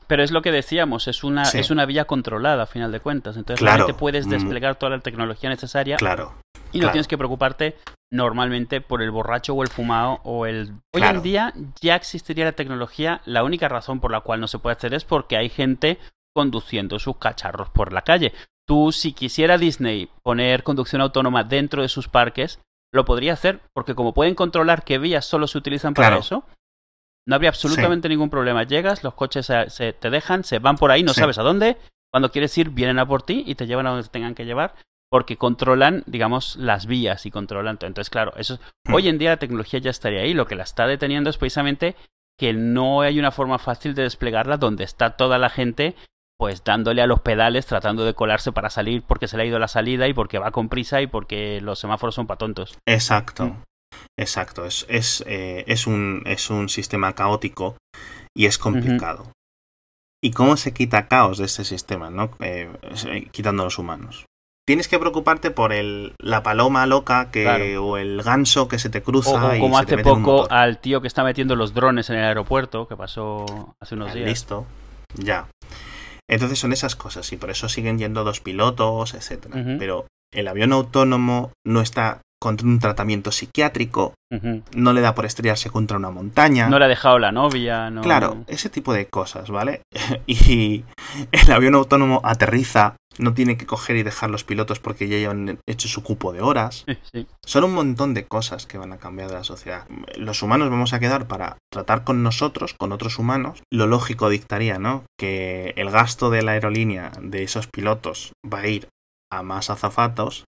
pero 0.07 0.23
es 0.23 0.31
lo 0.31 0.41
que 0.41 0.51
decíamos, 0.51 1.07
es 1.07 1.23
una, 1.23 1.45
Sí. 1.45 1.59
es 1.59 1.71
una 1.71 1.85
vía 1.85 2.07
controlada, 2.07 2.63
a 2.63 2.67
final 2.67 2.91
de 2.91 3.01
cuentas. 3.01 3.37
Entonces, 3.37 3.59
Claro. 3.61 3.77
realmente 3.77 3.99
puedes 4.01 4.27
Mm. 4.27 4.31
desplegar 4.31 4.77
toda 4.77 4.89
la 4.97 5.01
tecnología 5.01 5.51
necesaria 5.51 5.99
Claro. 5.99 6.33
y 6.73 6.79
no 6.79 6.83
claro. 6.85 6.93
tienes 6.93 7.09
que 7.09 7.19
preocuparte 7.19 7.77
normalmente 8.11 8.81
por 8.81 9.03
el 9.03 9.11
borracho 9.11 9.53
o 9.53 9.63
el 9.63 9.69
fumado 9.69 10.21
o 10.25 10.47
el... 10.47 10.71
Hoy 10.95 11.03
Claro. 11.03 11.19
en 11.19 11.23
día 11.23 11.53
ya 11.83 11.95
existiría 11.95 12.47
la 12.47 12.53
tecnología, 12.53 13.21
la 13.27 13.45
única 13.45 13.69
razón 13.69 14.01
por 14.01 14.11
la 14.11 14.21
cual 14.23 14.41
no 14.41 14.49
se 14.49 14.59
puede 14.59 14.77
hacer 14.77 14.95
es 14.95 15.05
porque 15.05 15.37
hay 15.37 15.51
gente 15.51 15.99
conduciendo 16.35 16.99
sus 16.99 17.19
cacharros 17.19 17.69
por 17.69 17.93
la 17.93 18.01
calle. 18.01 18.33
Tú, 18.67 18.93
si 18.93 19.13
quisiera 19.13 19.59
Disney 19.59 20.09
poner 20.23 20.63
conducción 20.63 21.03
autónoma 21.03 21.45
dentro 21.45 21.83
de 21.83 21.89
sus 21.89 22.09
parques, 22.09 22.61
lo 22.95 23.05
podría 23.05 23.35
hacer, 23.35 23.61
porque 23.75 23.95
como 23.95 24.15
pueden 24.15 24.35
controlar 24.35 24.85
qué 24.85 24.97
vías 24.97 25.27
solo 25.27 25.47
se 25.49 25.59
utilizan 25.59 25.93
para 25.93 26.17
eso, 26.17 26.45
no 27.29 27.35
habría 27.37 27.51
absolutamente 27.51 28.09
ningún 28.09 28.31
problema. 28.31 28.63
Llegas, 28.65 29.05
los 29.05 29.15
coches 29.15 29.47
se, 29.47 29.69
se- 29.71 29.93
te 29.93 30.11
dejan, 30.11 30.43
se 30.45 30.59
van 30.59 30.77
por 30.77 30.91
ahí, 30.91 31.03
no 31.03 31.13
Sí. 31.15 31.21
sabes 31.21 31.39
a 31.39 31.43
dónde. 31.43 31.77
Cuando 32.11 32.31
quieres 32.33 32.57
ir, 32.59 32.71
vienen 32.71 32.99
a 32.99 33.07
por 33.07 33.23
ti 33.23 33.45
y 33.47 33.55
te 33.55 33.67
llevan 33.67 33.87
a 33.87 33.91
donde 33.91 34.05
te 34.05 34.11
tengan 34.11 34.35
que 34.35 34.47
llevar, 34.47 34.75
porque 35.11 35.37
controlan, 35.37 36.03
digamos, 36.07 36.57
las 36.57 36.87
vías 36.87 37.27
y 37.27 37.31
controlan. 37.31 37.77
todo. 37.77 37.87
Entonces, 37.89 38.09
claro, 38.11 38.33
eso 38.37 38.55
es- 38.55 38.61
Mm. 38.87 38.95
hoy 38.95 39.09
en 39.09 39.19
día 39.19 39.31
la 39.31 39.37
tecnología 39.37 39.79
ya 39.79 39.91
estaría 39.91 40.21
ahí. 40.23 40.33
Lo 40.35 40.47
que 40.47 40.57
la 40.57 40.63
está 40.63 40.87
deteniendo 40.87 41.29
es 41.31 41.37
precisamente 41.37 41.97
que 42.39 42.53
no 42.55 43.03
hay 43.03 43.19
una 43.19 43.31
forma 43.31 43.59
fácil 43.59 43.95
de 43.95 44.05
desplegarla 44.05 44.57
donde 44.57 44.85
está 44.85 45.11
toda 45.17 45.39
la 45.39 45.51
gente 45.51 45.95
pues 46.41 46.63
dándole 46.63 47.03
a 47.03 47.07
los 47.09 47.21
pedales, 47.21 47.67
tratando 47.67 48.05
de 48.05 48.15
colarse 48.15 48.53
para 48.53 48.71
salir 48.71 49.03
porque 49.03 49.27
se 49.27 49.37
le 49.37 49.43
ha 49.43 49.47
ido 49.47 49.59
la 49.59 49.67
salida 49.67 50.07
y 50.07 50.15
porque 50.15 50.39
va 50.39 50.53
con 50.53 50.69
prisa 50.69 51.03
y 51.03 51.09
porque 51.09 51.61
los 51.61 51.81
semáforos 51.81 52.15
son 52.15 52.29
para 52.29 52.39
tontos. 52.39 52.79
Exacto. 52.87 53.57
Exacto. 54.19 54.65
Es, 54.65 54.87
es, 54.89 55.23
eh, 55.27 55.65
es, 55.67 55.87
un, 55.87 56.23
es 56.27 56.51
un 56.51 56.69
sistema 56.69 57.15
caótico 57.15 57.77
y 58.37 58.47
es 58.47 58.59
complicado. 58.59 59.33
¿Y 60.23 60.33
cómo 60.33 60.57
se 60.57 60.73
quita 60.75 61.07
caos 61.07 61.39
de 61.39 61.45
este 61.45 61.65
sistema, 61.65 62.11
no? 62.11 62.31
Eh, 62.41 62.69
eh, 63.07 63.29
quitando 63.31 63.63
a 63.63 63.67
los 63.67 63.79
humanos. 63.79 64.27
Tienes 64.67 64.89
que 64.89 64.99
preocuparte 64.99 65.51
por 65.51 65.73
el, 65.73 66.15
la 66.21 66.43
paloma 66.43 66.85
loca 66.87 67.31
que, 67.31 67.45
Claro. 67.45 67.87
o 67.87 67.97
el 67.97 68.23
ganso 68.23 68.69
que 68.69 68.79
se 68.79 68.91
te 68.91 69.01
cruza 69.03 69.55
o 69.57 69.59
como 69.61 69.79
hace 69.79 69.97
poco 69.99 70.47
al 70.51 70.79
tío 70.81 71.01
que 71.01 71.07
está 71.07 71.25
metiendo 71.25 71.57
los 71.57 71.73
drones 71.73 72.11
en 72.11 72.17
el 72.17 72.25
aeropuerto, 72.25 72.87
que 72.87 72.97
pasó 72.97 73.75
hace 73.81 73.95
unos 73.95 74.11
Ah, 74.11 74.15
días. 74.15 74.29
Listo. 74.29 74.67
Ya. 75.15 75.49
Entonces 76.29 76.59
son 76.59 76.73
esas 76.75 76.97
cosas 76.97 77.33
y 77.33 77.39
por 77.39 77.49
eso 77.51 77.69
siguen 77.71 77.99
yendo 77.99 78.25
dos 78.25 78.41
pilotos. 78.41 79.15
Ujú. 79.15 79.77
Pero 79.79 80.07
el 80.35 80.49
avión 80.49 80.73
autónomo 80.73 81.53
no 81.67 81.81
está 81.81 82.21
contra 82.41 82.67
un 82.67 82.79
tratamiento 82.79 83.33
psiquiátrico, 83.33 84.15
no 84.75 84.93
le 84.93 85.01
da 85.01 85.15
por 85.15 85.25
estrellarse 85.25 85.71
contra 85.71 85.97
una 85.97 86.11
montaña. 86.11 86.69
No 86.69 86.79
le 86.79 86.85
ha 86.85 86.89
dejado 86.89 87.19
la 87.19 87.33
novia, 87.33 87.91
no. 87.91 88.03
Claro, 88.03 88.45
ese 88.47 88.69
tipo 88.69 88.93
de 88.93 89.07
cosas, 89.07 89.51
¿vale? 89.51 89.83
y 90.27 90.85
el 91.33 91.53
avión 91.53 91.75
autónomo 91.75 92.21
aterriza, 92.25 92.97
no 93.19 93.35
tiene 93.35 93.57
que 93.57 93.67
coger 93.67 93.97
y 93.97 94.03
dejar 94.03 94.31
los 94.31 94.45
pilotos 94.45 94.79
porque 94.79 95.09
ya 95.09 95.17
hayan 95.17 95.59
hecho 95.67 95.89
su 95.89 96.03
cupo 96.03 96.33
de 96.33 96.41
horas. 96.41 96.85
Sí. 97.13 97.27
Son 97.45 97.65
un 97.65 97.75
montón 97.75 98.15
de 98.15 98.27
cosas 98.27 98.67
que 98.67 98.79
van 98.79 98.93
a 98.93 98.99
cambiar 98.99 99.29
de 99.29 99.35
la 99.35 99.45
sociedad. 99.45 99.87
Los 100.17 100.43
humanos 100.43 100.71
vamos 100.71 100.93
a 100.93 101.01
quedar 101.01 101.27
para 101.27 101.59
tratar 101.73 102.05
con 102.05 102.23
nosotros, 102.23 102.75
con 102.75 102.93
otros 102.93 103.19
humanos. 103.19 103.63
Lo 103.73 103.87
lógico 103.87 104.29
dictaría, 104.29 104.79
¿no? 104.79 105.05
Que 105.19 105.75
el 105.77 105.91
gasto 105.91 106.31
de 106.31 106.43
la 106.43 106.53
aerolínea 106.53 107.11
de 107.21 107.43
esos 107.43 107.67
pilotos 107.67 108.33
va 108.47 108.61
a 108.61 108.69
ir 108.69 108.89
a 109.31 109.43
más 109.43 109.71
azafatos. 109.71 110.45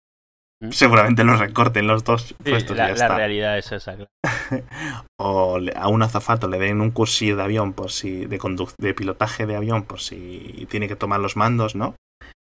¿Mm? 0.63 0.71
Seguramente 0.71 1.23
los 1.25 1.39
recorten 1.39 1.87
los 1.87 2.03
dos 2.05 2.29
Sí, 2.29 2.35
puestos 2.51 2.77
la, 2.77 2.85
ya 2.85 2.89
la 2.89 2.95
está. 2.95 3.17
realidad 3.17 3.59
es 3.59 3.73
esa. 3.73 3.95
claro. 3.95 4.11
o 5.21 5.59
a 5.75 5.89
un 5.89 6.03
azafato 6.03 6.49
le 6.49 6.59
den 6.59 6.81
un 6.81 6.91
cursillo 6.91 7.37
de 7.37 7.43
avión 7.43 7.73
por 7.73 7.91
si 7.91 8.25
de 8.27 8.39
de 8.79 8.95
pilotaje 8.95 9.47
de 9.47 9.57
avión 9.57 9.83
por 9.85 10.01
si 10.01 10.67
tiene 10.71 10.89
que 10.89 10.97
tomar 10.97 11.21
los 11.21 11.37
mandos, 11.37 11.75
¿no? 11.75 11.95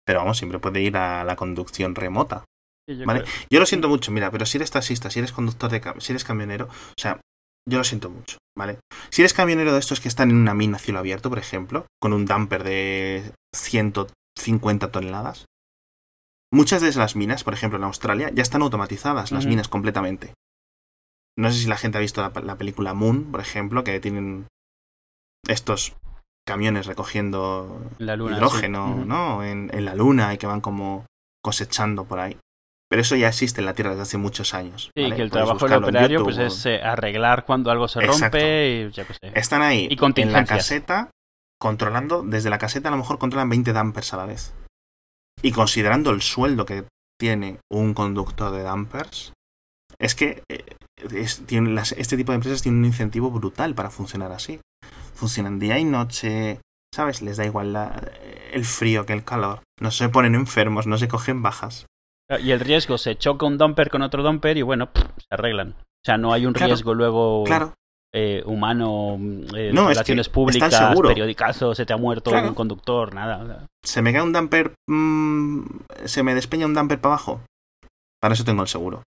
Pero 0.07 0.19
vamos, 0.21 0.37
siempre 0.37 0.59
puede 0.59 0.83
ir 0.83 0.97
a 0.99 1.25
la 1.25 1.37
conducción 1.37 1.95
remota. 1.95 2.45
Sí, 2.87 2.99
yo 2.99 3.07
Vale. 3.07 3.23
creo- 3.23 3.33
Yo 3.51 3.61
lo 3.61 3.64
siento 3.67 3.88
mucho, 3.88 4.12
mira, 4.12 4.31
pero 4.31 4.45
si 4.45 4.59
eres 4.59 4.71
taxista, 4.71 5.09
si 5.09 5.21
eres 5.21 5.33
conductor 5.33 5.71
de 5.71 5.81
si 5.99 6.12
eres 6.12 6.25
camionero, 6.25 6.67
o 6.67 7.01
sea, 7.01 7.19
yo 7.67 7.79
lo 7.79 7.85
siento 7.85 8.11
mucho, 8.11 8.37
¿vale? 8.55 8.81
Si 9.11 9.23
eres 9.23 9.33
camionero 9.33 9.73
de 9.73 9.79
estos 9.79 10.01
que 10.01 10.09
están 10.09 10.29
en 10.29 10.37
una 10.37 10.53
mina 10.53 10.77
a 10.77 10.81
cielo 10.81 10.99
abierto, 10.99 11.31
por 11.31 11.38
ejemplo, 11.38 11.87
con 12.03 12.12
un 12.12 12.27
dumper 12.27 12.62
de 12.64 13.33
150 13.57 14.90
toneladas, 14.93 15.47
muchas 16.55 16.81
de 16.83 16.88
esas 16.88 17.17
minas, 17.17 17.45
por 17.45 17.53
ejemplo 17.55 17.79
en 17.79 17.85
Australia, 17.85 18.31
ya 18.33 18.43
están 18.43 18.62
automatizadas, 18.62 19.33
las 19.33 19.47
minas 19.47 19.69
completamente. 19.69 20.33
No 21.37 21.51
sé 21.51 21.59
si 21.59 21.69
la 21.69 21.77
gente 21.77 21.99
ha 21.99 22.01
visto 22.01 22.23
la, 22.23 22.33
la 22.43 22.57
película 22.57 22.95
Moon, 22.95 23.25
por 23.33 23.40
ejemplo, 23.40 23.83
que 23.85 23.99
tienen 24.01 24.47
estos 25.49 25.95
camiones 26.47 26.87
recogiendo 26.87 27.90
La 27.99 28.17
luna. 28.17 28.33
sí. 28.33 28.37
hidrógeno. 28.38 29.05
¿no? 29.05 29.43
En, 29.43 29.71
en 29.73 29.85
la 29.85 29.95
luna 29.95 30.33
y 30.33 30.38
que 30.38 30.47
van 30.47 30.61
como 30.61 31.07
cosechando 31.43 32.05
por 32.05 32.21
ahí. 32.21 32.37
Pero 32.88 33.03
eso 33.03 33.17
ya 33.17 33.29
existe 33.29 33.61
en 33.61 33.67
la 33.67 33.75
Tierra 33.75 33.90
desde 33.90 34.03
hace 34.03 34.19
muchos 34.19 34.55
años. 34.55 34.90
Sí, 34.97 35.03
¿vale? 35.03 35.17
que 35.17 35.23
el 35.23 35.31
Puedes 35.31 35.47
trabajo 35.47 35.69
del 35.69 35.83
operario 35.83 36.23
pues 36.23 36.38
es 36.38 36.67
eh, 36.67 36.81
arreglar 36.83 37.45
cuando 37.45 37.71
algo 37.71 37.88
se 37.88 37.99
Exacto. 37.99 38.37
rompe 38.38 38.88
y 38.88 38.90
ya. 38.93 39.07
Están 39.35 39.62
ahí 39.62 39.88
y 39.90 40.21
en 40.21 40.33
la 40.33 40.45
caseta 40.45 41.11
controlando, 41.59 42.23
desde 42.23 42.51
la 42.51 42.59
caseta 42.59 42.88
a 42.88 42.93
lo 42.93 42.99
mejor 42.99 43.19
controlan 43.19 43.49
20 43.49 43.73
dampers 43.73 44.12
a 44.14 44.19
la 44.19 44.27
vez. 44.27 44.55
Y 45.42 45.53
considerando 45.53 46.11
el 46.11 46.23
sueldo 46.23 46.64
que 46.66 46.85
tiene 47.20 47.59
un 47.70 47.94
conductor 47.94 48.51
de 48.53 48.62
dampers, 48.62 49.33
es 49.99 50.14
que 50.14 50.42
eh, 50.51 50.64
es- 51.12 51.44
tienen 51.47 51.75
las- 51.75 51.92
este 51.92 52.16
tipo 52.16 52.33
de 52.33 52.37
empresas 52.37 52.62
tienen 52.62 52.81
un 52.81 52.87
incentivo 52.87 53.31
brutal 53.31 53.75
para 53.75 53.90
funcionar 53.90 54.33
así. 54.33 54.61
Funcionan 55.14 55.59
día 55.59 55.79
y 55.79 55.85
noche, 55.85 56.61
¿sabes? 56.94 57.23
Les 57.23 57.37
da 57.37 57.44
igual 57.44 57.73
la- 57.73 58.11
el 58.53 58.64
frío 58.64 59.07
que 59.07 59.12
el 59.12 59.25
calor. 59.25 59.61
No 59.81 59.90
se 59.90 60.09
ponen 60.09 60.35
enfermos, 60.35 60.87
no 60.87 60.99
se 60.99 61.09
cogen 61.09 61.42
bajas. 61.42 61.87
Y 62.40 62.51
el 62.53 62.61
riesgo, 62.61 62.97
se 62.99 63.16
choca 63.16 63.47
un 63.47 63.59
dumper 63.59 63.90
con 63.90 64.03
otro 64.03 64.23
dumper 64.23 64.57
y 64.57 64.62
bueno, 64.62 64.92
pff, 64.92 65.03
se 65.18 65.27
arreglan. 65.31 65.77
O 65.79 66.05
sea, 66.05 66.16
no 66.16 66.33
hay 66.33 66.47
un 66.47 66.55
Claro, 66.55 66.68
riesgo 66.68 66.94
luego 66.94 67.44
Claro, 67.44 67.75
eh, 68.16 68.44
humano, 68.46 69.16
eh, 69.57 69.72
No, 69.74 69.83
es 69.90 69.96
relaciones 69.96 70.29
que 70.29 70.35
públicas, 70.35 70.72
periodicazo, 71.03 71.74
se 71.74 71.85
te 71.85 71.92
ha 71.92 71.96
muerto 71.96 72.31
Claro. 72.31 72.48
un 72.48 72.55
conductor, 72.55 73.12
nada. 73.12 73.66
se 73.85 74.03
me 74.03 74.12
cae 74.12 74.22
un 74.22 74.33
damper, 74.33 74.72
mm, 74.88 75.64
se 76.05 76.22
me 76.22 76.35
despeña 76.37 76.66
un 76.66 76.74
damper 76.74 77.00
para 77.00 77.14
abajo. 77.14 77.40
Para 78.20 78.35
eso 78.35 78.44
tengo 78.44 78.62
el 78.62 78.68
seguro. 78.68 79.03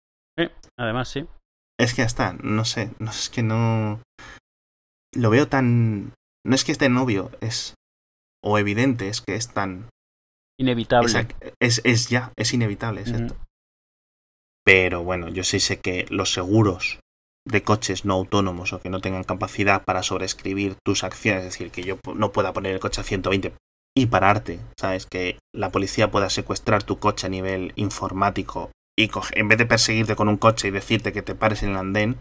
Además, 0.78 1.08
sí. 1.08 1.26
Es 1.80 1.94
que 1.94 2.02
ya 2.02 2.06
está, 2.08 2.34
no 2.42 2.66
sé, 2.66 2.92
no 3.00 3.12
es 3.12 3.30
que 3.30 3.44
no. 3.44 4.02
Lo 5.14 5.30
veo 5.30 5.48
tan. 5.48 6.14
No 6.46 6.56
es 6.56 6.66
que 6.66 6.72
esté 6.72 6.88
obvio, 6.88 7.32
es. 7.42 7.76
O 8.44 8.58
evidente, 8.58 9.08
es 9.08 9.22
que 9.22 9.36
es 9.36 9.54
tan. 9.54 9.88
Inevitable. 10.60 11.28
Es, 11.60 11.80
es, 11.80 11.82
es 11.86 12.10
ya, 12.10 12.32
es 12.38 12.54
inevitable, 12.54 13.02
es 13.02 13.12
Ujú. 13.12 13.24
esto. 13.24 13.38
Pero 14.66 15.04
bueno, 15.04 15.30
yo 15.30 15.44
sí 15.44 15.60
sé 15.60 15.80
que 15.80 16.06
los 16.10 16.34
seguros 16.34 17.00
de 17.48 17.64
coches 17.64 18.06
no 18.06 18.16
autónomos 18.16 18.74
o 18.74 18.82
que 18.82 18.90
no 18.90 19.02
tengan 19.02 19.24
capacidad 19.24 19.84
para 19.84 20.04
sobreescribir 20.04 20.76
tus 20.84 21.04
acciones, 21.04 21.44
es 21.46 21.52
decir, 21.54 21.72
que 21.72 21.84
yo 21.84 21.98
no 22.16 22.32
pueda 22.32 22.54
poner 22.54 22.74
el 22.74 22.80
coche 22.80 23.02
a 23.02 23.04
120 23.04 23.54
y 23.98 24.08
pararte, 24.08 24.60
¿sabes? 24.78 25.06
Que 25.06 25.38
la 25.54 25.72
policía 25.72 26.12
pueda 26.12 26.30
secuestrar 26.30 26.84
tu 26.84 26.98
coche 26.98 27.28
a 27.28 27.30
nivel 27.30 27.72
informático 27.76 28.72
y 28.98 29.10
coge- 29.10 29.38
en 29.38 29.48
vez 29.48 29.58
de 29.58 29.66
perseguirte 29.66 30.16
con 30.16 30.28
un 30.28 30.38
coche 30.38 30.68
y 30.68 30.72
decirte 30.72 31.14
que 31.14 31.22
te 31.22 31.36
pares 31.36 31.64
en 31.64 31.70
el 31.72 31.78
andén, 31.78 32.18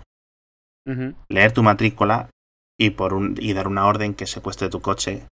leer 1.31 1.53
tu 1.53 1.63
matrícula 1.63 2.29
y, 2.79 2.91
por 2.91 3.15
un, 3.15 3.37
y 3.41 3.55
dar 3.55 3.67
una 3.69 3.87
orden 3.87 4.15
que 4.15 4.27
secuestre 4.27 4.69
tu 4.69 4.81
coche 4.81 5.27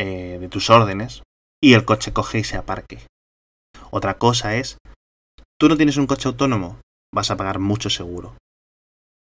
eh, 0.00 0.38
de 0.40 0.48
tus 0.48 0.68
órdenes 0.70 1.22
y 1.62 1.74
el 1.74 1.84
coche 1.84 2.12
coge 2.12 2.38
y 2.40 2.44
se 2.44 2.56
aparque. 2.56 2.98
Otra 3.90 4.18
cosa 4.18 4.56
es, 4.56 4.78
tú 5.60 5.68
no 5.68 5.76
tienes 5.76 5.96
un 5.96 6.06
coche 6.06 6.28
autónomo, 6.28 6.80
vas 7.14 7.30
a 7.30 7.36
pagar 7.36 7.60
mucho 7.60 7.88
seguro. 7.88 8.34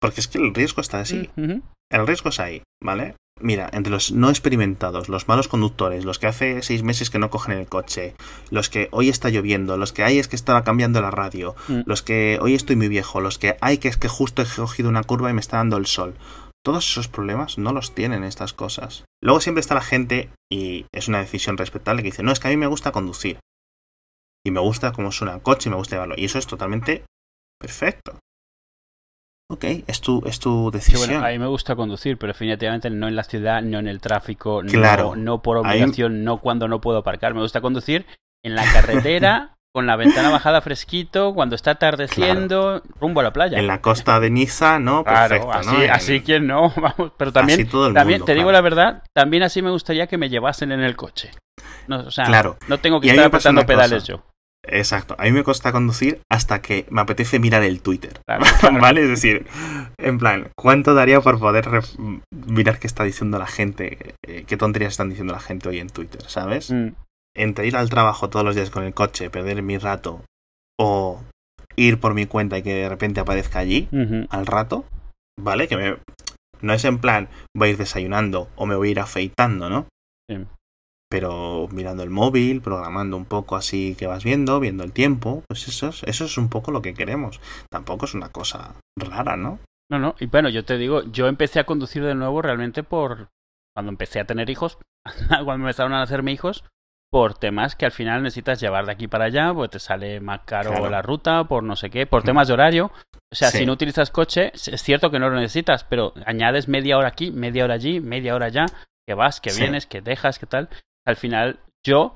Porque 0.05 0.21
es 0.21 0.29
que 0.29 0.37
el 0.37 0.53
riesgo 0.55 0.83
está 0.83 1.01
así. 1.01 1.31
Ujú. 1.37 1.63
El 1.91 2.07
riesgo 2.07 2.29
es 2.29 2.39
ahí, 2.39 2.63
¿vale? 2.83 3.17
Mira, 3.41 3.71
entre 3.73 3.91
los 3.91 4.13
no 4.13 4.29
experimentados, 4.29 5.09
los 5.09 5.29
malos 5.29 5.49
conductores, 5.49 6.05
los 6.05 6.19
que 6.19 6.27
hace 6.27 6.61
seis 6.61 6.83
meses 6.83 7.09
que 7.09 7.19
no 7.19 7.31
cogen 7.31 7.57
el 7.57 7.67
coche, 7.67 8.15
los 8.51 8.69
que 8.69 8.89
hoy 8.93 9.09
está 9.09 9.31
lloviendo, 9.31 9.79
los 9.79 9.95
que 9.95 10.05
hay 10.05 10.19
es 10.19 10.29
que 10.29 10.37
estaba 10.37 10.63
cambiando 10.63 11.01
la 11.01 11.11
radio, 11.11 11.57
Mm. 11.69 11.81
los 11.87 12.03
que 12.03 12.39
hoy 12.43 12.55
estoy 12.55 12.77
muy 12.77 12.89
viejo, 12.89 13.23
los 13.23 13.39
que 13.39 13.57
hay 13.63 13.79
que 13.79 13.89
es 13.89 13.97
que 13.97 14.09
justo 14.09 14.43
he 14.43 14.47
cogido 14.47 14.91
una 14.91 15.05
curva 15.05 15.31
y 15.31 15.33
me 15.33 15.41
está 15.41 15.57
dando 15.57 15.79
el 15.79 15.87
sol. 15.87 16.15
Todos 16.63 16.87
esos 16.87 17.09
problemas 17.09 17.57
no 17.57 17.73
los 17.73 17.95
tienen 17.95 18.25
estas 18.25 18.53
cosas. 18.53 19.05
Luego 19.23 19.41
siempre 19.41 19.61
está 19.61 19.75
la 19.75 19.81
gente, 19.81 20.29
y 20.53 20.85
es 20.95 21.09
una 21.09 21.21
decisión 21.21 21.57
respetable, 21.57 22.03
que 22.03 22.11
dice, 22.11 22.23
no, 22.23 22.31
es 22.31 22.41
que 22.41 22.49
a 22.49 22.51
mí 22.51 22.57
me 22.59 22.67
gusta 22.67 22.93
conducir. 22.93 23.39
Y 24.47 24.51
me 24.51 24.61
gusta 24.61 24.93
cómo 24.93 25.11
suena 25.13 25.35
el 25.35 25.43
coche 25.43 25.69
y 25.69 25.71
me 25.71 25.77
gusta 25.77 25.97
llevarlo. 25.97 26.15
Y 26.19 26.27
eso 26.27 26.39
es 26.39 26.47
totalmente 26.47 27.05
perfecto. 27.59 28.19
Ok, 29.51 29.65
es 29.87 30.01
tu, 30.01 30.23
es 30.27 30.39
tu 30.41 30.71
Sí, 30.73 30.79
decisión. 30.79 31.11
bueno, 31.11 31.27
a 31.27 31.31
mí 31.31 31.39
me 31.39 31.47
gusta 31.47 31.77
conducir, 31.77 32.17
pero 32.17 32.33
definitivamente 32.33 32.89
no 32.91 33.09
en 33.09 33.15
la 33.17 33.25
ciudad, 33.25 33.61
no 33.63 33.79
en 33.79 33.89
el 33.89 34.01
tráfico, 34.01 34.63
Claro. 34.67 35.15
no, 35.17 35.43
por 35.43 35.59
Ahí- 35.67 35.81
obligación, 35.83 36.25
no 36.25 36.39
cuando 36.39 36.67
no 36.67 36.81
puedo 36.81 36.99
aparcar. 36.99 37.35
Me 37.35 37.41
gusta 37.43 37.61
conducir 37.61 38.07
en 38.43 38.55
la 38.55 38.65
carretera, 38.73 39.51
con 39.75 39.87
la 39.87 39.97
ventana 39.97 40.31
bajada 40.31 40.61
fresquito, 40.63 41.35
cuando 41.35 41.57
está 41.57 41.73
atardeciendo, 41.73 42.81
rumbo 43.01 43.21
a 43.21 43.25
la 43.25 43.33
playa. 43.33 43.59
En 43.59 43.67
la 43.67 43.81
costa 43.83 44.19
de 44.21 44.31
Niza, 44.31 44.79
¿no? 44.79 45.05
Claro, 45.05 45.53
así, 45.53 45.71
¿no? 45.87 45.93
Así 45.93 46.21
quien 46.23 46.47
no, 46.47 46.71
vamos, 46.77 47.13
pero 47.19 47.33
también, 47.33 47.61
así 47.61 47.69
todo 47.69 47.89
el 47.89 47.95
también 47.95 48.21
mundo, 48.21 48.27
te 48.33 48.35
digo 48.39 48.51
la 48.53 48.61
verdad, 48.63 49.03
también 49.15 49.43
así 49.43 49.61
me 49.63 49.71
gustaría 49.71 50.07
que 50.07 50.17
me 50.17 50.29
llevasen 50.31 50.73
en 50.73 50.81
el 50.81 50.97
coche. 50.97 51.33
No, 51.87 51.99
o 52.01 52.11
sea, 52.11 52.25
Claro. 52.25 52.57
no 52.69 52.79
tengo 52.79 52.99
que 53.01 53.09
Y 53.09 53.11
estar 53.11 53.27
apretando 53.27 53.67
pedales 53.67 54.05
cosa. 54.05 54.13
yo. 54.15 54.25
Exacto. 54.67 55.15
A 55.19 55.25
mí 55.25 55.33
me 55.33 55.45
cuesta 55.45 55.73
conducir 55.73 56.21
hasta 56.31 56.63
que 56.63 56.87
me 56.91 57.01
apetece 57.01 57.39
mirar 57.39 57.63
el 57.63 57.81
Twitter. 57.83 58.21
Claro, 58.27 58.45
claro. 58.61 58.79
¿Vale? 58.81 59.03
Es 59.03 59.09
decir, 59.09 59.47
en 59.99 60.19
plan, 60.19 60.49
¿cuánto 60.57 60.95
daría 60.95 61.21
por 61.21 61.39
poder 61.39 61.69
mirar 62.31 62.79
qué 62.79 62.87
está 62.87 63.05
diciendo 63.05 63.39
la 63.39 63.47
gente? 63.47 64.15
eh, 64.27 64.45
¿Qué 64.47 64.57
tonterías 64.57 64.93
están 64.93 65.11
diciendo 65.11 65.33
la 65.33 65.41
gente 65.41 65.69
hoy 65.69 65.81
en 65.81 65.89
Twitter? 65.91 66.23
¿Sabes? 66.27 66.71
Mm, 66.71 66.89
Entre 67.37 67.67
ir 67.67 67.77
al 67.77 67.91
trabajo 67.91 68.31
todos 68.31 68.45
los 68.45 68.55
días 68.55 68.71
con 68.71 68.85
el 68.85 68.95
coche, 68.95 69.29
perder 69.31 69.63
mi 69.63 69.77
rato, 69.79 70.23
o 70.81 71.21
ir 71.77 71.99
por 72.01 72.15
mi 72.15 72.27
cuenta 72.27 72.57
y 72.59 72.63
que 72.63 72.75
de 72.75 72.89
repente 72.89 73.21
aparezca 73.21 73.59
allí, 73.59 73.89
al 74.31 74.47
rato, 74.47 74.85
¿vale? 75.41 75.69
Que 75.69 75.77
me... 75.77 75.97
No 76.63 76.73
es 76.73 76.85
en 76.85 76.99
plan, 76.99 77.29
voy 77.55 77.69
a 77.69 77.71
ir 77.73 77.77
desayunando 77.77 78.49
o 78.57 78.65
me 78.65 78.77
voy 78.77 78.89
a 78.89 78.91
ir 78.93 79.01
afeitando, 79.01 79.69
¿no? 79.69 79.87
Sí. 80.31 80.39
Pero 81.15 81.69
mirando 81.71 82.03
el 82.03 82.11
móvil, 82.11 82.61
programando 82.61 83.17
un 83.17 83.25
poco 83.25 83.55
así 83.55 83.95
que 83.97 84.09
vas 84.09 84.25
viendo, 84.25 84.59
viendo 84.59 84.83
el 84.83 84.91
tiempo, 84.91 85.45
pues 85.47 85.69
eso 85.69 85.91
es, 85.91 86.03
eso 86.09 86.25
es 86.25 86.37
un 86.39 86.49
poco 86.49 86.73
lo 86.73 86.83
que 86.83 86.93
queremos. 86.93 87.41
Tampoco 87.71 88.07
es 88.07 88.15
una 88.15 88.31
cosa 88.31 88.75
rara, 88.97 89.37
¿no? 89.37 89.61
No, 89.89 90.01
no, 90.01 90.17
y 90.19 90.27
bueno, 90.27 90.49
yo 90.49 90.65
te 90.65 90.77
digo, 90.77 91.05
yo 91.05 91.29
empecé 91.29 91.61
a 91.61 91.67
conducir 91.67 92.03
de 92.03 92.17
nuevo 92.17 92.43
realmente 92.43 92.83
por 92.83 93.29
cuando 93.77 93.91
empecé 93.93 94.19
a 94.19 94.25
tener 94.25 94.51
hijos, 94.51 94.79
cuando 95.29 95.55
empezaron 95.67 95.93
a 95.93 96.01
nacerme 96.01 96.33
hijos, 96.33 96.65
por 97.13 97.35
temas 97.39 97.77
que 97.77 97.87
al 97.87 97.93
final 97.93 98.25
necesitas 98.25 98.61
llevar 98.61 98.85
de 98.87 98.91
aquí 98.93 99.07
para 99.07 99.27
allá, 99.27 99.55
pues 99.55 99.71
te 99.71 99.79
sale 99.79 100.19
más 100.21 100.41
caro 100.45 100.71
Claro. 100.71 100.91
la 100.91 101.01
ruta, 101.01 101.45
por 101.45 101.63
no 101.63 101.77
sé 101.77 101.91
qué, 101.91 102.07
por 102.09 102.25
temas 102.25 102.49
de 102.49 102.55
horario. 102.55 102.91
O 103.33 103.37
sea, 103.37 103.53
Sí. 103.53 103.59
si 103.59 103.67
no 103.67 103.75
utilizas 103.75 104.11
coche, 104.11 104.51
es 104.53 104.83
cierto 104.83 105.13
que 105.13 105.21
no 105.21 105.31
lo 105.31 105.37
necesitas, 105.37 105.85
pero 105.85 106.13
añades 106.27 106.67
media 106.67 106.99
hora 106.99 107.07
aquí, 107.07 107.31
media 107.31 107.63
hora 107.63 107.75
allí, 107.75 108.01
media 108.01 108.35
hora 108.35 108.47
allá, 108.47 108.67
que 109.07 109.15
vas, 109.15 109.41
que 109.41 109.51
Sí. 109.51 109.61
vienes, 109.61 109.87
que 109.87 110.01
dejas, 110.01 110.41
que 110.41 110.47
tal. 110.47 110.69
Al 111.07 111.17
final, 111.17 111.61
yo, 111.87 112.15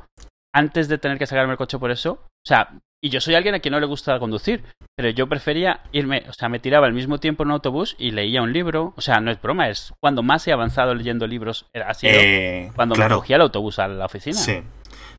antes 0.54 0.88
de 0.88 0.98
tener 0.98 1.18
que 1.18 1.26
sacarme 1.26 1.52
el 1.52 1.58
coche 1.58 1.78
por 1.78 1.90
eso, 1.90 2.12
o 2.22 2.46
sea, 2.48 2.70
y 3.02 3.10
yo 3.10 3.20
soy 3.20 3.34
alguien 3.36 3.54
a 3.54 3.60
quien 3.60 3.72
no 3.72 3.80
le 3.80 3.86
gusta 3.86 4.18
conducir, 4.18 4.64
pero 4.96 5.10
yo 5.10 5.28
prefería 5.28 5.82
irme, 5.92 6.24
o 6.28 6.32
sea, 6.32 6.48
me 6.48 6.58
tiraba 6.58 6.86
al 6.86 6.92
mismo 6.94 7.18
tiempo 7.18 7.42
en 7.44 7.48
un 7.48 7.52
autobús 7.52 7.94
y 7.98 8.10
leía 8.10 8.42
un 8.42 8.52
libro. 8.52 8.92
O 8.96 9.00
sea, 9.00 9.20
no 9.20 9.30
es 9.30 9.40
broma, 9.40 9.68
es 9.68 9.92
cuando 10.02 10.24
más 10.24 10.48
he 10.48 10.52
avanzado 10.52 10.94
leyendo 10.94 11.26
libros, 11.28 11.66
era- 11.72 11.88
ha 11.90 11.94
sido 11.94 12.14
Eh, 12.16 12.72
cuando 12.74 12.94
me 12.94 13.00
claro, 13.00 13.16
cogía 13.18 13.36
el 13.36 13.42
autobús 13.42 13.78
a 13.78 13.86
la 13.88 14.06
oficina. 14.06 14.36
sí. 14.36 14.62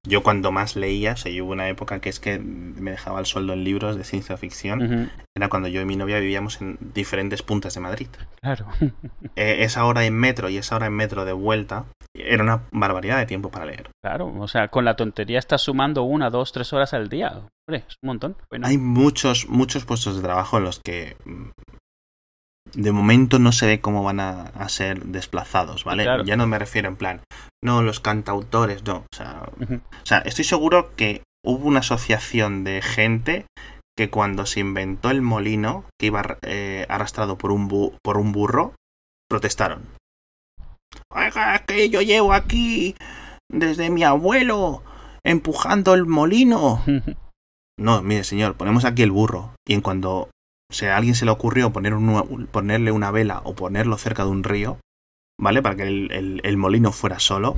Yo 0.07 0.23
cuando 0.23 0.51
más 0.53 0.77
leía, 0.77 1.11
o 1.13 1.17
sea, 1.17 1.29
yo 1.31 1.43
hubo 1.43 1.51
una 1.51 1.67
época 1.67 1.99
que 1.99 2.07
es 2.07 2.21
que 2.21 2.39
me 2.39 2.91
dejaba 2.91 3.19
el 3.19 3.25
sueldo 3.25 3.51
en 3.51 3.65
libros 3.65 3.97
de 3.97 4.05
ciencia 4.05 4.37
ficción. 4.37 5.11
Era 5.35 5.49
cuando 5.49 5.67
yo 5.67 5.81
y 5.81 5.85
mi 5.85 5.97
novia 5.97 6.19
vivíamos 6.19 6.61
en 6.61 6.77
diferentes 6.93 7.43
puntas 7.43 7.73
de 7.75 7.81
Madrid. 7.81 8.07
claro. 8.41 8.65
Eh, 9.35 9.57
esa 9.63 9.85
hora 9.85 10.05
en 10.05 10.13
metro 10.15 10.47
y 10.49 10.57
esa 10.57 10.77
hora 10.77 10.87
en 10.87 10.93
metro 10.93 11.25
de 11.25 11.33
vuelta 11.33 11.85
era 12.15 12.43
una 12.43 12.63
barbaridad 12.71 13.17
de 13.17 13.25
tiempo 13.25 13.49
para 13.51 13.65
leer. 13.65 13.89
Claro, 14.03 14.33
o 14.39 14.47
sea, 14.47 14.67
con 14.69 14.85
la 14.85 14.95
tontería 14.95 15.39
estás 15.39 15.61
sumando 15.61 16.03
una, 16.03 16.29
dos, 16.29 16.51
tres 16.51 16.73
horas 16.73 16.93
al 16.93 17.09
día. 17.09 17.31
Hombre, 17.67 17.85
es 17.87 17.95
un 18.03 18.07
montón. 18.07 18.35
Bueno, 18.49 18.67
Hay 18.67 18.77
muchos, 18.77 19.47
muchos 19.47 19.85
puestos 19.85 20.15
de 20.17 20.21
trabajo 20.23 20.57
en 20.57 20.63
los 20.63 20.79
que 20.79 21.15
mm, 21.25 21.49
de 22.73 22.91
momento 22.91 23.39
no 23.39 23.51
se 23.51 23.65
ve 23.67 23.81
cómo 23.81 24.03
van 24.03 24.19
a, 24.19 24.41
a 24.43 24.69
ser 24.69 25.05
desplazados, 25.05 25.83
¿vale? 25.83 26.03
Claro. 26.03 26.23
Ya 26.23 26.35
no 26.35 26.45
me 26.47 26.59
refiero 26.59 26.87
en 26.87 26.95
plan, 26.95 27.21
no, 27.63 27.81
los 27.81 27.99
cantautores, 27.99 28.83
no. 28.85 29.05
O 29.11 29.15
sea, 29.15 29.49
o 29.59 30.05
sea, 30.05 30.19
estoy 30.19 30.45
seguro 30.45 30.95
que 30.95 31.23
hubo 31.45 31.67
una 31.67 31.79
asociación 31.79 32.63
de 32.63 32.81
gente 32.81 33.45
que 33.97 34.09
cuando 34.09 34.45
se 34.45 34.61
inventó 34.61 35.09
el 35.11 35.21
molino, 35.21 35.83
que 35.99 36.07
iba 36.07 36.37
eh, 36.43 36.85
arrastrado 36.89 37.37
por 37.37 37.51
un, 37.51 37.69
bu- 37.69 37.95
por 38.03 38.17
un 38.17 38.31
burro, 38.31 38.73
protestaron. 39.29 39.83
Oiga, 41.11 41.55
es 41.55 41.61
que 41.63 41.89
yo 41.89 42.01
llevo 42.01 42.33
aquí 42.33 42.95
desde 43.51 43.89
mi 43.89 44.03
abuelo 44.03 44.83
empujando 45.23 45.93
el 45.93 46.05
molino. 46.05 46.83
No, 47.79 48.01
mire, 48.01 48.25
señor, 48.25 48.55
ponemos 48.57 48.83
aquí 48.83 49.03
el 49.03 49.11
burro. 49.11 49.53
Y 49.65 49.73
en 49.73 49.79
cuando 49.79 50.29
si 50.69 50.85
a 50.85 50.97
alguien 50.97 51.15
se 51.15 51.23
le 51.23 51.31
ocurrió 51.31 51.71
poner 51.71 51.93
ponerle 52.51 52.91
una 52.91 53.09
vela 53.09 53.39
o 53.45 53.55
ponerlo 53.55 53.97
cerca 53.97 54.25
de 54.25 54.29
un 54.31 54.43
río, 54.43 54.79
¿vale? 55.39 55.61
Para 55.61 55.77
que 55.77 55.83
el, 55.83 56.11
el- 56.11 56.41
el 56.43 56.57
molino 56.57 56.91
fuera 56.91 57.19
solo, 57.19 57.55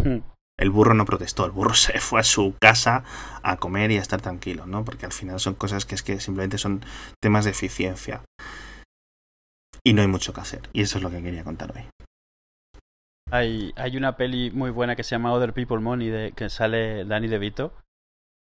el 0.60 0.70
burro 0.70 0.94
no 0.94 1.06
protestó. 1.06 1.44
El 1.46 1.52
burro 1.52 1.74
se 1.74 2.00
fue 2.00 2.20
a 2.20 2.24
su 2.24 2.54
casa 2.62 3.04
a 3.42 3.58
comer 3.58 3.90
y 3.90 3.98
a 3.98 4.02
estar 4.02 4.22
tranquilo, 4.22 4.68
¿no? 4.68 4.86
Porque 4.86 5.08
al 5.08 5.12
final 5.12 5.40
son 5.40 5.56
cosas 5.56 5.88
que 5.88 5.96
es 5.96 6.04
que 6.04 6.20
simplemente 6.20 6.60
son 6.60 6.86
temas 7.20 7.46
de 7.46 7.52
eficiencia. 7.52 8.22
Y 9.84 9.94
no 9.94 10.04
hay 10.04 10.08
mucho 10.08 10.34
que 10.34 10.42
hacer. 10.42 10.70
Y 10.72 10.84
eso 10.84 11.00
es 11.00 11.04
lo 11.04 11.10
que 11.10 11.24
quería 11.24 11.44
contar 11.44 11.74
hoy. 11.76 11.84
Hay, 13.32 13.74
hay 13.76 13.98
una 13.98 14.18
peli 14.18 14.52
muy 14.52 14.72
buena 14.72 14.96
que 14.96 15.04
se 15.04 15.16
llama 15.16 15.34
Other 15.34 15.54
People 15.54 15.80
Money, 15.80 16.10
de, 16.10 16.32
que 16.34 16.50
sale 16.50 17.06
Danny 17.06 17.28
DeVito. 17.28 17.74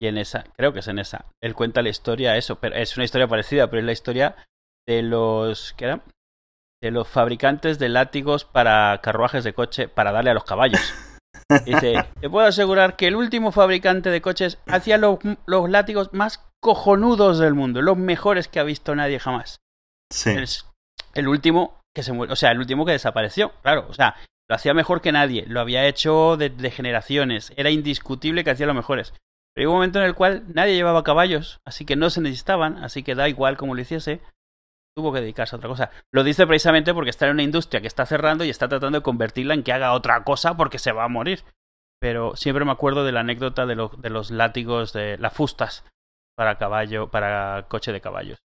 Y 0.02 0.06
en 0.06 0.18
esa, 0.18 0.44
creo 0.56 0.72
que 0.72 0.80
es 0.80 0.88
en 0.88 0.98
esa, 0.98 1.26
él 1.42 1.54
cuenta 1.54 1.82
la 1.82 1.90
historia, 1.90 2.36
eso, 2.36 2.58
pero 2.58 2.74
es 2.74 2.96
una 2.96 3.04
historia 3.04 3.28
parecida, 3.28 3.68
pero 3.68 3.80
es 3.80 3.86
la 3.86 3.92
historia 3.92 4.36
de 4.88 5.02
los, 5.02 5.74
¿qué 5.74 5.84
era? 5.84 6.00
De 6.82 6.90
los 6.90 7.06
fabricantes 7.06 7.78
de 7.78 7.90
látigos 7.90 8.46
para 8.46 8.98
carruajes 9.02 9.44
de 9.44 9.52
coche 9.52 9.88
para 9.88 10.10
darle 10.10 10.30
a 10.30 10.34
los 10.34 10.44
caballos. 10.44 10.80
Dice, 11.66 12.06
te 12.18 12.30
puedo 12.30 12.46
asegurar 12.46 12.96
que 12.96 13.08
el 13.08 13.16
último 13.16 13.52
fabricante 13.52 14.08
de 14.08 14.22
coches 14.22 14.58
hacía 14.66 14.96
los, 14.96 15.18
los 15.46 15.68
látigos 15.68 16.12
más 16.14 16.48
cojonudos 16.60 17.38
del 17.38 17.54
mundo, 17.54 17.82
los 17.82 17.98
mejores 17.98 18.48
que 18.48 18.58
ha 18.58 18.64
visto 18.64 18.94
nadie 18.94 19.18
jamás. 19.18 19.58
Sí. 20.10 20.30
Es 20.30 20.66
el 21.14 21.28
último 21.28 21.80
que 21.94 22.02
se 22.02 22.12
o 22.12 22.36
sea, 22.36 22.52
el 22.52 22.58
último 22.58 22.86
que 22.86 22.92
desapareció, 22.92 23.52
claro, 23.62 23.86
o 23.88 23.94
sea, 23.94 24.16
lo 24.50 24.56
hacía 24.56 24.74
mejor 24.74 25.00
que 25.00 25.12
nadie, 25.12 25.44
lo 25.46 25.60
había 25.60 25.86
hecho 25.86 26.36
de, 26.36 26.50
generaciones, 26.72 27.52
era 27.56 27.70
indiscutible 27.70 28.42
que 28.42 28.50
hacía 28.50 28.66
lo 28.66 28.74
mejores. 28.74 29.14
Pero 29.54 29.68
hubo 29.68 29.74
un 29.74 29.78
momento 29.78 30.00
en 30.00 30.06
el 30.06 30.16
cual 30.16 30.42
nadie 30.52 30.74
llevaba 30.74 31.04
caballos, 31.04 31.60
así 31.64 31.84
que 31.84 31.94
no 31.94 32.10
se 32.10 32.20
necesitaban, 32.20 32.82
así 32.82 33.04
que 33.04 33.14
da 33.14 33.28
igual 33.28 33.56
cómo 33.56 33.76
lo 33.76 33.80
hiciese, 33.80 34.20
tuvo 34.96 35.12
que 35.12 35.20
dedicarse 35.20 35.54
a 35.54 35.58
otra 35.58 35.68
cosa. 35.68 35.90
Lo 36.12 36.24
dice 36.24 36.48
precisamente 36.48 36.92
porque 36.92 37.10
está 37.10 37.26
en 37.26 37.34
una 37.34 37.44
industria 37.44 37.80
que 37.80 37.86
está 37.86 38.06
cerrando 38.06 38.42
y 38.42 38.50
está 38.50 38.66
tratando 38.66 38.98
de 38.98 39.04
convertirla 39.04 39.54
en 39.54 39.62
que 39.62 39.72
haga 39.72 39.92
otra 39.92 40.24
cosa 40.24 40.56
porque 40.56 40.80
se 40.80 40.90
va 40.90 41.04
a 41.04 41.08
morir. 41.08 41.44
Pero 42.00 42.34
siempre 42.34 42.64
me 42.64 42.72
acuerdo 42.72 43.04
de 43.04 43.12
la 43.12 43.20
anécdota 43.20 43.66
de, 43.66 43.88
de 43.98 44.10
los 44.10 44.32
látigos, 44.32 44.92
de 44.92 45.16
las 45.18 45.32
fustas 45.32 45.84
para 46.36 46.58
caballo, 46.58 47.08
para 47.08 47.66
coche 47.68 47.92
de 47.92 48.00
caballos. 48.00 48.40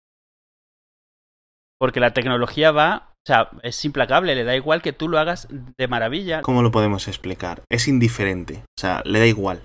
Porque 1.80 1.99
la 1.99 2.11
tecnología 2.13 2.71
va, 2.71 3.09
o 3.09 3.26
sea, 3.28 3.49
es 3.63 3.84
implacable, 3.86 4.34
le 4.36 4.43
da 4.43 4.55
igual 4.55 4.82
que 4.82 4.93
tú 4.93 5.09
lo 5.09 5.19
hagas 5.19 5.47
de 5.49 5.88
maravilla. 5.88 6.41
¿Cómo 6.41 6.61
lo 6.63 6.71
podemos 6.71 7.07
explicar? 7.07 7.63
Es 7.69 7.88
indiferente. 7.88 8.63
O 8.78 8.80
sea, 8.80 9.01
le 9.05 9.19
da 9.19 9.26
igual. 9.26 9.61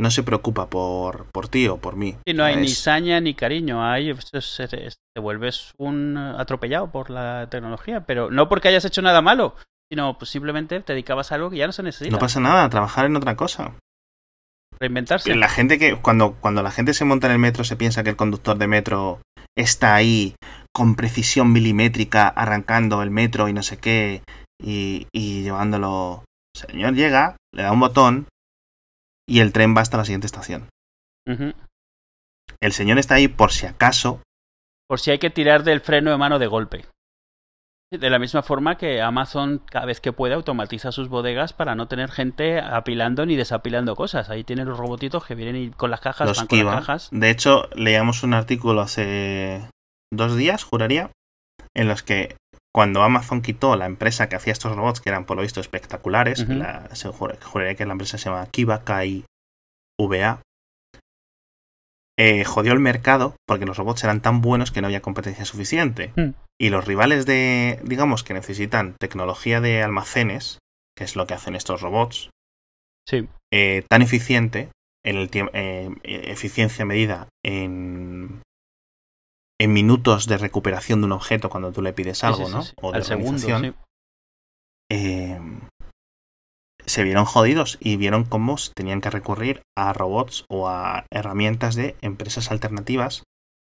No 0.00 0.10
se 0.12 0.22
preocupa 0.22 0.70
por, 0.70 1.26
por 1.32 1.48
ti 1.48 1.66
o 1.66 1.78
por 1.78 1.96
mí. 1.96 2.16
Y 2.24 2.32
no 2.32 2.44
hay 2.44 2.54
ni 2.56 2.68
saña 2.68 3.20
ni 3.20 3.34
cariño, 3.34 3.84
hay, 3.84 4.10
es- 4.10 4.30
es- 4.32 4.60
es- 4.72 4.96
te 5.14 5.20
vuelves 5.20 5.72
un 5.76 6.16
atropellado 6.16 6.90
por 6.92 7.10
la 7.10 7.48
tecnología, 7.50 8.06
pero 8.06 8.30
no 8.30 8.48
porque 8.48 8.68
hayas 8.68 8.84
hecho 8.84 9.02
nada 9.02 9.22
malo, 9.22 9.56
sino 9.90 10.16
pues 10.16 10.30
simplemente 10.30 10.78
te 10.80 10.92
dedicabas 10.92 11.32
a 11.32 11.34
algo 11.34 11.50
que 11.50 11.56
ya 11.56 11.66
no 11.66 11.72
se 11.72 11.82
necesita. 11.82 12.12
No 12.12 12.20
pasa 12.20 12.38
nada, 12.38 12.70
trabajar 12.70 13.06
en 13.06 13.16
otra 13.16 13.34
cosa. 13.34 13.74
Reinventarse. 14.80 15.34
La 15.34 15.48
gente 15.48 15.78
que 15.78 15.96
cuando, 15.96 16.34
cuando 16.40 16.62
la 16.62 16.70
gente 16.70 16.94
se 16.94 17.04
monta 17.04 17.26
en 17.26 17.32
el 17.32 17.38
metro 17.40 17.64
se 17.64 17.74
piensa 17.76 18.04
que 18.04 18.10
el 18.10 18.16
conductor 18.16 18.56
de 18.56 18.68
metro 18.68 19.20
está 19.56 19.96
ahí 19.96 20.36
con 20.78 20.94
precisión 20.94 21.52
milimétrica 21.52 22.28
arrancando 22.28 23.02
el 23.02 23.10
metro 23.10 23.48
y 23.48 23.52
no 23.52 23.64
sé 23.64 23.78
qué 23.78 24.22
y, 24.62 25.08
y 25.12 25.42
llevándolo. 25.42 26.22
El 26.54 26.70
señor 26.70 26.94
llega, 26.94 27.36
le 27.52 27.64
da 27.64 27.72
un 27.72 27.80
botón 27.80 28.28
y 29.28 29.40
el 29.40 29.52
tren 29.52 29.76
va 29.76 29.80
hasta 29.80 29.96
la 29.96 30.04
siguiente 30.04 30.28
estación. 30.28 30.68
El 32.60 32.72
señor 32.72 32.98
está 32.98 33.16
ahí 33.16 33.26
por 33.26 33.50
si 33.50 33.66
acaso. 33.66 34.22
Por 34.88 35.00
si 35.00 35.10
hay 35.10 35.18
que 35.18 35.30
tirar 35.30 35.64
del 35.64 35.80
freno 35.80 36.12
de 36.12 36.16
mano 36.16 36.38
de 36.38 36.46
golpe. 36.46 36.84
De 37.90 38.08
la 38.08 38.20
misma 38.20 38.42
forma 38.42 38.76
que 38.76 39.02
Amazon 39.02 39.60
cada 39.68 39.86
vez 39.86 40.00
que 40.00 40.12
puede 40.12 40.34
automatiza 40.34 40.92
sus 40.92 41.08
bodegas 41.08 41.54
para 41.54 41.74
no 41.74 41.88
tener 41.88 42.12
gente 42.12 42.60
apilando 42.60 43.26
ni 43.26 43.34
desapilando 43.34 43.96
cosas. 43.96 44.30
Ahí 44.30 44.44
tienen 44.44 44.68
los 44.68 44.78
robotitos 44.78 45.24
que 45.24 45.34
vienen 45.34 45.56
y 45.56 45.70
con 45.70 45.90
las 45.90 46.00
cajas, 46.00 46.28
Los 46.28 46.38
van 46.38 46.46
con 46.46 46.64
las 46.64 46.74
cajas. 46.76 47.08
De 47.10 47.30
hecho, 47.30 47.68
leíamos 47.74 48.22
un 48.22 48.34
artículo 48.34 48.80
hace 48.80 49.68
dos 50.12 50.36
días, 50.36 50.64
juraría, 50.64 51.10
en 51.74 51.88
los 51.88 52.02
que 52.02 52.36
cuando 52.74 53.02
Amazon 53.02 53.42
quitó 53.42 53.76
la 53.76 53.86
empresa 53.86 54.28
que 54.28 54.36
hacía 54.36 54.52
estos 54.52 54.76
robots, 54.76 55.00
que 55.00 55.08
eran 55.08 55.24
por 55.24 55.36
lo 55.36 55.42
visto 55.42 55.60
espectaculares, 55.60 56.46
la, 56.48 56.94
se 56.94 57.08
juraría 57.08 57.74
que 57.74 57.86
la 57.86 57.92
empresa 57.92 58.18
se 58.18 58.26
llama 58.30 58.46
Kiva, 58.50 58.84
KIVA, 58.84 60.42
eh, 62.18 62.44
jodió 62.44 62.72
el 62.72 62.80
mercado 62.80 63.36
porque 63.46 63.64
los 63.64 63.76
robots 63.76 64.02
eran 64.04 64.20
tan 64.20 64.40
buenos 64.40 64.70
que 64.72 64.80
no 64.80 64.86
había 64.88 65.02
competencia 65.02 65.44
suficiente. 65.44 66.12
Mm. 66.16 66.30
Y 66.60 66.70
los 66.70 66.84
rivales 66.84 67.26
de, 67.26 67.80
digamos, 67.84 68.24
que 68.24 68.34
necesitan 68.34 68.96
tecnología 68.98 69.60
de 69.60 69.82
almacenes, 69.82 70.58
que 70.96 71.04
es 71.04 71.14
lo 71.16 71.26
que 71.26 71.34
hacen 71.34 71.54
estos 71.54 71.80
robots, 71.80 72.30
Sí. 73.08 73.28
eh, 73.52 73.84
tan 73.88 74.02
eficiente, 74.02 74.70
en 75.04 75.16
el 75.16 75.30
tiemp- 75.30 75.50
eh, 75.54 75.90
eficiencia 76.02 76.84
medida 76.84 77.28
en, 77.44 78.42
en 79.60 79.72
minutos 79.72 80.26
de 80.26 80.38
recuperación 80.38 81.00
de 81.00 81.06
un 81.06 81.12
objeto 81.12 81.50
cuando 81.50 81.72
tú 81.72 81.82
le 81.82 81.92
pides 81.92 82.22
algo, 82.24 82.46
Sí, 82.46 82.46
sí, 82.46 82.52
¿no? 82.52 82.62
sí. 82.62 82.72
O 82.80 82.92
de 82.92 82.98
Al 82.98 83.04
segundo, 83.04 83.74
eh, 84.90 85.40
se 86.86 87.02
vieron 87.02 87.24
jodidos 87.24 87.76
y 87.80 87.96
vieron 87.96 88.24
cómo 88.24 88.56
tenían 88.74 89.00
que 89.00 89.10
recurrir 89.10 89.62
a 89.76 89.92
robots 89.92 90.44
o 90.48 90.68
a 90.68 91.04
herramientas 91.10 91.74
de 91.74 91.96
empresas 92.00 92.50
alternativas 92.50 93.24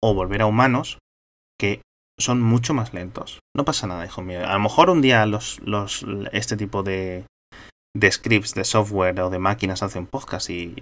o 0.04 0.14
volver 0.14 0.42
a 0.42 0.46
humanos 0.46 1.00
que 1.60 1.82
son 2.20 2.42
mucho 2.42 2.74
más 2.74 2.94
lentos. 2.94 3.40
No 3.56 3.66
pasa 3.66 3.88
nada, 3.88 4.06
hijo 4.06 4.22
mío. 4.22 4.46
A 4.46 4.54
lo 4.54 4.60
mejor 4.60 4.90
un 4.90 5.02
día 5.02 5.26
los, 5.26 5.60
los, 5.62 6.06
este 6.32 6.58
tipo 6.58 6.84
de, 6.84 7.26
de 7.96 8.12
scripts, 8.12 8.54
de 8.54 8.66
software 8.66 9.20
o 9.22 9.30
de 9.30 9.40
máquinas 9.40 9.82
hacen 9.82 10.06
podcast 10.06 10.50
y 10.50 10.76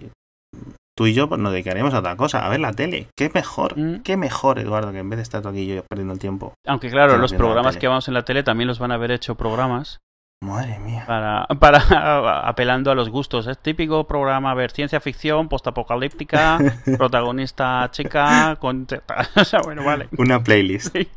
tú 0.98 1.06
y 1.06 1.14
yo 1.14 1.30
pues, 1.30 1.39
nos 1.39 1.52
dedicaremos 1.52 1.93
a 1.93 2.00
otra 2.00 2.18
cosa, 2.18 2.45
a 2.45 2.50
ver 2.50 2.60
la 2.60 2.74
tele. 2.74 3.08
¿Qué 3.16 3.30
mejor? 3.34 3.78
Mm. 3.78 4.02
¿Qué 4.02 4.18
mejor, 4.18 4.60
Eduardo, 4.60 4.91
que 4.91 4.98
en 4.98 5.10
vez 5.10 5.18
de 5.18 5.24
estar 5.24 5.41
tú 5.41 5.50
aquí 5.50 5.68
yo 5.68 5.84
perdiendo 5.84 6.14
el 6.14 6.20
tiempo? 6.20 6.54
Aunque 6.66 6.89
claro, 6.89 7.18
los 7.18 7.34
programas 7.34 7.78
que 7.78 7.88
vamos 7.88 8.08
en 8.08 8.16
la 8.16 8.26
tele 8.26 8.43
también 8.43 8.68
los 8.68 8.80
van 8.80 8.91
a 8.91 8.95
haber 8.95 9.12
hecho 9.12 9.36
programas 9.36 10.00
Madre 10.41 10.78
mía. 10.80 11.04
para, 11.08 11.45
para 11.60 12.48
apelando 12.48 12.89
a 12.91 12.95
los 12.95 13.10
gustos. 13.10 13.45
Es 13.48 13.60
típico 13.60 14.08
programa, 14.08 14.52
a 14.52 14.56
ver, 14.56 14.72
ciencia 14.72 15.00
ficción, 15.00 15.50
postapocalíptica, 15.50 16.58
protagonista 16.98 17.88
chica, 17.91 18.58
con... 18.60 18.88
O 19.36 19.45
sea, 19.45 19.62
bueno, 19.64 19.84
vale. 19.86 20.10
Una 20.18 20.43
playlist. 20.43 20.95
Sí. 20.95 21.08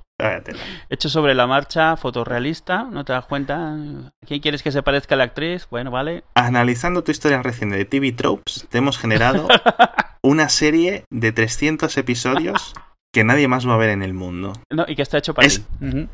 Hecho 0.89 1.09
sobre 1.09 1.35
la 1.35 1.47
marcha, 1.47 1.97
fotorrealista, 1.97 2.85
¿no 2.85 3.05
te 3.05 3.13
das 3.13 3.27
cuenta? 3.27 3.75
¿A 3.75 4.27
quién 4.27 4.41
quieres 4.41 4.63
que 4.63 4.73
se 4.73 4.83
parezca 4.83 5.17
la 5.17 5.25
actriz? 5.25 5.67
Bueno, 5.71 5.91
vale. 5.91 6.25
Analizando 6.35 7.03
tu 7.05 7.11
historia 7.13 7.43
reciente 7.43 7.77
de 7.77 7.85
TV 7.85 8.13
Tropes, 8.13 8.67
te 8.69 8.79
hemos 8.79 8.99
generado 8.99 9.49
una 10.23 10.49
serie 10.49 11.05
de 11.11 11.33
300 11.33 11.97
episodios 11.97 12.75
que 13.13 13.25
nadie 13.25 13.49
más 13.49 13.67
va 13.69 13.75
a 13.75 13.79
ver 13.79 13.91
en 13.91 14.03
el 14.03 14.15
mundo. 14.15 14.53
No, 14.71 14.85
y 14.87 14.95
que 14.97 15.03
está 15.03 15.19
hecho 15.19 15.35
para 15.35 15.47
Es- 15.47 15.63
ti. 15.81 16.09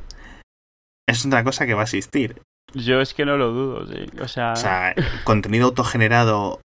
Es 1.09 1.25
una 1.25 1.45
cosa 1.45 1.67
que 1.67 1.75
va 1.75 1.83
a 1.83 1.85
existir. 1.85 2.43
Yo 2.75 3.01
es 3.01 3.15
que 3.15 3.25
no 3.25 3.37
lo 3.37 3.53
dudo, 3.53 3.87
sí. 3.87 4.07
O 4.21 4.27
sea, 4.29 4.53
O 4.53 4.57
sea, 4.57 4.95
contenido 5.25 5.67
autogenerado 5.67 6.61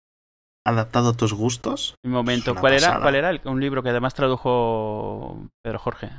adaptado 0.66 1.10
a 1.10 1.14
tus 1.14 1.34
gustos. 1.34 1.96
un 2.06 2.12
momento. 2.12 2.56
¿Cuál 2.56 2.74
era? 2.74 3.00
¿Cuál 3.02 3.16
era? 3.16 3.30
El- 3.32 3.42
un 3.46 3.60
libro 3.60 3.84
que 3.84 3.90
además 3.90 4.14
tradujo 4.14 5.46
Pedro 5.64 5.80
Jorge. 5.80 6.10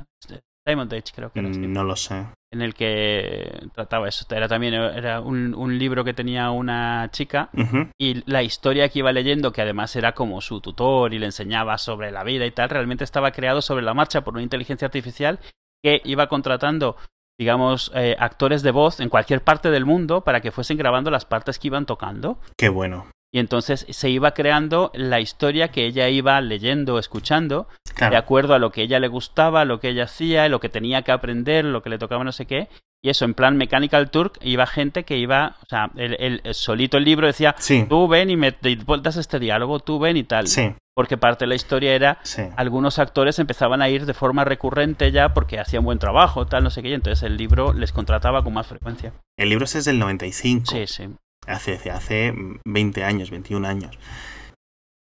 Diamond 0.65 0.93
Age, 0.93 1.11
creo 1.15 1.31
que 1.31 1.39
era. 1.39 1.53
sí. 1.53 1.59
No 1.59 1.83
lo 1.83 1.95
sé. 1.95 2.25
En 2.53 2.61
el 2.61 2.73
que 2.73 3.67
trataba 3.73 4.09
eso. 4.09 4.25
Era 4.29 4.47
también 4.47 4.73
era 4.73 5.21
un, 5.21 5.55
un 5.55 5.77
libro 5.79 6.03
que 6.03 6.13
tenía 6.13 6.51
una 6.51 7.09
chica 7.11 7.49
y 7.97 8.29
la 8.29 8.43
historia 8.43 8.89
que 8.89 8.99
iba 8.99 9.11
leyendo, 9.13 9.53
que 9.53 9.61
además 9.61 9.95
era 9.95 10.11
como 10.11 10.41
su 10.41 10.59
tutor 10.59 11.13
y 11.13 11.19
le 11.19 11.27
enseñaba 11.27 11.77
sobre 11.77 12.11
la 12.11 12.23
vida 12.23 12.45
y 12.45 12.51
tal, 12.51 12.69
realmente 12.69 13.05
estaba 13.05 13.31
creado 13.31 13.61
sobre 13.61 13.83
la 13.83 13.93
marcha 13.93 14.21
por 14.21 14.33
una 14.33 14.43
inteligencia 14.43 14.85
artificial 14.85 15.39
que 15.81 16.01
iba 16.03 16.27
contratando, 16.27 16.97
digamos, 17.39 17.89
eh, 17.95 18.15
actores 18.19 18.63
de 18.63 18.71
voz 18.71 18.99
en 18.99 19.07
cualquier 19.09 19.41
parte 19.43 19.71
del 19.71 19.85
mundo 19.85 20.21
para 20.25 20.41
que 20.41 20.51
fuesen 20.51 20.77
grabando 20.77 21.09
las 21.09 21.25
partes 21.25 21.57
que 21.57 21.67
iban 21.67 21.85
tocando. 21.85 22.37
Qué 22.57 22.67
bueno. 22.67 23.05
Y 23.33 23.39
entonces 23.39 23.85
se 23.89 24.09
iba 24.09 24.33
creando 24.33 24.91
la 24.93 25.19
historia 25.21 25.69
que 25.69 25.85
ella 25.85 26.09
iba 26.09 26.39
leyendo, 26.41 26.99
escuchando, 26.99 27.67
de 27.97 28.17
acuerdo 28.17 28.53
a 28.53 28.59
lo 28.59 28.71
que 28.71 28.81
ella 28.81 28.99
le 28.99 29.07
gustaba, 29.07 29.63
lo 29.63 29.79
que 29.79 29.89
ella 29.89 30.03
hacía, 30.03 30.49
lo 30.49 30.59
que 30.59 30.67
tenía 30.69 31.01
que 31.03 31.11
aprender, 31.13 31.63
lo 31.63 31.81
que 31.81 31.89
le 31.89 31.97
tocaba 31.97 32.23
no 32.25 32.33
sé 32.33 32.45
qué. 32.45 32.67
Y 33.03 33.09
eso, 33.09 33.25
en 33.25 33.33
plan 33.33 33.57
Mechanical 33.57 34.11
Turk, 34.11 34.37
iba 34.41 34.67
gente 34.67 35.05
que 35.05 35.17
iba, 35.17 35.55
o 35.63 35.65
sea, 35.69 35.89
el, 35.95 36.15
el- 36.19 36.41
el 36.43 36.53
solito 36.53 36.97
el 36.97 37.03
libro 37.05 37.25
decía, 37.25 37.55
Sí. 37.57 37.85
tú 37.89 38.07
ven 38.07 38.29
y 38.29 38.35
me 38.37 38.53
y 38.63 38.75
das 39.01 39.15
este 39.17 39.39
diálogo, 39.39 39.79
tú 39.79 39.97
ven 39.97 40.17
y 40.17 40.23
tal. 40.23 40.47
Sí. 40.47 40.73
Porque 40.93 41.17
parte 41.17 41.45
de 41.45 41.49
la 41.49 41.55
historia 41.55 41.95
era, 41.95 42.19
Sí. 42.23 42.43
algunos 42.57 42.99
actores 42.99 43.39
empezaban 43.39 43.81
a 43.81 43.89
ir 43.89 44.05
de 44.05 44.13
forma 44.13 44.43
recurrente 44.43 45.11
ya 45.11 45.33
porque 45.33 45.57
hacían 45.57 45.83
buen 45.85 45.97
trabajo, 45.99 46.45
tal, 46.45 46.63
no 46.65 46.69
sé 46.69 46.83
qué, 46.83 46.89
y 46.89 46.93
entonces 46.93 47.23
el 47.23 47.37
libro 47.37 47.73
les 47.73 47.91
contrataba 47.93 48.43
con 48.43 48.53
más 48.53 48.67
frecuencia. 48.67 49.13
El 49.37 49.49
libro 49.49 49.65
ese 49.65 49.79
es 49.79 49.85
del 49.85 49.97
95. 49.97 50.65
Sí, 50.69 50.85
sí. 50.85 51.05
Hace, 51.47 51.89
hace 51.89 52.33
20 52.65 53.03
años, 53.03 53.31
21 53.31 53.67
años. 53.67 53.97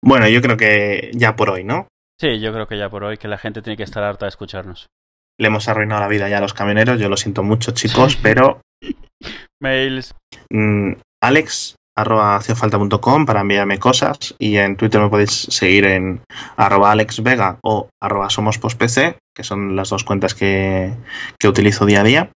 Bueno, 0.04 0.28
yo 0.28 0.42
creo 0.42 0.58
que 0.58 1.12
ya 1.14 1.36
por 1.36 1.50
hoy, 1.50 1.64
¿no? 1.64 1.88
Sí, 2.20 2.40
yo 2.40 2.52
creo 2.52 2.68
que 2.68 2.78
ya 2.78 2.90
por 2.90 3.04
hoy 3.04 3.18
que 3.18 3.28
la 3.28 3.38
gente 3.38 3.62
tiene 3.62 3.78
que 3.78 3.84
estar 3.84 4.04
harta 4.04 4.26
de 4.26 4.30
escucharnos. 4.30 4.88
Le 5.40 5.48
hemos 5.48 5.68
arruinado 5.68 6.02
la 6.02 6.08
vida 6.08 6.30
ya 6.30 6.40
a 6.40 6.42
los 6.42 6.54
camioneros. 6.54 7.00
Yo 7.00 7.10
lo 7.10 7.18
siento 7.18 7.44
mucho, 7.44 7.72
chicos, 7.72 8.18
pero 8.22 8.62
Mails. 9.62 10.16
mm, 10.52 10.94
alex 11.24 11.76
arroba 11.96 12.36
haciafalta.com 12.36 13.26
para 13.26 13.42
enviarme 13.42 13.80
cosas 13.80 14.36
y 14.38 14.58
en 14.58 14.78
Twitter 14.78 15.02
me 15.02 15.10
podéis 15.10 15.32
seguir 15.32 15.86
en 15.86 16.22
arroba 16.56 16.92
alexvega 16.92 17.58
o 17.64 17.90
arroba 18.00 18.30
somospostpc 18.30 19.18
que 19.36 19.44
son 19.44 19.76
las 19.76 19.90
dos 19.90 20.04
cuentas 20.04 20.36
que, 20.36 20.94
que 21.40 21.48
utilizo 21.48 21.88
día 21.88 22.02
a 22.02 22.04
día 22.04 22.32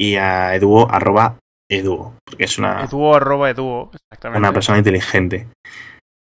y 0.00 0.14
a 0.16 0.54
eduo 0.54 0.88
arroba 0.88 1.36
eduo 1.70 2.14
porque 2.24 2.44
es 2.44 2.58
una, 2.58 2.82
Eduo 2.84 3.14
arroba 3.14 3.50
eduo. 3.50 3.90
Exactamente. 3.92 4.38
una 4.38 4.52
persona 4.52 4.78
inteligente. 4.78 5.48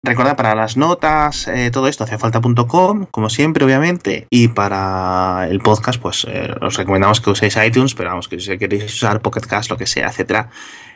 Recordad 0.01 0.37
para 0.37 0.55
las 0.55 0.77
notas, 0.77 1.49
eh, 1.49 1.71
todo 1.71 1.89
esto, 1.89 2.05
haciafalta.com, 2.05 3.07
como 3.11 3.29
siempre, 3.29 3.65
obviamente. 3.65 4.27
Y 4.31 4.47
para 4.47 5.45
el 5.49 5.59
podcast, 5.59 6.01
pues 6.01 6.25
eh, 6.29 6.55
os 6.61 6.77
recomendamos 6.77 7.19
que 7.19 7.31
uséis 7.31 7.57
iTunes, 7.57 7.95
pero 7.95 8.11
vamos, 8.11 8.29
que 8.29 8.39
si 8.39 8.57
queréis 8.57 8.85
usar 8.85 9.21
Pocket 9.21 9.41
Cast, 9.41 9.69
lo 9.69 9.75
que 9.75 9.87
sea, 9.87 10.07
etcétera, 10.07 10.51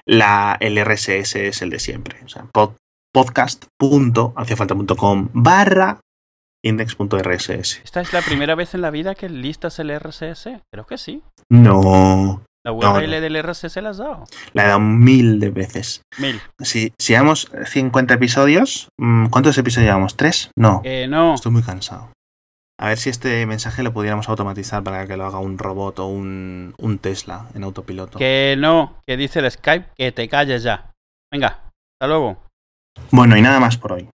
la, 0.05 0.55
el 0.61 0.77
RSS 0.81 1.35
es 1.35 1.61
el 1.61 1.69
de 1.69 1.79
siempre. 1.79 2.19
O 2.23 2.29
sea, 2.29 2.45
pod- 2.53 2.75
podcast.haciafalta.com 3.13 5.29
barra 5.33 5.99
index.rss. 6.63 7.81
¿Esta 7.83 7.99
es 8.01 8.13
la 8.13 8.21
primera 8.21 8.55
vez 8.55 8.73
en 8.73 8.81
la 8.81 8.89
vida 8.89 9.15
que 9.15 9.27
listas 9.27 9.79
el 9.79 9.91
RSS? 9.99 10.47
Creo 10.71 10.85
que 10.87 10.97
sí. 10.97 11.21
No, 11.51 12.41
La 12.65 12.71
URL 12.71 13.11
no. 13.11 13.21
del 13.21 13.43
RSS 13.43 13.75
la 13.81 13.89
has 13.89 13.97
dado. 13.97 14.23
la 14.53 14.63
he 14.63 14.67
dado 14.67 14.79
mil 14.79 15.39
de 15.39 15.49
veces. 15.49 16.01
Mil. 16.17 16.39
Si, 16.59 16.93
si 16.97 17.13
llevamos 17.13 17.51
50 17.65 18.13
episodios, 18.13 18.87
mm, 18.97 19.27
¿cuántos 19.27 19.57
episodios 19.57 19.87
llevamos? 19.87 20.15
¿Tres? 20.15 20.49
No. 20.57 20.81
Eh, 20.85 21.07
no. 21.09 21.35
Estoy 21.35 21.51
muy 21.51 21.63
cansado. 21.63 22.09
A 22.79 22.87
ver 22.87 22.97
si 22.97 23.09
este 23.09 23.45
mensaje 23.45 23.83
lo 23.83 23.93
pudiéramos 23.93 24.29
automatizar 24.29 24.83
para 24.83 25.05
que 25.07 25.17
lo 25.17 25.25
haga 25.25 25.39
un 25.39 25.57
robot 25.57 25.99
o 25.99 26.07
un, 26.07 26.73
un 26.77 26.97
Tesla 26.99 27.47
en 27.53 27.63
autopiloto. 27.63 28.17
Que 28.17 28.55
no. 28.57 29.01
Que 29.05 29.17
dice 29.17 29.39
el 29.39 29.51
Skype 29.51 29.89
que 29.95 30.11
te 30.11 30.27
calles 30.29 30.63
ya. 30.63 30.91
Venga. 31.31 31.59
Hasta 31.99 32.07
luego. 32.07 32.37
Bueno, 33.11 33.37
y 33.37 33.41
nada 33.41 33.59
más 33.59 33.77
por 33.77 33.93
hoy. 33.93 34.09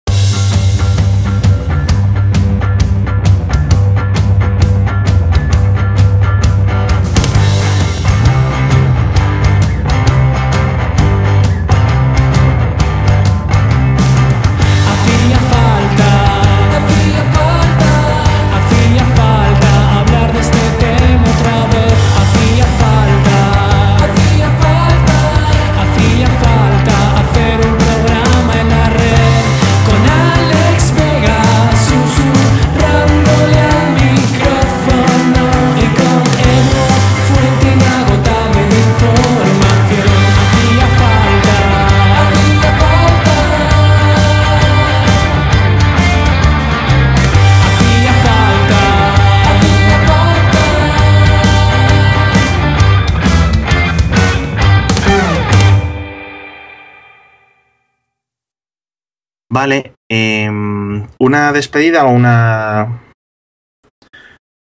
Vale, 59.66 59.94
em, 60.08 61.08
una 61.18 61.50
despedida 61.50 62.06
o 62.06 62.10
una 62.10 63.02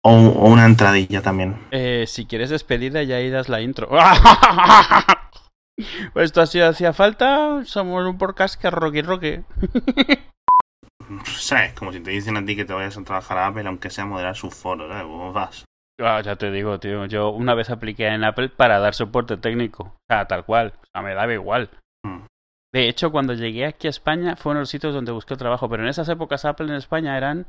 O, 0.04 0.12
o 0.12 0.50
una 0.50 0.66
entradilla 0.66 1.22
también. 1.22 1.56
Eh, 1.72 2.04
si 2.08 2.26
quieres 2.26 2.50
despedida, 2.50 3.02
ya 3.04 3.18
das 3.30 3.48
la 3.48 3.62
intro. 3.62 3.88
Pues 6.12 6.26
esto 6.26 6.42
ha 6.42 6.46
sido 6.46 6.68
hacía 6.68 6.92
falta. 6.92 7.64
Somos 7.64 8.06
un 8.06 8.18
podcast 8.18 8.62
que 8.62 8.70
roque 8.70 9.02
roque. 9.02 9.44
¿Sabes? 11.24 11.74
Como 11.74 11.94
si 11.94 12.02
te 12.02 12.12
dicen 12.12 12.36
a 12.36 12.46
ti 12.46 12.58
que 12.58 12.66
te 12.66 12.74
vayas 12.74 12.98
a 12.98 13.04
trabajar 13.06 13.38
a 13.38 13.48
Apple, 13.48 13.68
aunque 13.68 13.90
sea 13.90 14.06
moderar 14.06 14.36
sus 14.36 14.54
foros, 14.54 14.90
¿sabes? 14.90 15.06
¿Cómo 15.06 15.32
vas? 15.32 15.64
Ah, 16.02 16.22
ya 16.22 16.36
te 16.36 16.52
digo, 16.52 16.80
tío. 16.82 17.06
Yo 17.06 17.30
una 17.30 17.56
vez 17.56 17.70
apliqué 17.70 18.08
en 18.08 18.26
Apple 18.26 18.50
para 18.50 18.80
dar 18.80 18.94
soporte 18.94 19.38
técnico. 19.38 19.84
O 19.84 19.98
sea, 20.10 20.28
tal 20.28 20.44
cual. 20.46 20.74
O 20.82 20.86
sea, 20.92 21.02
me 21.02 21.16
daba 21.16 21.34
igual. 21.34 21.70
Hmm. 22.06 22.26
De 22.74 22.88
hecho, 22.88 23.12
cuando 23.12 23.34
llegué 23.34 23.66
aquí 23.66 23.88
a 23.88 23.90
España, 23.90 24.36
fue 24.36 24.52
uno 24.52 24.60
de 24.60 24.64
los 24.64 24.70
sitios 24.70 24.94
donde 24.94 25.12
busqué 25.12 25.36
trabajo. 25.36 25.68
Pero 25.70 25.84
en 25.84 25.90
esas 25.90 26.08
épocas 26.10 26.46
Apple 26.46 26.68
en 26.68 26.76
España 26.76 27.18
eran 27.18 27.46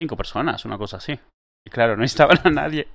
cinco 0.00 0.16
personas, 0.16 0.64
una 0.64 0.78
cosa 0.78 0.96
así. 0.96 1.18
Y 1.66 1.70
claro, 1.70 1.96
no 1.96 2.02
necesitaban 2.02 2.38
a 2.44 2.50
nadie. 2.50 2.88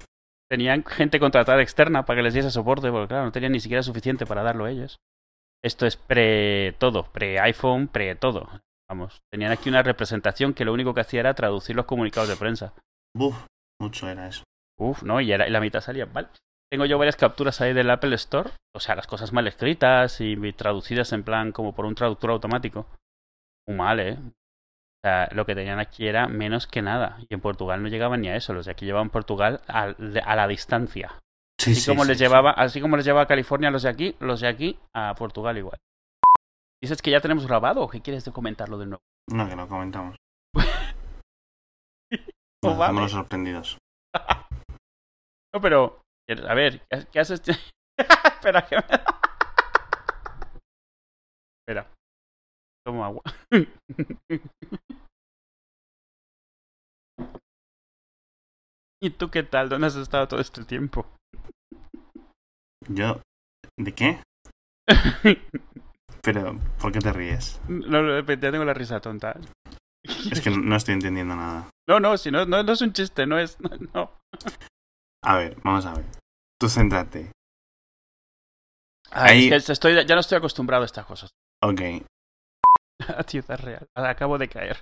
Tenían 0.49 0.83
gente 0.83 1.19
contratada 1.19 1.61
externa 1.61 2.05
para 2.05 2.17
que 2.17 2.23
les 2.23 2.33
diese 2.33 2.51
soporte, 2.51 2.91
porque 2.91 3.09
claro, 3.09 3.25
no 3.25 3.31
tenían 3.31 3.51
ni 3.51 3.59
siquiera 3.59 3.83
suficiente 3.83 4.25
para 4.25 4.43
darlo 4.43 4.67
ellos. 4.67 4.97
Esto 5.63 5.87
es 5.87 5.97
pre 5.97 6.73
todo, 6.73 7.03
pre 7.11 7.39
iPhone, 7.39 7.87
pre 7.87 8.15
todo. 8.15 8.47
Vamos, 8.89 9.21
tenían 9.31 9.51
aquí 9.51 9.69
una 9.69 9.81
representación 9.81 10.53
que 10.53 10.65
lo 10.65 10.73
único 10.73 10.93
que 10.93 11.01
hacía 11.01 11.21
era 11.21 11.33
traducir 11.33 11.75
los 11.75 11.85
comunicados 11.85 12.29
de 12.29 12.35
prensa. 12.35 12.73
Buf, 13.15 13.47
mucho 13.81 14.07
era 14.07 14.27
eso. 14.27 14.43
Uf, 14.77 15.01
no, 15.01 15.19
y, 15.21 15.31
era, 15.31 15.47
y 15.47 15.51
la 15.51 15.59
mitad 15.59 15.81
salía 15.81 16.05
mal. 16.05 16.29
Tengo 16.71 16.85
yo 16.85 16.97
varias 16.97 17.15
capturas 17.15 17.61
ahí 17.61 17.73
del 17.73 17.89
Apple 17.89 18.15
Store, 18.15 18.49
o 18.75 18.79
sea, 18.79 18.95
las 18.95 19.07
cosas 19.07 19.31
mal 19.31 19.47
escritas 19.47 20.19
y 20.19 20.35
traducidas 20.53 21.13
en 21.13 21.23
plan 21.23 21.51
como 21.51 21.73
por 21.73 21.85
un 21.85 21.95
traductor 21.95 22.31
automático. 22.31 22.87
Muy 23.67 23.77
mal, 23.77 23.99
¿eh? 23.99 24.17
O 24.17 25.07
sea, 25.07 25.29
lo 25.31 25.45
que 25.45 25.55
tenían 25.55 25.79
aquí 25.79 26.07
era 26.07 26.27
menos 26.27 26.67
que 26.67 26.81
nada. 26.81 27.17
Y 27.29 27.33
en 27.33 27.41
Portugal 27.41 27.81
no 27.83 27.89
llegaban 27.89 28.21
ni 28.21 28.29
a 28.29 28.35
eso. 28.35 28.53
Los 28.53 28.65
de 28.65 28.71
aquí 28.71 28.85
llevaban 28.85 29.11
Portugal 29.11 29.61
a, 29.67 29.83
a 29.83 30.35
la 30.35 30.47
distancia. 30.47 31.19
Sí, 31.59 31.71
Así 31.71 31.81
sí, 31.81 31.91
como 31.91 32.03
sí, 32.03 32.09
les 32.09 32.19
llevaba, 32.19 32.51
así 32.51 32.81
como 32.81 32.97
les 32.97 33.05
llevaba 33.05 33.23
a 33.23 33.27
California 33.27 33.69
a 33.69 33.71
los 33.71 33.83
de 33.83 33.89
aquí, 33.89 34.15
los 34.19 34.41
de 34.41 34.47
aquí 34.47 34.79
a 34.93 35.13
Portugal 35.15 35.57
igual. 35.57 35.77
¿Dices 36.81 37.01
que 37.01 37.11
ya 37.11 37.21
tenemos 37.21 37.47
grabado 37.47 37.81
o 37.81 37.87
qué 37.89 38.01
quieres 38.01 38.25
de 38.25 38.31
comentarlo 38.31 38.77
de 38.77 38.85
nuevo? 38.87 39.01
No, 39.31 39.47
que 39.47 39.55
lo 39.55 39.67
comentamos. 39.67 40.15
Nos 42.63 42.93
los 42.93 43.11
sorprendidos. 43.11 43.77
No, 45.53 45.61
pero. 45.61 46.01
A 46.29 46.53
ver, 46.55 46.81
¿qué- 46.89 47.07
¿qué 47.11 47.19
haces? 47.19 47.41
Espera, 47.97 48.65
que 48.67 48.75
me... 48.75 48.81
Espera. 51.61 51.87
Tomo 52.85 53.05
agua. 53.05 53.21
¿Y 59.01 59.09
tú 59.11 59.29
qué 59.29 59.43
tal? 59.43 59.69
¿Dónde 59.69 59.87
has 59.87 59.95
estado 59.95 60.27
todo 60.27 60.39
este 60.39 60.63
tiempo? 60.65 61.05
Yo. 62.87 63.21
¿De 63.77 63.93
qué? 63.93 64.19
Pero, 66.23 66.59
¿por 66.79 66.91
qué 66.91 66.99
te 66.99 67.13
ríes? 67.13 67.59
No, 67.67 68.01
no, 68.01 68.19
ya 68.19 68.51
tengo 68.51 68.65
la 68.65 68.73
risa 68.73 68.99
tonta. 68.99 69.39
Es 70.31 70.41
que 70.41 70.49
no 70.51 70.75
estoy 70.75 70.93
entendiendo 70.95 71.35
nada. 71.35 71.69
No, 71.87 71.99
no, 71.99 72.17
si 72.17 72.31
no, 72.31 72.45
no, 72.45 72.63
no 72.63 72.71
es 72.73 72.81
un 72.81 72.93
chiste, 72.93 73.27
no 73.27 73.37
es. 73.37 73.57
No. 73.93 74.11
A 75.25 75.37
ver, 75.37 75.57
vamos 75.63 75.85
a 75.85 75.93
ver. 75.93 76.05
Tú 76.59 76.69
céntrate. 76.69 77.31
Ay, 79.11 79.31
Ahí- 79.31 79.53
es 79.53 79.65
que 79.65 79.71
estoy, 79.71 79.93
ya 80.05 80.15
no 80.15 80.21
estoy 80.21 80.37
acostumbrado 80.37 80.83
a 80.83 80.85
estas 80.85 81.05
cosas. 81.05 81.29
Ok. 81.63 81.81
A 83.17 83.23
ciudad 83.23 83.59
real. 83.59 83.87
Acabo 83.95 84.37
de 84.37 84.47
caer. 84.47 84.77